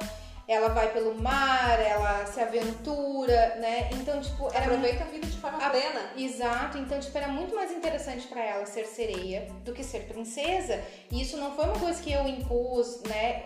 ela 0.48 0.68
vai 0.70 0.90
pelo 0.90 1.14
mar, 1.20 1.78
ela 1.78 2.24
se 2.24 2.40
aventura, 2.40 3.56
né? 3.56 3.90
Então, 3.92 4.22
tipo, 4.22 4.48
era 4.54 4.64
Aproveita 4.64 5.04
a 5.04 5.06
vida 5.08 5.26
de 5.26 5.36
forma 5.36 5.58
A- 5.58 5.68
plena. 5.68 6.00
Exato, 6.16 6.78
então 6.78 6.98
tipo, 6.98 7.16
era 7.18 7.28
muito 7.28 7.54
mais 7.54 7.70
interessante 7.70 8.26
pra 8.26 8.42
ela 8.42 8.64
ser 8.64 8.86
sereia 8.86 9.48
do 9.62 9.74
que 9.74 9.84
ser 9.84 10.06
princesa. 10.06 10.82
E 11.10 11.20
isso 11.20 11.36
não 11.36 11.54
foi 11.54 11.66
uma 11.66 11.78
coisa 11.78 12.02
que 12.02 12.10
eu 12.10 12.26
impus, 12.26 13.02
né? 13.06 13.44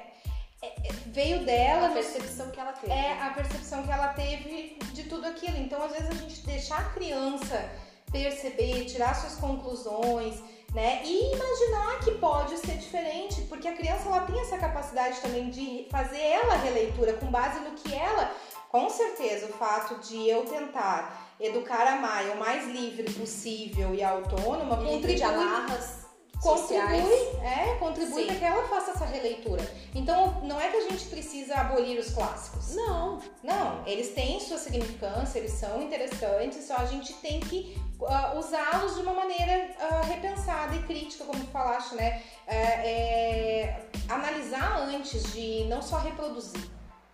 É- 0.64 0.88
é- 0.88 0.92
veio 1.06 1.44
dela, 1.44 1.88
A 1.88 1.90
percepção 1.90 2.50
que 2.50 2.58
ela 2.58 2.72
teve. 2.72 2.92
é 2.92 3.20
a 3.20 3.30
percepção 3.30 3.82
que 3.82 3.92
ela 3.92 4.08
teve 4.08 4.78
de 4.92 5.04
tudo 5.04 5.26
aquilo. 5.26 5.56
Então, 5.58 5.82
às 5.82 5.92
vezes, 5.92 6.08
a 6.08 6.14
gente 6.14 6.40
deixar 6.46 6.78
a 6.78 6.90
criança 6.90 7.70
perceber, 8.10 8.84
tirar 8.86 9.14
suas 9.14 9.34
conclusões, 9.36 10.36
né? 10.72 11.02
E 11.04 11.34
imaginar 11.34 12.00
que 12.00 12.12
pode 12.12 12.56
ser 12.58 12.76
diferente, 12.78 13.42
porque 13.42 13.68
a 13.68 13.74
criança 13.76 14.08
ela 14.08 14.20
tem 14.20 14.40
essa 14.40 14.56
capacidade 14.58 15.20
também 15.20 15.50
de 15.50 15.86
fazer 15.90 16.20
ela 16.20 16.54
a 16.54 16.58
releitura 16.58 17.12
com 17.14 17.26
base 17.26 17.60
no 17.60 17.72
que 17.72 17.94
ela, 17.94 18.32
com 18.68 18.88
certeza, 18.90 19.46
o 19.46 19.52
fato 19.52 19.96
de 20.06 20.28
eu 20.28 20.44
tentar 20.44 21.34
educar 21.40 21.86
a 21.86 21.96
Maia 21.96 22.34
o 22.34 22.38
mais 22.38 22.66
livre 22.68 23.10
possível 23.12 23.94
e 23.94 24.02
autônoma 24.02 24.76
Livre 24.76 24.90
contribui 24.92 25.14
de 25.16 25.22
amarras 25.22 26.03
sociais. 26.44 27.02
contribui, 27.02 27.46
é, 27.46 27.76
contribui 27.76 28.26
para 28.26 28.34
que 28.36 28.44
ela 28.44 28.68
faça 28.68 28.90
essa 28.92 29.04
releitura. 29.04 29.62
Então, 29.94 30.40
não 30.42 30.60
é 30.60 30.68
que 30.68 30.76
a 30.76 30.88
gente 30.88 31.06
precisa 31.06 31.54
abolir 31.54 31.98
os 31.98 32.10
clássicos. 32.10 32.74
Não, 32.74 33.20
Não, 33.42 33.86
eles 33.86 34.14
têm 34.14 34.38
sua 34.40 34.58
significância, 34.58 35.38
eles 35.38 35.52
são 35.52 35.82
interessantes, 35.82 36.64
só 36.66 36.76
a 36.76 36.84
gente 36.84 37.12
tem 37.14 37.40
que 37.40 37.76
ah, 38.06 38.34
usá-los 38.36 38.94
de 38.94 39.02
uma 39.02 39.14
maneira 39.14 39.70
ah, 39.80 40.02
repensada 40.02 40.74
e 40.74 40.82
crítica, 40.82 41.24
como 41.24 41.38
tu 41.38 41.50
falaste, 41.50 41.94
né? 41.94 42.22
É, 42.46 42.56
é, 42.56 43.86
analisar 44.08 44.80
antes 44.80 45.32
de 45.32 45.64
não 45.64 45.80
só 45.80 45.98
reproduzir. 45.98 46.68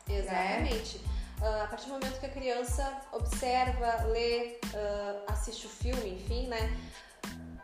exatamente. 0.09 1.01
Ah, 1.43 1.63
a 1.65 1.67
partir 1.69 1.87
do 1.87 1.93
momento 1.93 2.19
que 2.19 2.27
a 2.27 2.31
criança 2.31 3.01
observa, 3.13 4.05
lê, 4.05 4.59
assiste 5.27 5.67
o 5.67 5.71
filme, 5.71 6.15
enfim, 6.15 6.49
né? 6.49 6.77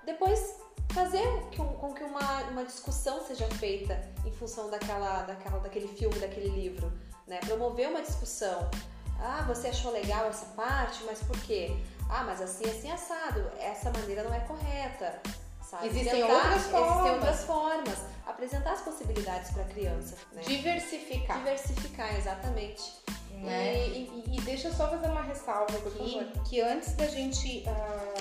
Depois 0.04 0.65
fazer 0.92 1.22
com 1.56 1.92
que 1.94 2.02
uma, 2.04 2.42
uma 2.50 2.64
discussão 2.64 3.24
seja 3.26 3.46
feita 3.48 4.00
em 4.24 4.32
função 4.32 4.70
daquela, 4.70 5.22
daquela, 5.22 5.58
daquele 5.58 5.88
filme, 5.88 6.18
daquele 6.18 6.48
livro, 6.48 6.92
né? 7.26 7.38
Promover 7.40 7.88
uma 7.88 8.02
discussão. 8.02 8.70
Ah, 9.18 9.44
você 9.46 9.68
achou 9.68 9.92
legal 9.92 10.26
essa 10.26 10.46
parte, 10.54 11.02
mas 11.04 11.20
por 11.22 11.38
quê? 11.42 11.76
Ah, 12.08 12.22
mas 12.24 12.40
assim, 12.40 12.64
assim, 12.68 12.90
assado. 12.90 13.40
Essa 13.58 13.90
maneira 13.90 14.22
não 14.22 14.32
é 14.34 14.40
correta. 14.40 15.20
Sabe? 15.62 15.88
Existem 15.88 16.20
Tentar- 16.22 16.32
outras 16.34 16.54
Existem 16.56 16.80
formas. 16.80 17.12
outras 17.14 17.44
formas. 17.44 17.98
Apresentar 18.26 18.72
as 18.72 18.80
possibilidades 18.82 19.50
para 19.52 19.62
a 19.62 19.66
criança, 19.66 20.16
né? 20.32 20.42
Diversificar. 20.46 21.38
Diversificar, 21.38 22.14
exatamente. 22.16 22.92
né? 23.30 23.88
E, 23.88 24.24
e- 24.28 24.36
e 24.36 24.40
deixa 24.42 24.68
eu 24.68 24.74
só 24.74 24.88
fazer 24.88 25.08
uma 25.08 25.22
ressalva 25.22 25.72
Por 25.80 25.92
favor. 25.92 26.24
que 26.48 26.60
antes 26.60 26.94
da 26.94 27.06
gente. 27.06 27.64
ah, 27.68 28.14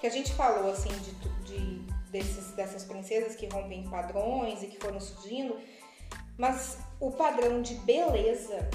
que 0.00 0.06
a 0.06 0.10
gente 0.10 0.32
falou 0.34 0.70
assim 0.72 0.88
de, 0.88 1.10
de- 1.44 1.95
desses, 2.16 2.52
dessas 2.52 2.84
princesas 2.84 3.36
que 3.36 3.46
rompem 3.46 3.88
padrões 3.88 4.62
e 4.62 4.66
que 4.66 4.78
foram 4.78 4.98
surgindo, 4.98 5.58
mas 6.38 6.78
o 6.98 7.10
padrão 7.10 7.60
de 7.60 7.74
beleza 7.74 8.68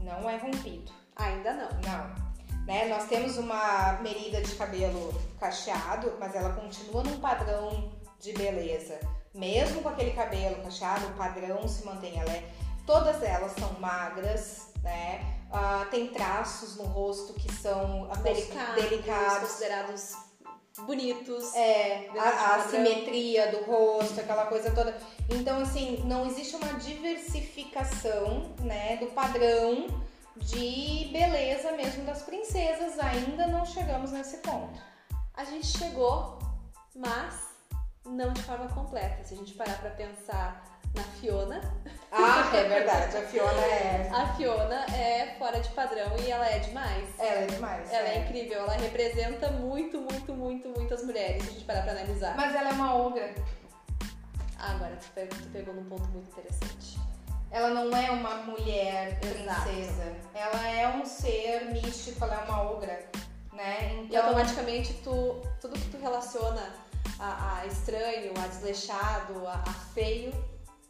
não 0.00 0.28
é 0.28 0.36
rompido. 0.36 0.92
Ainda 1.14 1.52
não. 1.52 1.68
Não. 1.80 2.26
Né? 2.66 2.86
Nós 2.86 3.04
temos 3.08 3.38
uma 3.38 3.98
Merida 4.02 4.40
de 4.40 4.54
cabelo 4.56 5.14
cacheado, 5.38 6.14
mas 6.18 6.34
ela 6.34 6.52
continua 6.54 7.02
num 7.04 7.20
padrão 7.20 7.92
de 8.20 8.32
beleza. 8.32 8.98
Mesmo 9.32 9.82
com 9.82 9.88
aquele 9.88 10.12
cabelo 10.12 10.62
cacheado, 10.62 11.06
o 11.06 11.12
padrão 11.12 11.66
se 11.68 11.84
mantém. 11.84 12.18
Ela 12.18 12.32
é, 12.32 12.48
todas 12.84 13.22
elas 13.22 13.52
são 13.52 13.72
magras, 13.74 14.72
né? 14.82 15.36
Ah, 15.52 15.86
tem 15.90 16.08
traços 16.08 16.76
no 16.76 16.84
rosto 16.84 17.34
que 17.34 17.52
são 17.52 18.08
Delicados, 18.22 18.74
delicados. 18.74 19.38
considerados 19.38 20.25
bonitos. 20.84 21.54
É, 21.54 22.08
a, 22.18 22.56
a 22.56 22.68
simetria 22.68 23.50
do 23.50 23.64
rosto, 23.64 24.20
aquela 24.20 24.46
coisa 24.46 24.70
toda. 24.70 24.96
Então, 25.30 25.60
assim, 25.60 26.02
não 26.04 26.26
existe 26.26 26.56
uma 26.56 26.74
diversificação, 26.74 28.54
né, 28.60 28.96
do 28.96 29.06
padrão 29.06 29.86
de 30.36 31.08
beleza 31.12 31.72
mesmo 31.72 32.04
das 32.04 32.22
princesas. 32.22 32.98
Ainda 32.98 33.46
não 33.46 33.64
chegamos 33.64 34.12
nesse 34.12 34.38
ponto. 34.38 34.80
A 35.34 35.44
gente 35.44 35.66
chegou, 35.66 36.38
mas 36.94 37.34
não 38.04 38.32
de 38.32 38.42
forma 38.42 38.68
completa. 38.68 39.24
Se 39.24 39.34
a 39.34 39.36
gente 39.36 39.54
parar 39.54 39.78
pra 39.80 39.90
pensar 39.90 40.75
na 40.96 41.02
Fiona. 41.02 41.60
Ah, 42.10 42.50
é 42.56 42.64
verdade. 42.64 43.16
A 43.16 43.22
Fiona 43.22 43.60
é. 43.60 44.10
A 44.12 44.26
Fiona 44.34 44.86
é 44.96 45.36
fora 45.38 45.60
de 45.60 45.68
padrão 45.70 46.16
e 46.18 46.30
ela 46.30 46.48
é 46.48 46.58
demais. 46.58 47.08
Ela 47.18 47.40
é 47.40 47.46
demais. 47.46 47.92
Ela 47.92 48.08
é, 48.08 48.18
incrível, 48.18 48.60
ela 48.60 48.72
representa 48.74 49.50
muito, 49.50 50.00
muito, 50.00 50.32
muito, 50.34 50.68
muitas 50.70 51.04
mulheres, 51.04 51.42
se 51.44 51.50
a 51.50 51.52
gente 51.52 51.64
parar 51.64 51.82
pra 51.82 51.92
analisar. 51.92 52.34
Mas 52.36 52.54
ela 52.54 52.70
é 52.70 52.72
uma 52.72 52.94
ogra. 52.96 53.34
Ah, 54.58 54.72
agora 54.72 54.96
tu 54.96 55.08
pegou, 55.14 55.38
tu 55.38 55.48
pegou 55.50 55.74
num 55.74 55.84
ponto 55.84 56.08
muito 56.08 56.28
interessante. 56.30 56.98
Ela 57.50 57.70
não 57.70 57.94
é 57.96 58.10
uma 58.10 58.36
mulher 58.36 59.18
Exato. 59.22 59.62
princesa. 59.62 60.16
Ela 60.34 60.68
é 60.68 60.88
um 60.88 61.04
ser 61.04 61.66
místico, 61.72 62.24
ela 62.24 62.42
é 62.42 62.44
uma 62.44 62.62
ogra. 62.62 63.06
Né? 63.52 63.94
E 63.94 64.06
Então, 64.06 64.22
automaticamente 64.24 64.94
tu, 65.04 65.40
tudo 65.60 65.78
que 65.78 65.88
tu 65.90 65.98
relaciona 65.98 66.62
a, 67.18 67.58
a 67.58 67.66
estranho, 67.66 68.32
a 68.42 68.46
desleixado, 68.48 69.46
a, 69.46 69.54
a 69.54 69.72
feio, 69.94 70.32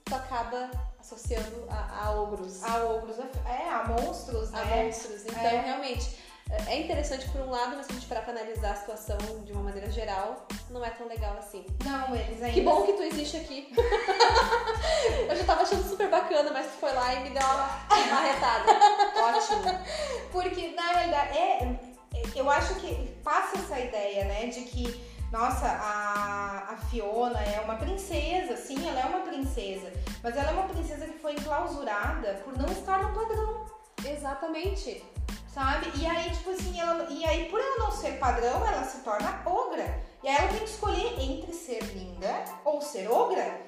tu 0.06 0.14
acaba 0.14 0.70
associando 1.00 1.66
a, 1.68 2.04
a 2.06 2.10
ogros, 2.12 2.62
a, 2.62 2.72
a 2.72 2.84
ogros, 2.84 3.16
é, 3.18 3.68
a 3.68 3.84
monstros, 3.88 4.50
né? 4.52 4.84
monstros. 4.84 5.22
Então, 5.26 5.40
É. 5.42 5.60
realmente, 5.60 6.16
é 6.48 6.74
é 6.74 6.80
interessante 6.80 7.28
por 7.30 7.40
um 7.40 7.50
lado, 7.50 7.76
mas 7.76 7.86
se 7.86 7.92
a 7.92 7.94
gente 7.96 8.06
parar 8.06 8.20
pra 8.22 8.32
analisar 8.32 8.70
a 8.70 8.76
situação 8.76 9.18
de 9.44 9.52
uma 9.52 9.62
maneira 9.64 9.90
geral, 9.90 10.46
não 10.70 10.84
é 10.84 10.90
tão 10.90 11.08
legal 11.08 11.36
assim. 11.36 11.66
Não, 11.84 12.14
eles 12.14 12.40
ainda. 12.40 12.52
Que 12.54 12.60
bom 12.60 12.82
que 12.84 12.92
tu 12.92 13.02
existe 13.02 13.36
aqui. 13.36 13.74
Eu 15.28 15.34
já 15.36 15.44
tava 15.44 15.62
achando 15.62 15.88
super 15.88 16.08
bacana, 16.08 16.50
mas 16.52 16.66
tu 16.66 16.72
foi 16.78 16.92
lá 16.92 17.12
e 17.14 17.20
me 17.24 17.30
deu 17.30 17.42
uma 17.42 17.68
marretada. 18.12 18.72
Ótimo. 19.22 19.84
Porque, 20.30 20.68
na 20.68 20.82
realidade, 20.86 21.36
é, 21.36 21.62
é- 21.64 21.96
eu 22.34 22.48
acho 22.50 22.74
que 22.76 22.94
passa 23.24 23.58
essa 23.58 23.78
ideia, 23.80 24.24
né, 24.24 24.46
de 24.46 24.62
que, 24.62 24.84
nossa, 25.32 25.66
a, 25.66 26.72
a 26.72 26.76
Fiona 26.88 27.40
é 27.40 27.60
uma 27.60 27.76
princesa, 27.76 28.56
sim, 28.56 28.86
ela 28.88 29.00
é 29.00 29.04
uma 29.04 29.20
princesa, 29.20 29.92
mas 30.22 30.36
ela 30.36 30.50
é 30.50 30.52
uma 30.52 30.68
princesa 30.68 31.06
que 31.06 31.18
foi 31.18 31.32
enclausurada 31.32 32.40
por 32.44 32.56
não 32.56 32.66
estar 32.70 33.02
no 33.02 33.12
padrão, 33.12 33.66
Exatamente. 34.04 35.04
sabe? 35.52 35.90
E 35.96 36.06
aí, 36.06 36.30
tipo 36.30 36.50
assim, 36.50 36.78
ela, 36.78 37.06
e 37.10 37.24
aí, 37.24 37.48
por 37.48 37.60
ela 37.60 37.78
não 37.78 37.90
ser 37.90 38.18
padrão, 38.18 38.66
ela 38.66 38.84
se 38.84 38.98
torna 38.98 39.42
ogra. 39.44 40.00
E 40.22 40.28
aí 40.28 40.36
ela 40.36 40.48
tem 40.48 40.58
que 40.58 40.64
escolher 40.70 41.20
entre 41.20 41.52
ser 41.52 41.82
linda 41.94 42.44
ou 42.64 42.80
ser 42.80 43.10
ogra. 43.10 43.60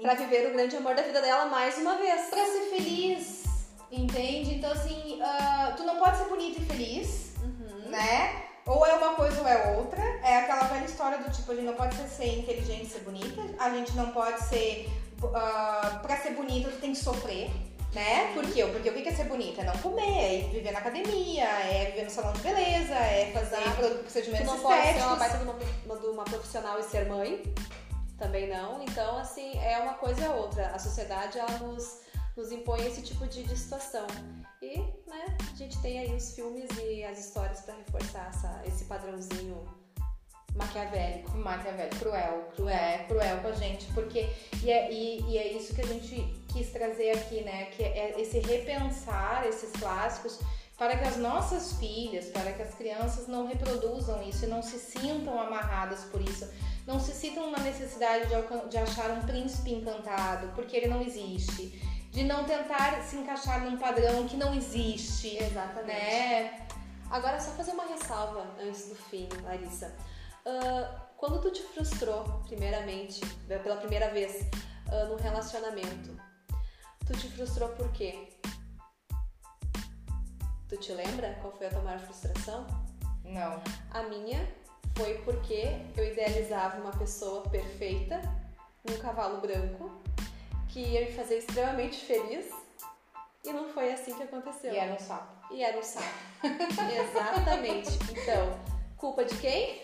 Pra 0.00 0.14
viver 0.14 0.48
o 0.48 0.52
grande 0.52 0.76
amor 0.76 0.94
da 0.94 1.02
vida 1.02 1.20
dela 1.20 1.46
mais 1.46 1.78
uma 1.78 1.96
vez. 1.96 2.28
Pra 2.28 2.44
ser 2.44 2.70
feliz, 2.70 3.44
entende? 3.90 4.54
Então, 4.54 4.72
assim, 4.72 5.20
ah, 5.22 5.74
tu 5.76 5.84
não 5.84 5.96
pode 5.96 6.18
ser 6.18 6.24
bonita 6.24 6.60
e 6.60 6.64
feliz, 6.64 7.34
né? 7.88 8.51
Ou 8.66 8.86
é 8.86 8.92
uma 8.94 9.14
coisa 9.14 9.40
ou 9.40 9.48
é 9.48 9.76
outra. 9.76 10.00
É 10.22 10.38
aquela 10.38 10.64
velha 10.64 10.84
história 10.84 11.18
do 11.18 11.30
tipo, 11.30 11.50
a 11.52 11.54
gente 11.54 11.64
não 11.64 11.74
pode 11.74 11.94
ser, 11.96 12.08
ser 12.08 12.38
inteligente 12.38 12.84
e 12.84 12.90
ser 12.90 13.00
bonita. 13.00 13.42
A 13.58 13.70
gente 13.70 13.92
não 13.92 14.12
pode 14.12 14.40
ser. 14.44 14.88
Uh, 15.22 15.98
pra 16.00 16.16
ser 16.16 16.30
bonita, 16.30 16.68
tu 16.70 16.78
tem 16.78 16.92
que 16.92 16.98
sofrer. 16.98 17.50
Né? 17.94 18.30
Por 18.32 18.42
quê? 18.50 18.64
Porque 18.64 18.88
o 18.88 18.94
que 18.94 19.06
é 19.06 19.12
ser 19.12 19.24
bonita? 19.24 19.60
É 19.60 19.64
não 19.64 19.76
comer, 19.76 20.46
é 20.46 20.48
viver 20.48 20.72
na 20.72 20.78
academia, 20.78 21.44
é 21.44 21.90
viver 21.90 22.04
no 22.04 22.10
salão 22.10 22.32
de 22.32 22.40
beleza, 22.40 22.94
é 22.94 23.30
fazer 23.34 23.56
Exato. 23.60 23.76
pro- 23.76 23.90
Tu 23.90 23.98
procedimentos 23.98 24.46
não 24.46 24.58
pode 24.60 24.82
ser 24.94 25.02
uma 25.02 25.16
baita 25.16 25.36
de 25.36 25.44
uma, 25.44 25.98
de 25.98 26.06
uma 26.06 26.24
profissional 26.24 26.80
e 26.80 26.82
ser 26.84 27.06
mãe. 27.06 27.42
Também 28.18 28.48
não. 28.48 28.82
Então, 28.82 29.18
assim, 29.18 29.58
é 29.62 29.78
uma 29.78 29.92
coisa 29.94 30.30
ou 30.30 30.42
outra. 30.44 30.68
A 30.68 30.78
sociedade, 30.78 31.38
ela 31.38 31.50
nos, 31.58 31.98
nos 32.36 32.50
impõe 32.50 32.86
esse 32.86 33.02
tipo 33.02 33.26
de, 33.26 33.42
de 33.42 33.56
situação. 33.56 34.06
E, 34.60 34.78
né, 35.06 35.36
a 35.52 35.56
gente 35.56 35.80
tem 35.82 35.98
aí 35.98 36.14
os 36.14 36.34
filmes 36.34 36.68
e 36.82 37.04
as 37.04 37.18
histórias 37.18 37.60
pra 37.60 37.74
reforçar 37.74 38.28
essa, 38.28 38.62
esse 38.66 38.84
padrãozinho 38.84 39.66
maquiavélico. 40.54 41.30
Maquiavel, 41.36 41.88
cruel, 41.98 42.52
cruel, 42.54 42.74
é, 42.74 43.04
cruel 43.08 43.40
com 43.40 43.48
a 43.48 43.52
gente, 43.52 43.86
porque 43.92 44.28
e 44.62 44.70
é, 44.70 44.92
e, 44.92 45.22
e 45.22 45.38
é 45.38 45.52
isso 45.52 45.74
que 45.74 45.80
a 45.80 45.86
gente 45.86 46.16
quis 46.52 46.70
trazer 46.70 47.12
aqui, 47.12 47.42
né? 47.42 47.66
Que 47.66 47.82
é 47.82 48.20
esse 48.20 48.38
repensar 48.38 49.46
esses 49.46 49.72
clássicos 49.72 50.38
para 50.76 50.96
que 50.96 51.04
as 51.04 51.16
nossas 51.16 51.74
filhas, 51.74 52.26
para 52.26 52.52
que 52.52 52.62
as 52.62 52.74
crianças 52.74 53.28
não 53.28 53.46
reproduzam 53.46 54.22
isso 54.22 54.44
e 54.44 54.48
não 54.48 54.62
se 54.62 54.78
sintam 54.78 55.40
amarradas 55.40 56.04
por 56.04 56.20
isso, 56.20 56.48
não 56.86 56.98
se 56.98 57.12
sintam 57.12 57.50
na 57.50 57.60
necessidade 57.60 58.26
de, 58.26 58.68
de 58.68 58.76
achar 58.78 59.10
um 59.10 59.22
príncipe 59.22 59.72
encantado, 59.72 60.48
porque 60.54 60.76
ele 60.76 60.88
não 60.88 61.00
existe, 61.00 61.80
de 62.12 62.24
não 62.24 62.44
tentar 62.44 63.02
se 63.02 63.16
encaixar 63.16 63.62
num 63.64 63.78
padrão 63.78 64.28
que 64.28 64.36
não 64.36 64.54
existe, 64.54 65.34
Exatamente. 65.38 65.86
né? 65.86 66.66
Agora, 67.10 67.40
só 67.40 67.50
fazer 67.52 67.72
uma 67.72 67.86
ressalva 67.86 68.46
antes 68.60 68.90
do 68.90 68.94
fim, 68.94 69.28
Larissa. 69.42 69.94
Ah, 70.44 71.06
quando 71.16 71.40
tu 71.40 71.50
te 71.50 71.62
frustrou, 71.62 72.42
primeiramente, 72.46 73.20
pela 73.46 73.76
primeira 73.76 74.10
vez, 74.10 74.46
ah, 74.90 75.06
num 75.06 75.16
relacionamento, 75.16 76.14
tu 77.06 77.14
te 77.14 77.28
frustrou 77.28 77.70
por 77.70 77.90
quê? 77.92 78.28
Tu 80.68 80.76
te 80.76 80.92
lembra 80.92 81.38
qual 81.40 81.52
foi 81.56 81.66
a 81.66 81.70
tua 81.70 81.82
maior 81.82 82.00
frustração? 82.00 82.66
Não. 83.24 83.62
A 83.90 84.02
minha 84.02 84.46
foi 84.94 85.14
porque 85.22 85.78
eu 85.96 86.12
idealizava 86.12 86.78
uma 86.78 86.92
pessoa 86.92 87.42
perfeita, 87.48 88.20
num 88.86 88.98
cavalo 88.98 89.40
branco, 89.40 90.01
que 90.72 90.80
ia 90.80 91.02
me 91.02 91.12
fazer 91.12 91.38
extremamente 91.38 92.04
feliz. 92.04 92.50
E 93.44 93.52
não 93.52 93.68
foi 93.68 93.92
assim 93.92 94.14
que 94.14 94.22
aconteceu. 94.22 94.72
E 94.72 94.76
era 94.76 94.92
um 94.92 94.98
sapo. 94.98 95.54
E 95.54 95.62
era 95.62 95.78
um 95.78 95.82
sapo. 95.82 96.06
Exatamente. 96.46 97.90
Então, 98.10 98.58
culpa 98.96 99.24
de 99.24 99.36
quem? 99.38 99.82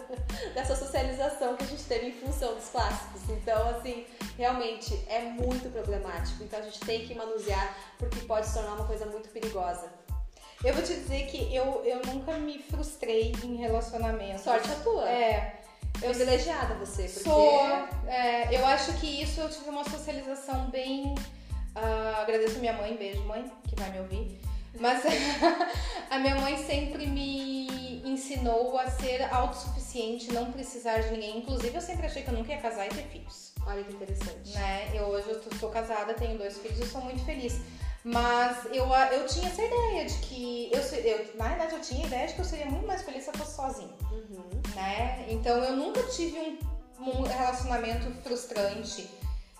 Dessa 0.54 0.76
socialização 0.76 1.56
que 1.56 1.64
a 1.64 1.66
gente 1.66 1.84
teve 1.84 2.06
em 2.06 2.12
função 2.12 2.54
dos 2.54 2.68
clássicos. 2.68 3.28
Então, 3.28 3.68
assim, 3.70 4.06
realmente 4.36 4.94
é 5.08 5.20
muito 5.22 5.70
problemático. 5.70 6.42
Então 6.44 6.58
a 6.58 6.62
gente 6.62 6.80
tem 6.80 7.06
que 7.06 7.14
manusear 7.14 7.76
porque 7.98 8.20
pode 8.20 8.46
se 8.46 8.54
tornar 8.54 8.74
uma 8.74 8.86
coisa 8.86 9.06
muito 9.06 9.28
perigosa. 9.28 9.92
Eu 10.62 10.74
vou 10.74 10.82
te 10.82 10.94
dizer 10.94 11.26
que 11.26 11.54
eu, 11.54 11.82
eu 11.84 12.02
nunca 12.06 12.32
me 12.38 12.62
frustrei 12.62 13.32
em 13.42 13.56
relacionamento. 13.56 14.40
Sorte 14.40 14.70
a 14.70 14.74
tua. 14.76 15.08
É. 15.08 15.59
Eu 16.02 16.10
Privilegiada 16.10 16.74
você, 16.74 17.02
porque 17.02 17.20
sou. 17.20 17.60
é, 18.06 18.48
eu 18.58 18.64
acho 18.66 18.92
que 18.94 19.22
isso 19.22 19.40
eu 19.40 19.48
tive 19.50 19.68
uma 19.68 19.84
socialização 19.84 20.70
bem. 20.70 21.14
ah, 21.74 22.20
agradeço 22.22 22.56
a 22.56 22.60
minha 22.60 22.72
mãe, 22.72 22.96
beijo, 22.96 23.22
mãe, 23.24 23.44
que 23.68 23.76
vai 23.76 23.90
me 23.90 23.98
ouvir. 24.00 24.40
Mas 24.78 25.02
a 26.10 26.18
minha 26.18 26.36
mãe 26.36 26.56
sempre 26.56 27.06
me 27.06 28.00
ensinou 28.04 28.78
a 28.78 28.88
ser 28.88 29.22
autossuficiente, 29.32 30.32
não 30.32 30.50
precisar 30.52 30.98
de 31.00 31.10
ninguém. 31.12 31.38
Inclusive, 31.38 31.74
eu 31.76 31.80
sempre 31.82 32.06
achei 32.06 32.22
que 32.22 32.28
eu 32.30 32.34
nunca 32.34 32.52
ia 32.52 32.58
casar 32.58 32.86
e 32.86 32.88
ter 32.88 33.02
filhos. 33.04 33.52
olha 33.66 33.82
que 33.84 33.92
interessante. 33.92 34.54
né? 34.54 34.90
Eu 34.94 35.04
hoje 35.04 35.28
eu 35.28 35.40
tô, 35.40 35.54
sou 35.56 35.70
casada, 35.70 36.14
tenho 36.14 36.38
dois 36.38 36.56
filhos 36.58 36.78
e 36.78 36.86
sou 36.86 37.00
muito 37.02 37.24
feliz. 37.24 37.60
Mas 38.04 38.64
eu, 38.66 38.86
eu 39.12 39.26
tinha 39.26 39.48
essa 39.48 39.62
ideia 39.62 40.06
de 40.06 40.14
que 40.20 40.70
eu, 40.72 40.80
eu 40.80 41.36
na 41.36 41.48
verdade 41.48 41.74
eu 41.74 41.80
tinha 41.80 42.04
a 42.04 42.06
ideia 42.06 42.26
de 42.26 42.34
que 42.34 42.40
eu 42.40 42.44
seria 42.44 42.66
muito 42.66 42.86
mais 42.86 43.02
feliz 43.02 43.24
se 43.24 43.30
eu 43.30 43.34
fosse 43.34 43.54
sozinha, 43.56 43.94
Uhum. 44.10 44.50
né? 44.74 45.26
Então 45.28 45.62
eu 45.62 45.76
nunca 45.76 46.02
tive 46.04 46.38
um, 46.98 47.10
um 47.10 47.22
relacionamento 47.22 48.10
frustrante. 48.22 49.08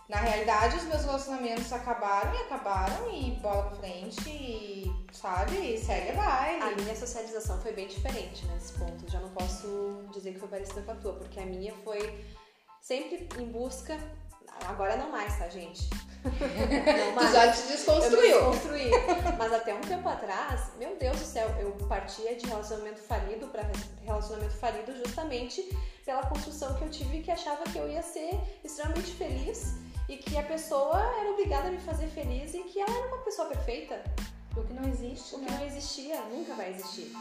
Na 0.09 0.17
realidade, 0.17 0.75
os 0.77 0.83
meus 0.87 1.05
relacionamentos 1.05 1.73
acabaram 1.73 2.35
e 2.35 2.39
acabaram 2.39 3.13
e 3.13 3.31
bola 3.41 3.63
pra 3.65 3.77
frente, 3.77 4.29
e, 4.29 4.91
sabe? 5.13 5.57
E 5.75 5.79
segue 5.79 6.11
a 6.11 6.15
baile. 6.15 6.63
A 6.65 6.71
minha 6.83 6.97
socialização 6.97 7.61
foi 7.61 7.73
bem 7.73 7.87
diferente 7.87 8.45
nesse 8.47 8.73
ponto. 8.73 9.09
Já 9.09 9.21
não 9.21 9.29
posso 9.31 10.03
dizer 10.13 10.33
que 10.33 10.41
foi 10.41 10.49
parecida 10.49 10.83
com 10.83 10.91
a 10.91 10.95
tua, 10.97 11.13
porque 11.13 11.39
a 11.39 11.47
minha 11.47 11.73
foi 11.85 12.25
sempre 12.81 13.29
em 13.39 13.47
busca. 13.53 13.97
Agora 14.67 14.97
não 14.97 15.11
mais, 15.11 15.37
tá, 15.39 15.49
gente? 15.49 15.89
Não 16.23 16.31
Tu 17.27 17.33
já 17.33 17.53
te 17.53 17.61
Eu 17.63 17.67
desconstruiu. 17.69 18.21
me 18.21 18.51
desconstruí. 18.51 18.91
Mas 19.39 19.53
até 19.53 19.75
um 19.75 19.81
tempo 19.81 20.09
atrás, 20.09 20.71
meu 20.79 20.97
Deus 20.97 21.19
do 21.19 21.25
céu, 21.25 21.49
eu 21.59 21.73
partia 21.89 22.35
de 22.37 22.47
relacionamento 22.47 23.01
falido 23.01 23.47
para 23.49 23.63
relacionamento 24.05 24.55
falido 24.57 24.95
justamente 24.97 25.63
pela 26.05 26.25
construção 26.27 26.75
que 26.75 26.83
eu 26.85 26.91
tive 26.91 27.21
que 27.23 27.31
achava 27.31 27.65
que 27.65 27.79
eu 27.79 27.89
ia 27.89 28.03
ser 28.03 28.39
extremamente 28.63 29.13
feliz 29.13 29.75
e 30.09 30.17
que 30.19 30.37
a 30.37 30.43
pessoa 30.43 30.99
era 31.21 31.31
obrigada 31.31 31.69
a 31.69 31.71
me 31.71 31.79
fazer 31.81 32.09
feliz 32.09 32.53
e 32.55 32.65
que 32.65 32.81
ela 32.81 32.91
era 32.95 33.07
uma 33.09 33.19
pessoa 33.19 33.49
perfeita, 33.49 34.03
O 34.57 34.63
que 34.65 34.73
não 34.75 34.89
existe, 34.89 35.35
o 35.37 35.39
que 35.39 35.45
né? 35.51 35.57
não 35.59 35.67
existia, 35.67 36.21
nunca 36.23 36.55
vai 36.55 36.71
existir. 36.71 37.13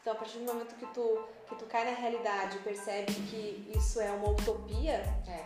Então, 0.00 0.14
a 0.14 0.16
partir 0.16 0.38
do 0.38 0.44
momento 0.46 0.74
que 0.76 0.86
tu, 0.86 1.18
que 1.48 1.54
tu 1.56 1.66
cai 1.66 1.84
na 1.84 1.94
realidade 1.96 2.56
e 2.56 2.60
percebe 2.60 3.12
que 3.12 3.70
isso 3.76 4.00
é 4.00 4.10
uma 4.10 4.30
utopia, 4.30 4.94
É. 5.28 5.44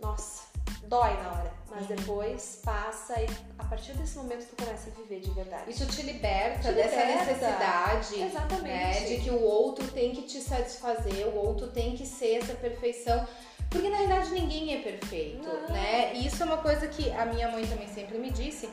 nossa, 0.00 0.44
dói 0.86 1.14
na 1.22 1.30
hora. 1.32 1.52
Mas 1.70 1.86
depois 1.88 2.60
passa 2.64 3.20
e 3.20 3.26
a 3.58 3.64
partir 3.64 3.92
desse 3.92 4.16
momento 4.16 4.46
tu 4.46 4.64
começa 4.64 4.88
a 4.88 4.92
viver 4.94 5.20
de 5.20 5.30
verdade. 5.32 5.70
Isso 5.70 5.84
te 5.86 6.00
liberta 6.02 6.68
Te 6.68 6.74
dessa 6.74 6.96
liberta. 7.04 7.24
necessidade 7.26 8.22
Exatamente. 8.22 8.62
né, 8.64 9.04
de 9.04 9.16
que 9.20 9.30
o 9.30 9.42
outro 9.42 9.86
tem 9.88 10.12
que 10.14 10.22
te 10.22 10.40
satisfazer, 10.40 11.26
o 11.28 11.36
outro 11.36 11.68
tem 11.68 11.94
que 11.94 12.06
ser 12.06 12.36
essa 12.42 12.54
perfeição. 12.54 13.26
Porque 13.68 13.88
na 13.90 13.98
verdade 13.98 14.30
ninguém 14.30 14.74
é 14.74 14.80
perfeito, 14.80 15.46
Não. 15.46 15.68
né? 15.70 16.14
E 16.14 16.26
isso 16.26 16.42
é 16.42 16.46
uma 16.46 16.58
coisa 16.58 16.86
que 16.86 17.10
a 17.10 17.26
minha 17.26 17.48
mãe 17.50 17.66
também 17.66 17.88
sempre 17.88 18.16
me 18.16 18.30
disse. 18.30 18.70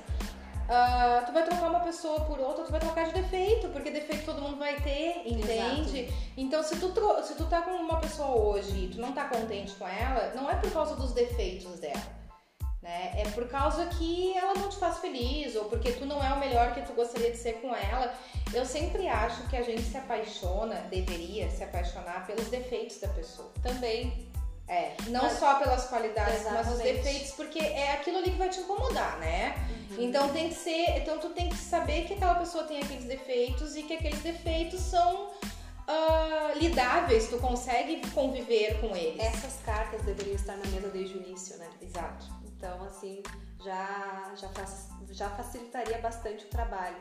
Ah, 0.70 1.24
tu 1.26 1.34
vai 1.34 1.44
trocar 1.44 1.70
uma 1.70 1.80
pessoa 1.82 2.22
por 2.22 2.40
outra, 2.40 2.64
tu 2.64 2.72
vai 2.72 2.80
trocar 2.80 3.06
de 3.08 3.14
defeito, 3.14 3.68
porque 3.70 3.92
defeito 3.92 4.26
todo 4.26 4.42
mundo 4.42 4.58
vai 4.58 4.80
ter, 4.82 5.24
entende? 5.26 6.12
Então 6.38 6.64
se 6.64 6.78
tu, 6.78 6.94
se 7.24 7.36
tu 7.36 7.46
tá 7.46 7.62
com 7.62 7.72
uma 7.72 8.00
pessoa 8.00 8.30
hoje 8.30 8.86
e 8.86 8.88
tu 8.90 9.02
não 9.02 9.12
tá 9.12 9.26
contente 9.26 9.74
com 9.74 9.88
ela, 9.88 10.34
não 10.36 10.50
é 10.50 10.56
por 10.56 10.72
causa 10.72 10.96
dos 10.96 11.12
defeitos 11.12 11.80
dela. 11.80 12.24
Né? 12.82 13.14
É 13.16 13.30
por 13.30 13.48
causa 13.48 13.86
que 13.86 14.38
ela 14.38 14.56
não 14.56 14.68
te 14.68 14.76
faz 14.76 14.98
feliz 14.98 15.56
ou 15.56 15.66
porque 15.66 15.94
tu 15.94 16.06
não 16.06 16.22
é 16.22 16.34
o 16.34 16.40
melhor 16.40 16.74
que 16.74 16.82
tu 16.82 16.92
gostaria 16.92 17.32
de 17.32 17.38
ser 17.38 17.54
com 17.62 17.74
ela. 17.74 18.14
Eu 18.54 18.66
sempre 18.66 19.08
acho 19.08 19.48
que 19.48 19.56
a 19.56 19.62
gente 19.62 19.84
se 19.84 19.98
apaixona, 19.98 20.76
deveria 20.90 21.50
se 21.50 21.64
apaixonar 21.64 22.28
pelos 22.28 22.48
defeitos 22.48 23.00
da 23.00 23.08
pessoa. 23.08 23.50
Também. 23.62 24.30
É, 24.68 24.96
não 25.08 25.24
mas, 25.24 25.40
só 25.40 25.56
pelas 25.56 25.86
qualidades, 25.88 26.42
exatamente. 26.42 26.66
mas 26.66 26.76
os 26.76 26.82
defeitos, 26.82 27.32
porque 27.32 27.60
é 27.60 27.92
aquilo 27.94 28.18
ali 28.18 28.32
que 28.32 28.38
vai 28.38 28.50
te 28.50 28.62
incomodar, 28.62 29.20
né? 29.20 29.56
Uhum. 29.92 30.04
Então 30.04 30.30
tem 30.30 30.50
que 30.50 30.56
ser, 30.56 30.98
então 30.98 31.20
tu 31.20 31.30
tem 31.30 31.50
que 31.50 31.58
saber 31.58 32.06
que 32.06 32.14
aquela 32.14 32.36
pessoa 32.36 32.64
tem 32.64 32.80
aqueles 32.80 33.04
defeitos 33.04 33.76
e 33.76 33.84
que 33.84 33.94
aqueles 33.94 34.22
defeitos 34.22 34.80
são 34.80 35.28
uh, 35.28 36.58
lidáveis, 36.58 37.28
tu 37.28 37.38
consegue 37.40 38.02
conviver 38.12 38.80
com 38.80 38.96
eles. 38.96 39.20
Essas 39.20 39.60
cartas 39.66 40.02
deveriam 40.04 40.36
estar 40.36 40.56
na 40.56 40.66
mesa 40.68 40.88
desde 40.90 41.18
o 41.18 41.22
início, 41.22 41.58
né? 41.58 41.70
Exato. 41.82 42.26
Então, 42.46 42.82
assim, 42.86 43.22
já, 43.62 44.32
já, 44.40 44.48
faz, 44.50 44.88
já 45.12 45.30
facilitaria 45.32 45.98
bastante 45.98 46.46
o 46.46 46.48
trabalho. 46.48 46.96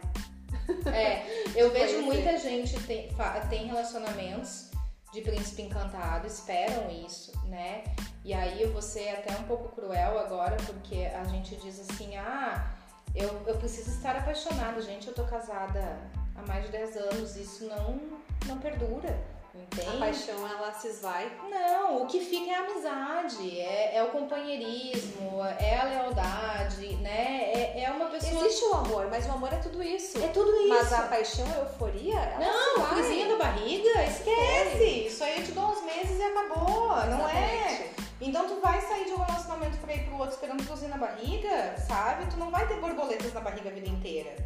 É, 0.92 1.24
eu 1.54 1.70
vejo 1.72 2.02
muita 2.02 2.36
gente 2.38 2.78
tem, 2.82 3.08
tem 3.48 3.66
relacionamentos 3.66 4.71
de 5.12 5.20
príncipe 5.20 5.62
encantado, 5.62 6.26
esperam 6.26 6.90
isso, 6.90 7.32
né? 7.46 7.84
E 8.24 8.32
aí 8.32 8.62
eu 8.62 8.72
vou 8.72 8.80
ser 8.80 9.10
até 9.10 9.32
um 9.36 9.42
pouco 9.44 9.68
cruel 9.74 10.18
agora, 10.18 10.56
porque 10.66 11.04
a 11.14 11.24
gente 11.24 11.54
diz 11.56 11.78
assim, 11.80 12.16
ah, 12.16 12.72
eu, 13.14 13.28
eu 13.46 13.56
preciso 13.58 13.90
estar 13.90 14.16
apaixonada. 14.16 14.80
Gente, 14.80 15.08
eu 15.08 15.14
tô 15.14 15.24
casada 15.24 15.98
há 16.34 16.42
mais 16.46 16.64
de 16.64 16.72
10 16.72 16.96
anos, 16.96 17.36
isso 17.36 17.66
não, 17.66 18.00
não 18.46 18.58
perdura. 18.58 19.22
Entende? 19.54 19.96
A 19.96 19.98
paixão 19.98 20.48
ela 20.48 20.72
se 20.72 20.88
esvai? 20.88 21.30
Não, 21.50 22.02
o 22.02 22.06
que 22.06 22.20
fica 22.20 22.50
é 22.50 22.54
a 22.54 22.60
amizade, 22.60 23.60
é, 23.60 23.96
é 23.96 24.02
o 24.02 24.08
companheirismo, 24.08 25.44
é 25.58 25.78
a 25.78 25.84
lealdade, 25.84 26.96
né? 26.96 27.52
É, 27.52 27.82
é 27.84 27.90
uma 27.90 28.06
pessoa. 28.06 28.46
Existe 28.46 28.64
o 28.64 28.74
amor, 28.74 29.08
mas 29.10 29.26
o 29.26 29.32
amor 29.32 29.52
é 29.52 29.58
tudo 29.58 29.82
isso. 29.82 30.22
É 30.24 30.28
tudo 30.28 30.50
isso. 30.56 30.68
Mas 30.68 30.92
a 30.92 31.02
paixão, 31.02 31.46
a 31.52 31.58
euforia, 31.58 32.18
ela 32.18 32.46
Não, 32.46 32.86
coisinha 32.86 33.28
da 33.28 33.36
barriga, 33.36 34.04
esquece. 34.04 35.06
Isso 35.06 35.22
aí 35.22 35.38
eu 35.38 35.44
te 35.44 35.52
dou 35.52 35.66
uns 35.66 35.82
meses 35.82 36.18
e 36.18 36.22
acabou. 36.22 36.92
Exatamente. 36.92 37.10
Não 37.10 37.28
é? 37.28 37.90
Então 38.22 38.46
tu 38.46 38.60
vai 38.60 38.80
sair 38.80 39.04
de 39.04 39.12
um 39.12 39.18
relacionamento 39.18 39.76
pra 39.78 39.94
ir 39.94 40.04
pro 40.06 40.16
outro 40.16 40.34
esperando 40.34 40.66
cozinha 40.66 40.90
na 40.90 40.96
barriga, 40.96 41.76
sabe? 41.76 42.24
Tu 42.30 42.36
não 42.38 42.50
vai 42.50 42.66
ter 42.66 42.80
borboletas 42.80 43.34
na 43.34 43.40
barriga 43.40 43.68
a 43.68 43.72
vida 43.72 43.88
inteira. 43.88 44.36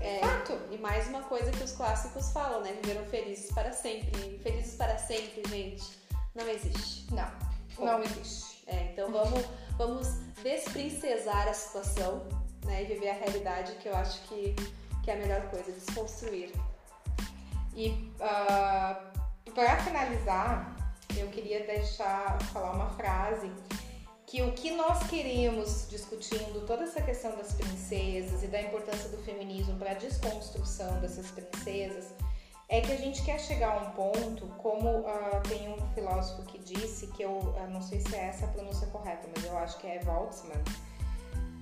É, 0.00 0.18
Fato. 0.18 0.58
E 0.70 0.78
mais 0.78 1.08
uma 1.08 1.22
coisa 1.22 1.50
que 1.50 1.62
os 1.62 1.72
clássicos 1.72 2.30
falam, 2.32 2.60
né? 2.62 2.72
Viveram 2.82 3.04
felizes 3.06 3.50
para 3.52 3.72
sempre. 3.72 4.38
Felizes 4.42 4.76
para 4.76 4.98
sempre, 4.98 5.42
gente, 5.48 5.84
não 6.34 6.48
existe. 6.48 7.12
Não, 7.14 7.30
não 7.78 8.02
existe. 8.02 8.62
É, 8.66 8.92
então 8.92 9.10
vamos, 9.10 9.44
vamos 9.76 10.08
desprincesar 10.42 11.48
a 11.48 11.54
situação, 11.54 12.26
né? 12.64 12.82
E 12.82 12.86
viver 12.86 13.10
a 13.10 13.14
realidade, 13.14 13.72
que 13.76 13.88
eu 13.88 13.96
acho 13.96 14.20
que, 14.28 14.54
que 15.02 15.10
é 15.10 15.14
a 15.14 15.16
melhor 15.18 15.42
coisa, 15.50 15.72
desconstruir. 15.72 16.52
E 17.74 18.12
uh, 18.20 19.52
para 19.52 19.76
finalizar, 19.78 20.76
eu 21.16 21.28
queria 21.28 21.66
deixar 21.66 22.40
falar 22.52 22.72
uma 22.72 22.90
frase 22.90 23.50
que 24.34 24.42
o 24.42 24.50
que 24.50 24.72
nós 24.72 25.06
queremos 25.06 25.86
discutindo 25.88 26.66
toda 26.66 26.82
essa 26.82 27.00
questão 27.00 27.36
das 27.36 27.52
princesas 27.52 28.42
e 28.42 28.48
da 28.48 28.60
importância 28.60 29.08
do 29.08 29.18
feminismo 29.18 29.78
para 29.78 29.92
a 29.92 29.94
desconstrução 29.94 31.00
dessas 31.00 31.30
princesas 31.30 32.12
é 32.68 32.80
que 32.80 32.90
a 32.90 32.96
gente 32.96 33.22
quer 33.22 33.38
chegar 33.38 33.78
a 33.78 33.82
um 33.82 33.90
ponto, 33.92 34.48
como 34.58 34.88
uh, 34.88 35.40
tem 35.48 35.68
um 35.72 35.78
filósofo 35.94 36.42
que 36.46 36.58
disse, 36.58 37.06
que 37.12 37.22
eu 37.22 37.30
uh, 37.30 37.70
não 37.70 37.80
sei 37.80 38.00
se 38.00 38.12
é 38.16 38.24
essa 38.24 38.46
a 38.46 38.48
pronúncia 38.48 38.88
correta, 38.88 39.28
mas 39.36 39.44
eu 39.44 39.56
acho 39.56 39.78
que 39.78 39.86
é 39.86 40.00
Waltzman, 40.04 40.64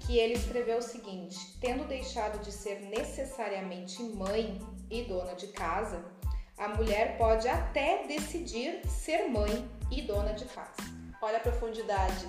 que 0.07 0.17
ele 0.17 0.33
escreveu 0.33 0.79
o 0.79 0.83
seguinte: 0.83 1.37
tendo 1.61 1.87
deixado 1.87 2.43
de 2.43 2.51
ser 2.51 2.81
necessariamente 2.89 4.03
mãe 4.03 4.59
e 4.91 5.03
dona 5.03 5.35
de 5.35 5.49
casa, 5.49 6.03
a 6.57 6.69
mulher 6.69 7.19
pode 7.19 7.47
até 7.49 8.07
decidir 8.07 8.81
ser 8.89 9.29
mãe 9.29 9.71
e 9.91 10.01
dona 10.01 10.33
de 10.33 10.47
casa. 10.47 10.73
Olha 11.21 11.37
a 11.37 11.41
profundidade 11.41 12.27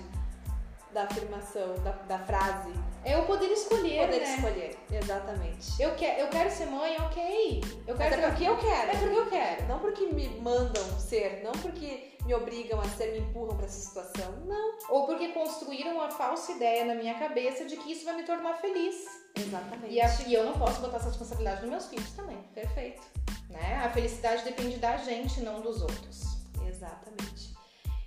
da 0.93 1.03
afirmação, 1.03 1.75
da, 1.83 1.91
da 1.91 2.19
frase. 2.19 2.71
É 3.03 3.17
o 3.17 3.25
poder 3.25 3.51
escolher, 3.51 4.05
poder 4.05 4.21
né? 4.21 4.35
escolher, 4.35 4.79
exatamente. 4.91 5.81
Eu, 5.81 5.93
que, 5.95 6.05
eu 6.05 6.29
quero 6.29 6.49
ser 6.49 6.67
mãe, 6.67 6.95
ok. 7.01 7.61
Eu 7.85 7.97
quero 7.97 8.15
Até 8.15 8.27
porque 8.29 8.43
eu 8.45 8.57
quero. 8.57 8.91
É 8.91 8.97
porque 8.97 9.17
eu 9.17 9.29
quero. 9.29 9.67
Não 9.67 9.79
porque 9.79 10.05
me 10.05 10.29
mandam 10.39 10.83
ser, 10.99 11.41
não 11.43 11.51
porque 11.51 12.13
me 12.25 12.33
obrigam 12.33 12.79
a 12.79 12.87
ser, 12.89 13.11
me 13.11 13.19
empurram 13.19 13.57
para 13.57 13.65
essa 13.65 13.81
situação, 13.81 14.31
não. 14.45 14.77
Ou 14.89 15.05
porque 15.05 15.29
construíram 15.29 15.95
uma 15.95 16.09
falsa 16.09 16.53
ideia 16.53 16.85
na 16.85 16.95
minha 16.95 17.15
cabeça 17.15 17.65
de 17.65 17.75
que 17.75 17.91
isso 17.91 18.05
vai 18.05 18.15
me 18.15 18.23
tornar 18.23 18.53
feliz. 18.53 18.95
Exatamente. 19.35 19.93
E, 19.93 19.99
a, 19.99 20.21
e 20.27 20.33
eu 20.33 20.45
não 20.45 20.53
posso 20.53 20.79
botar 20.79 20.97
essa 20.97 21.07
responsabilidade 21.07 21.61
nos 21.61 21.69
meus 21.69 21.87
filhos 21.87 22.11
também. 22.11 22.37
Perfeito. 22.53 23.01
Né? 23.49 23.81
A 23.83 23.89
felicidade 23.89 24.43
depende 24.43 24.77
da 24.77 24.95
gente, 24.97 25.41
não 25.41 25.59
dos 25.59 25.81
outros. 25.81 26.23
Exatamente. 26.65 27.53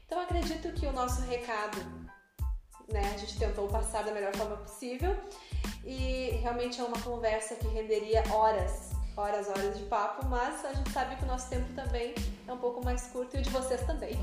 Então 0.07 0.21
acredito 0.21 0.73
que 0.73 0.87
o 0.87 0.93
nosso 0.93 1.21
recado 1.23 2.06
né? 2.89 3.13
A 3.15 3.19
gente 3.19 3.39
tentou 3.39 3.69
passar 3.69 4.05
da 4.05 4.13
melhor 4.13 4.35
forma 4.35 4.57
possível 4.57 5.17
e 5.85 6.31
realmente 6.43 6.81
é 6.81 6.85
uma 6.85 7.01
conversa 7.01 7.55
que 7.55 7.67
renderia 7.69 8.23
horas, 8.33 8.91
horas, 9.17 9.49
horas 9.49 9.77
de 9.77 9.85
papo, 9.85 10.27
mas 10.27 10.65
a 10.65 10.73
gente 10.73 10.91
sabe 10.91 11.17
que 11.17 11.25
o 11.25 11.27
nosso 11.27 11.49
tempo 11.49 11.73
também 11.75 12.15
é 12.47 12.53
um 12.53 12.59
pouco 12.59 12.85
mais 12.85 13.07
curto 13.09 13.37
e 13.37 13.41
o 13.41 13.43
de 13.43 13.51
vocês 13.51 13.81
também. 13.83 14.15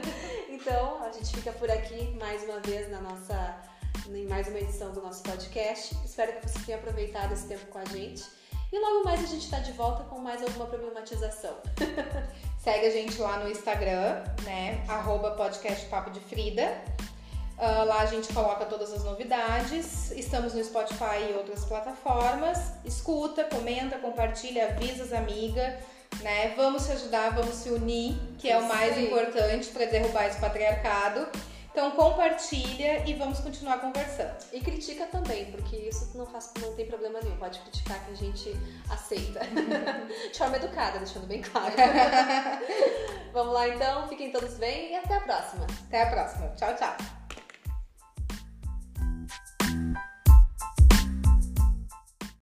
então 0.48 1.02
a 1.02 1.12
gente 1.12 1.34
fica 1.34 1.52
por 1.52 1.70
aqui 1.70 2.16
mais 2.18 2.42
uma 2.44 2.60
vez 2.60 2.90
na 2.90 3.00
nossa 3.00 3.62
em 4.08 4.26
mais 4.26 4.48
uma 4.48 4.58
edição 4.58 4.92
do 4.92 5.00
nosso 5.00 5.22
podcast. 5.22 5.94
Espero 6.04 6.32
que 6.32 6.48
você 6.48 6.58
tenha 6.66 6.78
aproveitado 6.78 7.32
esse 7.32 7.46
tempo 7.46 7.66
com 7.66 7.78
a 7.78 7.84
gente. 7.84 8.24
E 8.72 8.78
logo 8.78 9.04
mais 9.04 9.22
a 9.22 9.26
gente 9.26 9.44
está 9.44 9.58
de 9.58 9.72
volta 9.72 10.02
com 10.04 10.18
mais 10.18 10.42
alguma 10.42 10.66
problematização. 10.66 11.56
Segue 12.58 12.86
a 12.86 12.90
gente 12.90 13.18
lá 13.20 13.38
no 13.38 13.50
Instagram, 13.50 14.24
né? 14.44 14.84
Arroba 14.88 15.32
podcast 15.32 15.86
Papo 15.86 16.10
de 16.10 16.20
Frida. 16.20 16.82
Uh, 17.58 17.84
lá 17.86 18.00
a 18.00 18.06
gente 18.06 18.32
coloca 18.32 18.64
todas 18.64 18.92
as 18.92 19.04
novidades. 19.04 20.10
Estamos 20.12 20.54
no 20.54 20.64
Spotify 20.64 21.30
e 21.30 21.34
outras 21.34 21.64
plataformas. 21.64 22.58
Escuta, 22.84 23.44
comenta, 23.44 23.98
compartilha, 23.98 24.70
avisa 24.70 25.04
as 25.04 25.12
amigas, 25.12 25.74
né? 26.20 26.54
Vamos 26.56 26.82
se 26.82 26.92
ajudar, 26.92 27.34
vamos 27.34 27.54
se 27.54 27.70
unir, 27.70 28.16
que 28.38 28.50
é 28.50 28.58
o 28.58 28.66
mais 28.66 28.94
Sim. 28.94 29.06
importante 29.06 29.68
para 29.68 29.84
derrubar 29.86 30.26
esse 30.26 30.40
patriarcado. 30.40 31.26
Então 31.72 31.90
compartilha 31.92 33.08
e 33.08 33.14
vamos 33.14 33.40
continuar 33.40 33.80
conversando. 33.80 34.36
E 34.52 34.60
critica 34.60 35.06
também, 35.06 35.50
porque 35.50 35.74
isso 35.76 36.10
não, 36.14 36.26
faz, 36.26 36.52
não 36.60 36.74
tem 36.74 36.86
problema 36.86 37.18
nenhum. 37.22 37.36
Pode 37.36 37.58
criticar 37.60 38.04
que 38.04 38.12
a 38.12 38.14
gente 38.14 38.54
aceita. 38.90 39.40
De 40.30 40.36
forma 40.36 40.56
educada, 40.56 40.98
deixando 40.98 41.26
bem 41.26 41.40
claro. 41.40 41.72
vamos 43.32 43.54
lá 43.54 43.68
então, 43.68 44.06
fiquem 44.08 44.30
todos 44.30 44.54
bem 44.58 44.92
e 44.92 44.96
até 44.96 45.16
a 45.16 45.20
próxima. 45.20 45.66
Até 45.86 46.02
a 46.02 46.10
próxima. 46.10 46.48
Tchau, 46.56 46.76
tchau. 46.76 47.21